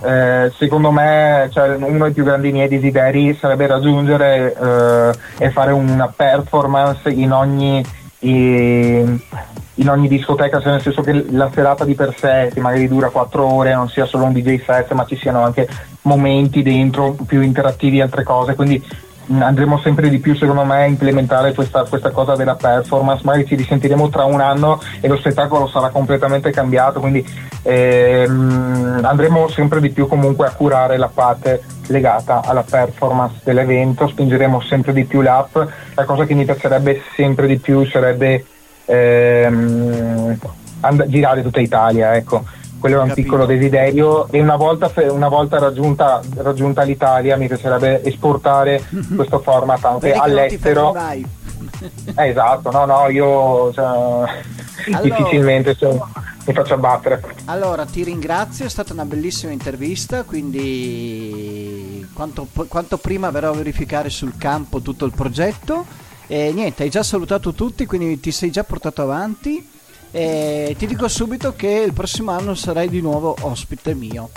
eh, 0.00 0.52
secondo 0.56 0.92
me 0.92 1.48
cioè, 1.52 1.74
uno 1.74 2.04
dei 2.04 2.12
più 2.12 2.24
grandi 2.24 2.52
miei 2.52 2.68
desideri 2.68 3.36
sarebbe 3.36 3.66
raggiungere 3.66 4.54
eh, 4.54 5.44
e 5.44 5.50
fare 5.50 5.72
una 5.72 6.06
performance 6.08 7.08
in 7.10 7.32
ogni, 7.32 7.84
in, 8.20 9.18
in 9.74 9.88
ogni 9.88 10.06
discoteca, 10.06 10.60
cioè 10.60 10.72
nel 10.72 10.82
senso 10.82 11.02
che 11.02 11.24
la 11.30 11.50
serata 11.52 11.84
di 11.84 11.94
per 11.94 12.14
sé, 12.16 12.50
che 12.52 12.60
magari 12.60 12.86
dura 12.86 13.10
4 13.10 13.52
ore, 13.52 13.74
non 13.74 13.88
sia 13.88 14.06
solo 14.06 14.24
un 14.24 14.32
DJ 14.32 14.62
set, 14.64 14.92
ma 14.92 15.04
ci 15.04 15.16
siano 15.16 15.42
anche 15.42 15.68
momenti 16.02 16.62
dentro 16.62 17.16
più 17.26 17.40
interattivi 17.40 17.98
e 17.98 18.02
altre 18.02 18.22
cose. 18.22 18.54
Quindi 18.54 18.80
andremo 19.30 19.78
sempre 19.78 20.08
di 20.08 20.18
più 20.18 20.34
secondo 20.34 20.64
me 20.64 20.82
a 20.82 20.86
implementare 20.86 21.52
questa, 21.54 21.84
questa, 21.84 22.10
cosa 22.10 22.34
della 22.34 22.54
performance. 22.54 23.22
Magari 23.24 23.46
ci 23.46 23.54
risentiremo 23.54 24.08
tra 24.08 24.24
un 24.24 24.40
anno 24.40 24.80
e 25.00 25.08
lo 25.08 25.16
spettacolo 25.16 25.68
sarà 25.68 25.90
completamente 25.90 26.50
cambiato 26.50 27.00
quindi 27.00 27.24
ehm, 27.62 29.00
andremo 29.02 29.48
sempre 29.48 29.80
di 29.80 29.90
più 29.90 30.06
comunque 30.06 30.46
a 30.46 30.52
curare 30.52 30.96
la 30.96 31.10
parte 31.12 31.62
legata 31.88 32.42
alla 32.44 32.64
performance 32.68 33.40
dell'evento. 33.44 34.08
Spingeremo 34.08 34.60
sempre 34.60 34.92
di 34.92 35.04
più 35.04 35.20
l'app. 35.20 35.56
La 35.94 36.04
cosa 36.04 36.24
che 36.24 36.34
mi 36.34 36.44
piacerebbe 36.44 37.02
sempre 37.14 37.46
di 37.46 37.58
più 37.58 37.84
sarebbe 37.86 38.44
ehm, 38.86 40.38
and- 40.80 41.06
girare 41.06 41.42
tutta 41.42 41.60
Italia 41.60 42.14
ecco 42.14 42.56
quello 42.78 42.96
è 42.96 43.02
un 43.02 43.08
Capito. 43.08 43.22
piccolo 43.22 43.46
desiderio 43.46 44.28
e 44.30 44.40
una 44.40 44.56
volta, 44.56 44.90
una 45.10 45.28
volta 45.28 45.58
raggiunta, 45.58 46.20
raggiunta, 46.36 46.82
l'Italia 46.82 47.36
mi 47.36 47.46
piacerebbe 47.46 48.02
esportare 48.04 48.82
questo 49.14 49.40
format 49.40 49.84
anche 49.84 50.12
all'estero. 50.12 50.94
Eh, 50.96 52.28
esatto, 52.28 52.70
no, 52.70 52.84
no, 52.84 53.08
io 53.08 53.72
cioè, 53.72 53.84
allora, 54.90 55.00
difficilmente 55.02 55.76
cioè, 55.76 55.92
mi 56.46 56.52
faccio 56.52 56.74
abbattere. 56.74 57.22
Allora, 57.44 57.84
ti 57.84 58.02
ringrazio, 58.02 58.64
è 58.64 58.68
stata 58.68 58.92
una 58.92 59.04
bellissima 59.04 59.52
intervista, 59.52 60.24
quindi 60.24 62.06
quanto, 62.12 62.46
quanto 62.68 62.96
prima 62.98 63.30
verrò 63.30 63.50
a 63.50 63.54
verificare 63.56 64.10
sul 64.10 64.36
campo 64.38 64.80
tutto 64.80 65.04
il 65.04 65.12
progetto. 65.12 65.84
E 66.26 66.52
niente, 66.52 66.82
hai 66.82 66.90
già 66.90 67.02
salutato 67.02 67.52
tutti, 67.52 67.86
quindi 67.86 68.20
ti 68.20 68.32
sei 68.32 68.50
già 68.50 68.64
portato 68.64 69.02
avanti. 69.02 69.76
E 70.10 70.74
ti 70.78 70.86
dico 70.86 71.08
subito 71.08 71.54
che 71.54 71.82
il 71.86 71.92
prossimo 71.92 72.30
anno 72.30 72.54
sarai 72.54 72.88
di 72.88 73.00
nuovo 73.00 73.36
ospite 73.40 73.94
mio. 73.94 74.30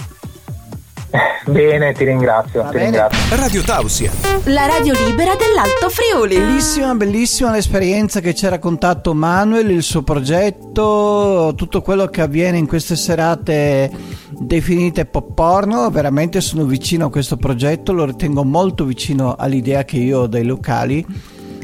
Bene, 1.46 1.92
ti 1.94 2.06
ringrazio, 2.06 2.66
ti 2.70 2.78
ringrazio. 2.78 3.36
Radio 3.36 3.62
Tausia. 3.64 4.12
La 4.46 4.68
radio 4.68 4.94
libera 5.06 5.36
dell'Alto 5.36 5.90
Friuli. 5.90 6.38
Bellissima, 6.38 6.94
bellissima 6.94 7.52
l'esperienza 7.52 8.20
che 8.22 8.34
ci 8.34 8.46
ha 8.46 8.50
raccontato 8.50 9.14
Manuel, 9.14 9.72
il 9.72 9.84
suo 9.84 10.04
progetto, 10.04 11.54
tutto 11.56 11.82
quello 11.82 12.08
che 12.08 12.22
avviene 12.22 12.58
in 12.58 12.68
queste 12.68 12.96
serate 12.96 13.92
definite 14.30 15.06
pop 15.06 15.34
porno. 15.34 15.90
Veramente 15.90 16.40
sono 16.40 16.64
vicino 16.64 17.08
a 17.08 17.10
questo 17.10 17.36
progetto, 17.38 17.92
lo 17.92 18.06
ritengo 18.06 18.46
molto 18.46 18.86
vicino 18.86 19.36
all'idea 19.36 19.84
che 19.84 19.98
io 19.98 20.22
ho 20.22 20.28
dei 20.28 20.46
locali 20.46 21.06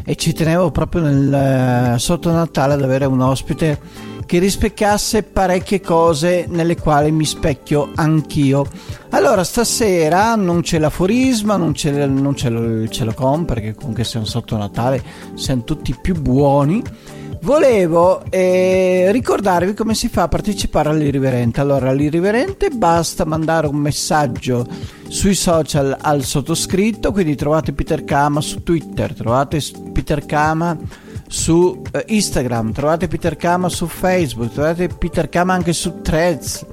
e 0.10 0.16
ci 0.16 0.32
tenevo 0.32 0.72
proprio 0.72 1.02
nel, 1.02 1.34
eh, 1.34 2.00
sotto 2.00 2.32
Natale 2.32 2.76
ad 2.76 2.82
avere 2.82 3.04
un 3.04 3.20
ospite 3.20 3.78
che 4.26 4.40
rispecchiasse 4.40 5.24
parecchie 5.24 5.82
cose 5.82 6.46
nelle 6.48 6.78
quali 6.78 7.12
mi 7.12 7.26
specchio 7.26 7.92
anch'io. 7.94 8.66
Allora, 9.10 9.44
stasera 9.44 10.36
non 10.36 10.62
c'è 10.62 10.80
l'aforisma, 10.80 11.58
non 11.58 11.74
c'è, 11.74 12.06
non 12.06 12.36
c'è 12.36 12.48
il 12.48 12.90
cielo 12.90 13.14
con, 13.14 13.44
perché 13.44 13.76
comunque 13.76 14.06
siamo 14.06 14.26
sotto 14.26 14.56
Natale, 14.56 15.04
siamo 15.34 15.66
tutti 15.66 15.94
più 16.02 16.16
buoni. 16.22 16.82
Volevo 17.42 18.24
eh, 18.30 19.10
ricordarvi 19.12 19.74
come 19.74 19.94
si 19.94 20.10
fa 20.10 20.24
a 20.24 20.28
partecipare 20.28 20.90
all'irriverente. 20.90 21.62
Allora, 21.62 21.90
all'irriverente 21.90 22.70
basta 22.70 23.26
mandare 23.26 23.68
un 23.68 23.78
messaggio 23.78 24.68
sui 25.08 25.36
social 25.36 25.96
al 26.00 26.24
sottoscritto, 26.24 27.12
quindi 27.12 27.36
trovate 27.36 27.74
Peter 27.74 28.04
Kama 28.04 28.42
su 28.42 28.64
Twitter, 28.64 29.14
trovate 29.14 29.62
Peter 29.94 30.26
Kama 30.26 30.78
su 31.28 31.82
eh, 31.92 32.04
Instagram, 32.08 32.72
trovate 32.72 33.08
Peter 33.08 33.36
Kama 33.36 33.70
su 33.70 33.88
Facebook, 33.88 34.52
trovate 34.52 34.88
Peter 34.88 35.30
Kama 35.30 35.54
anche 35.54 35.74
su 35.74 36.02
Threads. 36.02 36.66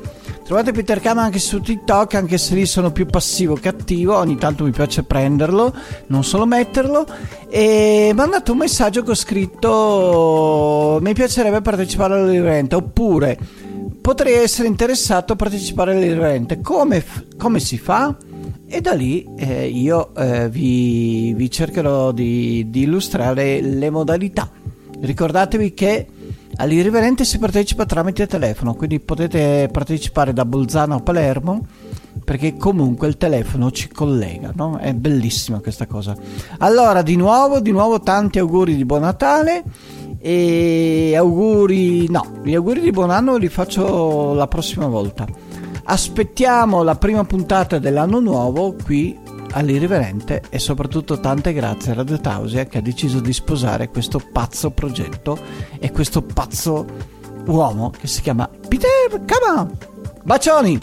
Trovate 0.45 0.73
Peter 0.73 1.01
Kama 1.01 1.23
anche 1.23 1.39
su 1.39 1.59
TikTok, 1.59 2.15
anche 2.15 2.37
se 2.37 2.55
lì 2.55 2.67
sono 2.67 2.93
più 2.93 3.07
passivo 3.07 3.55
che 3.55 3.69
attivo, 3.69 4.19
ogni 4.19 4.37
tanto 4.37 4.65
mi 4.65 4.73
piace 4.73 5.03
prenderlo, 5.03 5.75
non 6.09 6.23
solo 6.23 6.45
metterlo. 6.45 7.07
E 7.49 8.13
mandate 8.15 8.51
un 8.51 8.59
messaggio 8.59 9.03
con 9.03 9.15
scritto 9.15 10.99
mi 11.01 11.15
piacerebbe 11.15 11.63
partecipare 11.63 12.21
all'evento, 12.21 12.77
oppure 12.77 13.39
potrei 14.03 14.35
essere 14.35 14.69
interessato 14.69 15.33
a 15.33 15.37
partecipare 15.37 15.93
all'evento. 15.93 16.59
Come, 16.61 17.03
come 17.39 17.59
si 17.59 17.79
fa? 17.79 18.15
E 18.67 18.81
da 18.83 18.93
lì 18.93 19.27
eh, 19.39 19.67
io 19.67 20.15
eh, 20.15 20.51
vi, 20.51 21.33
vi, 21.33 21.51
cercherò 21.51 22.13
di, 22.13 22.67
di 22.69 22.83
illustrare 22.83 23.63
le 23.63 23.89
modalità. 23.89 24.51
Ricordatevi 25.01 25.73
che 25.73 26.07
All'irriverente 26.57 27.25
si 27.25 27.39
partecipa 27.39 27.85
tramite 27.85 28.27
telefono, 28.27 28.75
quindi 28.75 29.01
potete 29.01 29.69
partecipare 29.71 30.33
da 30.33 30.45
Bolzano 30.45 30.97
a 30.97 31.01
Palermo 31.01 31.67
perché 32.25 32.57
comunque 32.57 33.09
il 33.09 33.17
telefono 33.17 33.71
ci 33.71 33.89
collega, 33.89 34.53
no? 34.55 34.79
È 34.79 34.93
bellissima 34.95 35.61
questa 35.61 35.87
cosa. 35.87 36.17
Allora, 36.59 37.03
di 37.03 37.17
nuovo, 37.17 37.61
di 37.61 37.71
nuovo 37.71 38.01
tanti 38.01 38.39
auguri 38.39 38.77
di 38.77 38.85
buon 38.85 39.03
Natale 39.03 39.63
e 40.19 41.15
auguri 41.17 42.09
no, 42.09 42.41
gli 42.43 42.55
auguri 42.55 42.81
di 42.81 42.91
buon 42.91 43.11
anno 43.11 43.37
li 43.37 43.49
faccio 43.49 44.33
la 44.33 44.47
prossima 44.47 44.87
volta. 44.87 45.27
Aspettiamo 45.87 46.83
la 46.83 46.95
prima 46.95 47.25
puntata 47.25 47.79
dell'anno 47.79 48.21
nuovo 48.21 48.75
qui 48.83 49.19
all'irriverente 49.55 50.43
e 50.51 50.59
soprattutto 50.59 51.21
tante 51.21 51.53
grazie 51.53 51.93
a 51.93 51.95
Radio 51.95 52.21
Tausia 52.21 52.67
che 52.67 52.79
ha 52.79 52.83
deciso 52.83 53.21
di 53.21 53.33
sposare 53.33 53.89
questo 53.89 54.21
pazzo 54.33 54.71
progetto 54.71 55.39
e 55.79 55.91
questo 55.91 56.23
pazzo 56.23 56.85
uomo 57.47 57.91
che 57.91 58.07
si 58.07 58.21
chiama 58.21 58.49
Peter 58.69 59.25
Kama. 59.25 59.69
Bacioni! 60.23 60.79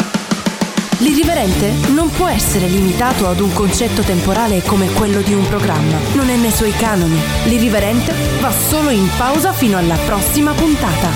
L'irriverente 0.99 1.72
non 1.93 2.11
può 2.11 2.28
essere 2.28 2.67
limitato 2.67 3.28
ad 3.28 3.39
un 3.39 3.51
concetto 3.53 4.03
temporale 4.03 4.61
come 4.61 4.88
quello 4.93 5.22
di 5.22 5.34
un 5.34 5.47
programma. 5.47 5.97
Non 6.13 6.30
è 6.30 6.36
nei 6.36 6.51
suoi 6.51 6.72
canoni. 6.74 7.19
L'irriverente 7.45 8.13
va 8.39 8.51
solo 8.51 8.91
in 8.91 9.09
pausa 9.17 9.51
fino 9.51 9.80
alla 9.80 9.97
prossima 10.05 10.53
puntata. 10.53 11.09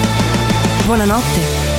Buonanotte 0.86 1.75